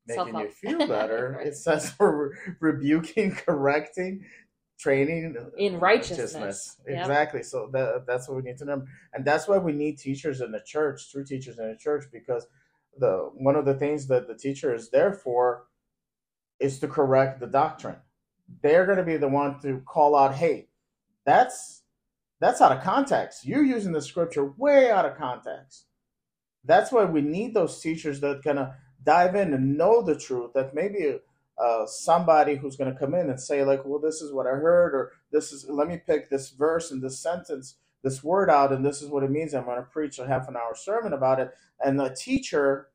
making 0.07 0.27
you 0.29 0.33
Self-help. 0.33 0.53
feel 0.79 0.87
better. 0.87 1.35
Right. 1.39 1.47
It 1.49 1.57
says 1.57 1.91
for 1.91 2.29
re- 2.31 2.55
rebuking, 2.61 3.33
correcting, 3.47 4.25
training 4.81 5.37
uh, 5.39 5.51
In 5.59 5.79
righteousness. 5.79 6.77
Yep. 6.89 7.01
Exactly. 7.01 7.43
So 7.43 7.69
that 7.73 8.05
that's 8.07 8.29
what 8.29 8.37
we 8.37 8.43
need 8.43 8.59
to 8.59 8.65
know, 8.65 8.85
and 9.13 9.25
that's 9.25 9.47
why 9.47 9.59
we 9.59 9.73
need 9.73 9.99
teachers 9.99 10.41
in 10.41 10.53
the 10.53 10.63
church, 10.65 11.11
true 11.13 11.25
teachers 11.25 11.59
in 11.59 11.69
the 11.69 11.77
church, 11.77 12.05
because 12.13 12.47
the 12.99 13.31
one 13.35 13.57
of 13.57 13.65
the 13.65 13.75
things 13.75 14.07
that 14.09 14.27
the 14.27 14.35
teacher 14.35 14.75
is 14.75 14.91
there 14.91 15.13
for 15.13 15.65
is 16.59 16.79
to 16.81 16.89
correct 16.89 17.41
the 17.41 17.47
doctrine. 17.47 17.97
They're 18.63 18.87
going 18.87 18.99
to 18.99 19.05
be 19.05 19.17
the 19.17 19.29
one 19.29 19.61
to 19.61 19.83
call 19.87 20.17
out, 20.17 20.35
"Hey, 20.35 20.69
that's 21.25 21.83
that's 22.41 22.61
out 22.61 22.73
of 22.73 22.83
context. 22.83 23.47
You're 23.47 23.65
using 23.65 23.93
the 23.93 24.03
scripture 24.03 24.53
way 24.57 24.91
out 24.91 25.05
of 25.05 25.17
context." 25.17 25.87
That's 26.65 26.93
why 26.93 27.05
we 27.05 27.23
need 27.23 27.55
those 27.55 27.81
teachers 27.81 28.21
that 28.21 28.43
kind 28.45 28.59
of 28.59 28.71
dive 29.03 29.35
in 29.35 29.55
and 29.55 29.79
know 29.79 30.03
the 30.03 30.19
truth. 30.19 30.53
That 30.55 30.75
maybe 30.75 31.19
uh, 31.61 31.87
somebody 31.87 32.57
who's 32.57 32.77
going 32.77 32.93
to 32.93 32.99
come 32.99 33.15
in 33.15 33.31
and 33.31 33.41
say, 33.41 33.65
like, 33.65 33.85
"Well, 33.85 34.01
this 34.01 34.23
is 34.23 34.33
what 34.33 34.47
I 34.47 34.51
heard," 34.51 34.95
or 34.95 35.13
"This 35.33 35.53
is 35.53 35.67
let 35.69 35.89
me 35.89 35.99
pick 36.05 36.31
this 36.31 36.51
verse 36.51 36.91
and 36.91 37.03
this 37.03 37.21
sentence, 37.21 37.77
this 38.03 38.25
word 38.25 38.51
out, 38.51 38.73
and 38.73 38.85
this 38.85 39.03
is 39.03 39.09
what 39.09 39.23
it 39.23 39.31
means." 39.31 39.55
I'm 39.55 39.65
going 39.65 39.77
to 39.77 39.83
preach 39.83 40.19
a 40.19 40.27
half 40.27 40.49
an 40.49 40.57
hour 40.57 40.75
sermon 40.75 41.13
about 41.13 41.41
it, 41.41 41.53
and 41.85 41.99
the 42.01 42.11
teacher, 42.11 42.89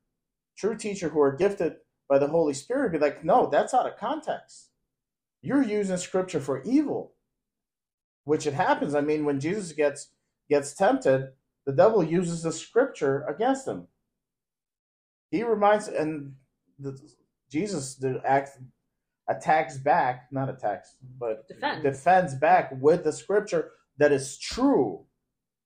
true 0.58 0.78
teacher 0.78 1.10
who 1.10 1.22
are 1.22 1.36
gifted 1.36 1.78
by 2.10 2.20
the 2.20 2.28
Holy 2.28 2.54
Spirit, 2.54 2.92
be 2.92 3.00
like, 3.00 3.24
"No, 3.24 3.50
that's 3.50 3.74
out 3.74 3.88
of 3.88 3.98
context. 3.98 4.70
You're 5.42 5.64
using 5.64 5.98
scripture 5.98 6.40
for 6.40 6.64
evil." 6.64 7.14
Which 8.24 8.48
it 8.48 8.56
happens. 8.56 8.96
I 8.96 9.02
mean, 9.02 9.24
when 9.24 9.40
Jesus 9.40 9.72
gets 9.72 10.10
gets 10.50 10.74
tempted, 10.74 11.34
the 11.66 11.74
devil 11.74 12.04
uses 12.04 12.44
the 12.44 12.52
scripture 12.52 13.24
against 13.28 13.68
him. 13.68 13.88
He 15.32 15.44
reminds, 15.44 15.88
and 15.88 16.36
the, 16.80 17.00
Jesus 17.50 17.96
the 17.96 18.22
act 18.26 18.58
attacks 19.28 19.78
back, 19.78 20.28
not 20.32 20.50
attacks, 20.50 20.96
but 21.20 21.48
Defends. 21.48 21.84
defends 21.84 22.36
back 22.36 22.72
with 22.80 23.04
the 23.04 23.12
scripture 23.12 23.72
that 23.98 24.12
is 24.12 24.38
true, 24.38 25.06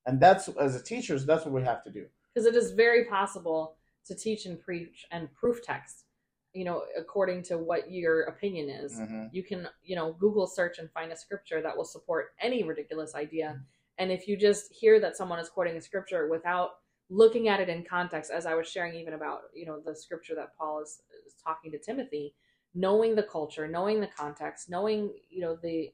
and 0.06 0.20
that's 0.20 0.48
as 0.50 0.76
a 0.76 0.84
teachers, 0.84 1.26
that's 1.26 1.46
what 1.46 1.54
we 1.54 1.64
have 1.64 1.84
to 1.84 1.92
do. 1.92 2.06
because 2.34 2.46
it 2.46 2.56
is 2.56 2.72
very 2.72 3.06
possible 3.06 3.76
to 4.06 4.16
teach 4.16 4.46
and 4.46 4.62
preach 4.62 5.06
and 5.12 5.34
proof 5.34 5.62
text 5.64 6.06
you 6.54 6.64
know 6.64 6.84
according 6.98 7.44
to 7.44 7.58
what 7.58 7.92
your 7.92 8.22
opinion 8.24 8.70
is 8.70 8.94
Mhm. 9.00 9.30
you 9.32 9.44
can 9.44 9.68
you 9.84 9.96
know 9.96 10.14
google 10.14 10.48
search 10.48 10.80
and 10.80 10.90
find 10.92 11.12
a 11.12 11.16
scripture 11.16 11.62
that 11.62 11.76
will 11.78 11.86
support 11.86 12.34
any 12.40 12.64
ridiculous 12.64 13.14
idea 13.14 13.62
and 14.00 14.12
if 14.12 14.28
you 14.28 14.36
just 14.38 14.72
hear 14.74 15.00
that 15.00 15.16
someone 15.18 15.38
is 15.40 15.50
quoting 15.50 15.76
a 15.78 15.82
scripture 15.82 16.28
without 16.28 16.70
looking 17.10 17.50
at 17.50 17.60
it 17.60 17.70
in 17.70 17.84
context 17.84 18.32
as 18.32 18.46
i 18.48 18.56
was 18.56 18.68
sharing 18.68 18.96
even 18.96 19.14
about 19.14 19.42
you 19.54 19.66
know 19.68 19.80
the 19.80 19.96
scripture 19.96 20.34
that 20.36 20.56
paul 20.58 20.82
is, 20.82 21.02
is 21.30 21.36
talking 21.44 21.72
to 21.72 21.80
timothy 21.80 22.34
knowing 22.74 23.16
the 23.16 23.24
culture 23.24 23.68
knowing 23.68 24.00
the 24.00 24.08
context 24.08 24.70
knowing 24.70 25.14
you 25.30 25.42
know 25.42 25.56
the 25.62 25.92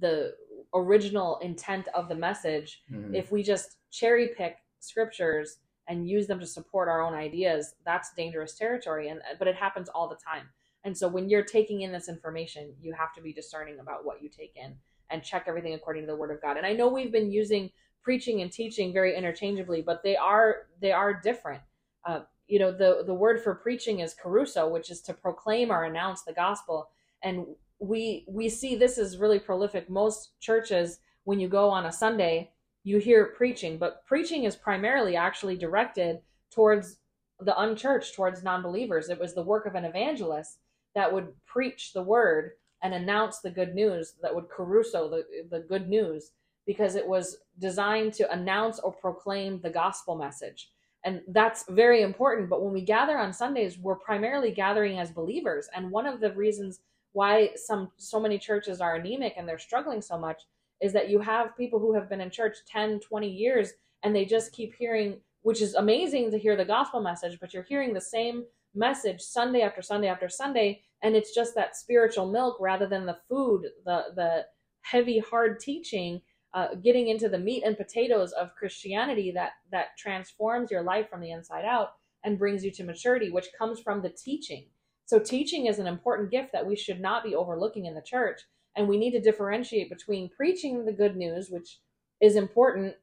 the 0.00 0.34
original 0.74 1.38
intent 1.40 1.86
of 1.94 2.08
the 2.08 2.14
message 2.14 2.82
Mhm. 2.90 3.14
if 3.14 3.30
we 3.30 3.42
just 3.42 3.76
cherry 3.90 4.28
pick 4.28 4.56
scriptures 4.80 5.58
and 5.88 6.08
use 6.08 6.26
them 6.26 6.40
to 6.40 6.46
support 6.46 6.88
our 6.88 7.02
own 7.02 7.14
ideas 7.14 7.74
that's 7.84 8.14
dangerous 8.14 8.54
territory 8.56 9.08
and 9.08 9.20
but 9.38 9.48
it 9.48 9.54
happens 9.56 9.88
all 9.88 10.08
the 10.08 10.16
time. 10.16 10.48
And 10.84 10.96
so 10.96 11.06
when 11.08 11.28
you're 11.28 11.44
taking 11.44 11.82
in 11.82 11.92
this 11.92 12.08
information 12.08 12.74
you 12.80 12.92
have 12.94 13.12
to 13.14 13.20
be 13.22 13.32
discerning 13.32 13.78
about 13.80 14.04
what 14.04 14.22
you 14.22 14.28
take 14.28 14.54
in 14.56 14.76
and 15.10 15.22
check 15.22 15.44
everything 15.46 15.74
according 15.74 16.02
to 16.04 16.06
the 16.06 16.16
word 16.16 16.30
of 16.30 16.40
god. 16.40 16.56
And 16.56 16.66
i 16.66 16.72
know 16.72 16.88
we've 16.88 17.12
been 17.12 17.30
using 17.30 17.70
preaching 18.02 18.40
and 18.42 18.50
teaching 18.50 18.92
very 18.92 19.14
interchangeably 19.16 19.82
but 19.82 20.02
they 20.02 20.16
are 20.16 20.68
they 20.80 20.92
are 20.92 21.12
different. 21.12 21.62
Uh, 22.04 22.20
you 22.52 22.58
know 22.58 22.70
the 22.70 23.02
the 23.06 23.14
word 23.14 23.42
for 23.42 23.54
preaching 23.54 24.00
is 24.00 24.14
kerusso 24.14 24.70
which 24.70 24.90
is 24.90 25.00
to 25.00 25.14
proclaim 25.14 25.72
or 25.72 25.84
announce 25.84 26.20
the 26.20 26.34
gospel. 26.34 26.90
And 27.22 27.46
we 27.78 28.26
we 28.28 28.50
see 28.50 28.76
this 28.76 28.98
is 28.98 29.16
really 29.16 29.38
prolific. 29.38 29.88
Most 29.88 30.38
churches 30.38 30.98
when 31.24 31.40
you 31.40 31.48
go 31.48 31.70
on 31.70 31.86
a 31.86 31.92
sunday 31.92 32.50
you 32.84 32.98
hear 32.98 33.32
preaching 33.38 33.78
but 33.78 34.04
preaching 34.04 34.44
is 34.44 34.54
primarily 34.54 35.16
actually 35.16 35.56
directed 35.56 36.20
towards 36.50 36.98
the 37.40 37.58
unchurched 37.58 38.14
towards 38.14 38.42
non-believers. 38.42 39.08
It 39.08 39.18
was 39.18 39.32
the 39.34 39.48
work 39.52 39.64
of 39.64 39.74
an 39.74 39.86
evangelist 39.86 40.58
that 40.94 41.10
would 41.10 41.28
preach 41.46 41.94
the 41.94 42.02
word 42.02 42.50
and 42.82 42.92
announce 42.92 43.38
the 43.38 43.56
good 43.58 43.74
news 43.74 44.16
that 44.20 44.34
would 44.34 44.48
kerusso 44.50 45.08
the, 45.08 45.24
the 45.50 45.60
good 45.60 45.88
news 45.88 46.32
because 46.66 46.96
it 46.96 47.08
was 47.08 47.38
designed 47.58 48.12
to 48.12 48.30
announce 48.30 48.78
or 48.78 48.92
proclaim 48.92 49.58
the 49.62 49.70
gospel 49.70 50.16
message 50.16 50.68
and 51.04 51.20
that's 51.28 51.64
very 51.68 52.02
important 52.02 52.48
but 52.48 52.62
when 52.62 52.72
we 52.72 52.80
gather 52.80 53.18
on 53.18 53.32
sundays 53.32 53.78
we're 53.78 53.96
primarily 53.96 54.50
gathering 54.50 54.98
as 54.98 55.10
believers 55.10 55.68
and 55.74 55.90
one 55.90 56.06
of 56.06 56.20
the 56.20 56.32
reasons 56.32 56.80
why 57.12 57.50
some 57.56 57.90
so 57.96 58.18
many 58.20 58.38
churches 58.38 58.80
are 58.80 58.96
anemic 58.96 59.34
and 59.36 59.48
they're 59.48 59.58
struggling 59.58 60.00
so 60.00 60.18
much 60.18 60.42
is 60.80 60.92
that 60.92 61.08
you 61.08 61.20
have 61.20 61.56
people 61.56 61.78
who 61.78 61.94
have 61.94 62.08
been 62.08 62.20
in 62.20 62.30
church 62.30 62.58
10 62.66 63.00
20 63.00 63.28
years 63.28 63.72
and 64.02 64.14
they 64.14 64.24
just 64.24 64.52
keep 64.52 64.74
hearing 64.74 65.18
which 65.42 65.60
is 65.60 65.74
amazing 65.74 66.30
to 66.30 66.38
hear 66.38 66.56
the 66.56 66.64
gospel 66.64 67.00
message 67.00 67.38
but 67.40 67.52
you're 67.52 67.62
hearing 67.62 67.92
the 67.92 68.00
same 68.00 68.44
message 68.74 69.20
sunday 69.20 69.62
after 69.62 69.82
sunday 69.82 70.08
after 70.08 70.28
sunday 70.28 70.80
and 71.02 71.16
it's 71.16 71.34
just 71.34 71.54
that 71.54 71.76
spiritual 71.76 72.30
milk 72.30 72.56
rather 72.60 72.86
than 72.86 73.06
the 73.06 73.18
food 73.28 73.66
the 73.84 74.04
the 74.16 74.44
heavy 74.82 75.18
hard 75.18 75.60
teaching 75.60 76.20
uh, 76.54 76.74
getting 76.82 77.08
into 77.08 77.28
the 77.28 77.38
meat 77.38 77.62
and 77.64 77.76
potatoes 77.76 78.32
of 78.32 78.54
christianity 78.54 79.30
that 79.32 79.52
that 79.70 79.96
transforms 79.98 80.70
your 80.70 80.82
life 80.82 81.08
from 81.10 81.20
the 81.20 81.30
inside 81.30 81.64
out 81.64 81.94
and 82.24 82.38
brings 82.38 82.64
you 82.64 82.70
to 82.70 82.84
maturity 82.84 83.30
which 83.30 83.48
comes 83.58 83.80
from 83.80 84.02
the 84.02 84.10
teaching 84.10 84.66
so 85.06 85.18
teaching 85.18 85.66
is 85.66 85.78
an 85.78 85.86
important 85.86 86.30
gift 86.30 86.52
that 86.52 86.66
we 86.66 86.76
should 86.76 87.00
not 87.00 87.24
be 87.24 87.34
overlooking 87.34 87.86
in 87.86 87.94
the 87.94 88.02
church 88.02 88.42
and 88.76 88.88
we 88.88 88.98
need 88.98 89.10
to 89.12 89.20
differentiate 89.20 89.90
between 89.90 90.30
preaching 90.36 90.84
the 90.84 90.92
good 90.92 91.16
news 91.16 91.48
which 91.50 91.78
is 92.20 92.36
important 92.36 92.94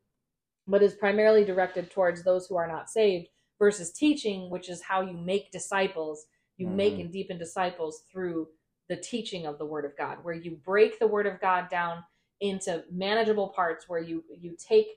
but 0.68 0.84
is 0.84 0.94
primarily 0.94 1.44
directed 1.44 1.90
towards 1.90 2.24
those 2.24 2.48
who 2.48 2.56
are 2.56 2.68
not 2.68 2.90
saved 2.90 3.28
versus 3.58 3.92
teaching 3.92 4.50
which 4.50 4.70
is 4.70 4.84
how 4.84 5.02
you 5.02 5.14
make 5.18 5.52
disciples 5.52 6.26
you 6.58 6.68
make 6.68 6.96
Mhm. 6.96 7.02
and 7.02 7.12
deepen 7.14 7.38
disciples 7.38 8.04
through 8.12 8.48
the 8.90 8.98
teaching 8.98 9.46
of 9.46 9.58
the 9.58 9.66
word 9.66 9.86
of 9.86 9.96
god 9.98 10.24
where 10.24 10.34
you 10.36 10.58
break 10.58 11.00
the 11.00 11.08
word 11.08 11.26
of 11.26 11.40
god 11.40 11.70
down 11.70 12.04
into 12.42 12.84
manageable 12.92 13.50
parts 13.50 13.86
where 13.88 14.02
you 14.02 14.24
you 14.40 14.56
take 14.58 14.88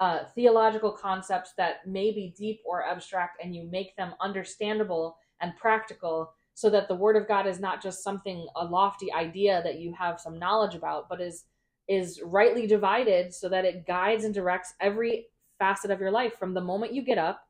uh, 0.00 0.24
theological 0.34 0.90
concepts 0.92 1.52
that 1.58 1.86
may 1.86 2.10
be 2.10 2.34
deep 2.36 2.60
or 2.64 2.84
abstract 2.84 3.42
and 3.42 3.54
you 3.54 3.68
make 3.70 3.94
them 3.96 4.14
understandable 4.20 5.16
and 5.40 5.56
practical 5.56 6.32
so 6.54 6.70
that 6.70 6.88
the 6.88 6.94
word 6.94 7.16
of 7.16 7.28
god 7.28 7.46
is 7.46 7.60
not 7.60 7.82
just 7.82 8.02
something 8.02 8.46
a 8.56 8.64
lofty 8.64 9.12
idea 9.12 9.60
that 9.62 9.78
you 9.78 9.94
have 9.98 10.20
some 10.20 10.38
knowledge 10.38 10.74
about 10.74 11.08
but 11.08 11.20
is 11.20 11.44
is 11.88 12.20
rightly 12.24 12.66
divided 12.66 13.34
so 13.34 13.48
that 13.48 13.64
it 13.64 13.86
guides 13.86 14.24
and 14.24 14.32
directs 14.32 14.74
every 14.80 15.26
facet 15.58 15.90
of 15.90 16.00
your 16.00 16.10
life 16.10 16.32
from 16.38 16.54
the 16.54 16.60
moment 16.60 16.94
you 16.94 17.02
get 17.02 17.18
up 17.18 17.42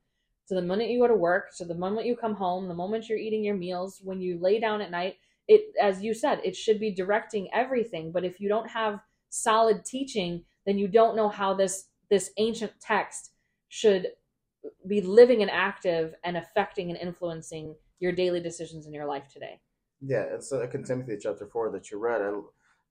to 0.48 0.54
the 0.54 0.62
moment 0.62 0.90
you 0.90 0.98
go 0.98 1.06
to 1.06 1.14
work 1.14 1.54
to 1.56 1.64
the 1.64 1.74
moment 1.74 2.06
you 2.06 2.16
come 2.16 2.34
home 2.34 2.66
the 2.66 2.74
moment 2.74 3.08
you're 3.08 3.18
eating 3.18 3.44
your 3.44 3.56
meals 3.56 4.00
when 4.02 4.20
you 4.20 4.38
lay 4.38 4.58
down 4.58 4.80
at 4.80 4.90
night. 4.90 5.16
It 5.46 5.72
as 5.80 6.02
you 6.02 6.12
said 6.12 6.40
it 6.44 6.56
should 6.56 6.80
be 6.80 6.92
directing 6.92 7.48
everything 7.54 8.10
but 8.12 8.24
if 8.24 8.40
you 8.40 8.48
don't 8.48 8.68
have 8.68 9.00
solid 9.30 9.84
teaching 9.84 10.44
then 10.66 10.78
you 10.78 10.88
don't 10.88 11.16
know 11.16 11.28
how 11.28 11.54
this 11.54 11.86
this 12.10 12.30
ancient 12.36 12.72
text 12.80 13.32
should 13.68 14.08
be 14.86 15.00
living 15.00 15.40
and 15.42 15.50
active 15.50 16.14
and 16.24 16.36
affecting 16.36 16.90
and 16.90 16.98
influencing 16.98 17.74
your 18.00 18.12
daily 18.12 18.40
decisions 18.40 18.86
in 18.86 18.92
your 18.92 19.06
life 19.06 19.28
today 19.32 19.60
Yeah, 20.00 20.24
it's 20.34 20.50
Second 20.50 20.84
Timothy 20.86 21.16
chapter 21.20 21.46
four 21.46 21.70
that 21.70 21.90
you 21.90 21.98
read. 21.98 22.20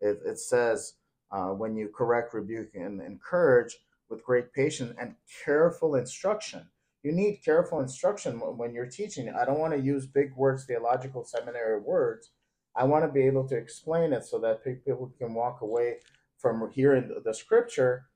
It 0.02 0.20
it, 0.26 0.40
says 0.40 0.94
uh, 1.32 1.50
when 1.50 1.76
you 1.76 1.90
correct, 1.90 2.34
rebuke, 2.34 2.76
and 2.76 3.02
encourage 3.02 3.78
with 4.10 4.24
great 4.24 4.54
patience 4.54 4.96
and 5.00 5.16
careful 5.44 5.96
instruction. 5.96 6.68
You 7.04 7.12
need 7.12 7.42
careful 7.44 7.80
instruction 7.80 8.40
when 8.40 8.74
you're 8.74 8.86
teaching. 8.86 9.30
I 9.30 9.46
don't 9.46 9.60
want 9.60 9.74
to 9.74 9.80
use 9.80 10.06
big 10.06 10.36
words, 10.36 10.66
theological 10.66 11.24
seminary 11.24 11.80
words. 11.80 12.32
I 12.76 12.84
want 12.84 13.06
to 13.06 13.12
be 13.12 13.26
able 13.26 13.48
to 13.48 13.56
explain 13.56 14.14
it 14.14 14.26
so 14.26 14.38
that 14.40 14.64
people 14.64 15.12
can 15.18 15.34
walk 15.34 15.62
away 15.62 15.98
from 16.40 16.70
hearing 16.72 17.22
the- 17.24 17.34
scripture 17.34 18.10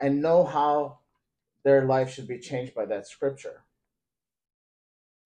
and 0.00 0.22
know 0.22 0.44
how 0.44 1.00
their 1.64 1.84
life 1.84 2.12
should 2.12 2.28
be 2.28 2.38
changed 2.38 2.74
by 2.74 2.86
that 2.86 3.06
scripture. 3.06 3.64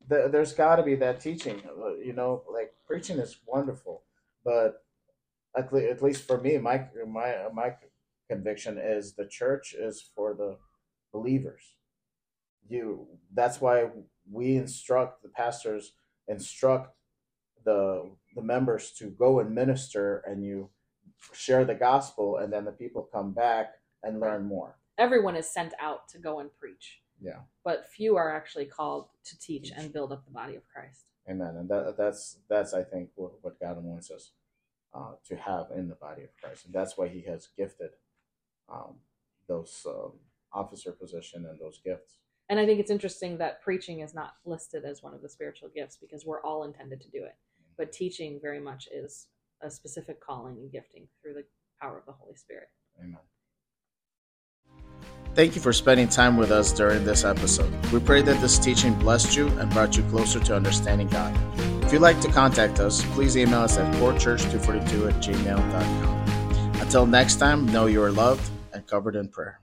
There, 0.08 0.28
there's 0.28 0.52
got 0.54 0.76
to 0.76 0.82
be 0.82 0.96
that 0.96 1.20
teaching 1.20 1.62
you 2.04 2.12
know 2.12 2.42
like 2.52 2.74
preaching 2.86 3.18
is 3.18 3.38
wonderful 3.46 4.04
but 4.44 4.84
at, 5.56 5.72
le- 5.72 5.90
at 5.90 6.02
least 6.02 6.26
for 6.26 6.40
me 6.40 6.58
my 6.58 6.86
my 7.06 7.48
my 7.52 7.74
conviction 8.28 8.78
is 8.78 9.14
the 9.14 9.26
church 9.26 9.74
is 9.74 10.10
for 10.14 10.34
the 10.34 10.56
believers. 11.12 11.74
You 12.68 13.06
that's 13.34 13.60
why 13.60 13.90
we 14.30 14.56
instruct 14.56 15.22
the 15.22 15.28
pastors 15.28 15.92
instruct 16.28 16.94
the 17.64 18.10
the 18.36 18.42
members 18.42 18.92
to 18.92 19.10
go 19.10 19.40
and 19.40 19.54
minister 19.54 20.22
and 20.26 20.44
you 20.44 20.70
share 21.32 21.64
the 21.64 21.74
gospel 21.74 22.38
and 22.38 22.52
then 22.52 22.64
the 22.64 22.72
people 22.72 23.08
come 23.12 23.32
back 23.32 23.74
and 24.02 24.20
learn 24.20 24.46
more. 24.46 24.76
Everyone 24.98 25.36
is 25.36 25.48
sent 25.48 25.72
out 25.80 26.08
to 26.10 26.18
go 26.18 26.40
and 26.40 26.50
preach. 26.58 27.00
Yeah. 27.20 27.40
But 27.64 27.86
few 27.86 28.16
are 28.16 28.34
actually 28.34 28.66
called 28.66 29.08
to 29.24 29.38
teach 29.38 29.70
and 29.76 29.92
build 29.92 30.12
up 30.12 30.24
the 30.24 30.30
body 30.30 30.56
of 30.56 30.62
christ. 30.72 31.04
Amen. 31.28 31.56
And 31.56 31.68
that 31.68 31.96
that's 31.98 32.38
that's 32.48 32.72
I 32.74 32.82
think 32.82 33.10
what, 33.14 33.32
what 33.42 33.60
God 33.60 33.82
wants 33.82 34.10
us 34.10 34.32
uh, 34.94 35.12
to 35.28 35.36
have 35.36 35.66
in 35.76 35.88
the 35.88 35.94
body 35.94 36.22
of 36.22 36.30
Christ, 36.42 36.64
and 36.66 36.74
that's 36.74 36.96
why 36.96 37.08
He 37.08 37.22
has 37.22 37.48
gifted 37.56 37.90
um, 38.72 38.96
those 39.48 39.86
um, 39.86 40.12
officer 40.52 40.92
position 40.92 41.46
and 41.46 41.60
those 41.60 41.80
gifts. 41.84 42.16
and 42.48 42.58
i 42.58 42.66
think 42.66 42.80
it's 42.80 42.90
interesting 42.90 43.38
that 43.38 43.62
preaching 43.62 44.00
is 44.00 44.14
not 44.14 44.32
listed 44.44 44.84
as 44.84 45.02
one 45.02 45.14
of 45.14 45.22
the 45.22 45.28
spiritual 45.28 45.68
gifts 45.68 45.96
because 45.96 46.26
we're 46.26 46.42
all 46.42 46.64
intended 46.64 47.00
to 47.00 47.10
do 47.10 47.22
it. 47.24 47.36
But 47.78 47.92
teaching 47.92 48.40
very 48.42 48.60
much 48.60 48.88
is 48.92 49.28
a 49.62 49.70
specific 49.70 50.20
calling 50.20 50.56
and 50.56 50.72
gifting 50.72 51.06
through 51.22 51.34
the 51.34 51.44
power 51.80 51.98
of 51.98 52.06
the 52.06 52.12
holy 52.12 52.34
spirit 52.34 52.68
Amen. 52.98 53.18
Thank 55.34 55.54
you 55.54 55.62
for 55.62 55.72
spending 55.72 56.08
time 56.08 56.36
with 56.36 56.50
us 56.50 56.72
during 56.72 57.04
this 57.04 57.24
episode. 57.24 57.72
We 57.92 58.00
pray 58.00 58.20
that 58.22 58.40
this 58.40 58.58
teaching 58.58 58.94
blessed 58.94 59.36
you 59.36 59.46
and 59.58 59.70
brought 59.70 59.96
you 59.96 60.02
closer 60.04 60.40
to 60.40 60.56
understanding 60.56 61.06
God. 61.06 61.36
If 61.84 61.92
you'd 61.92 62.02
like 62.02 62.20
to 62.20 62.28
contact 62.28 62.80
us, 62.80 63.04
please 63.14 63.36
email 63.36 63.60
us 63.60 63.78
at 63.78 63.94
corechurch242 63.94 65.08
at 65.08 65.22
gmail.com. 65.22 66.80
Until 66.80 67.06
next 67.06 67.36
time, 67.36 67.66
know 67.66 67.86
you 67.86 68.02
are 68.02 68.10
loved 68.10 68.50
and 68.72 68.86
covered 68.86 69.14
in 69.14 69.28
prayer. 69.28 69.60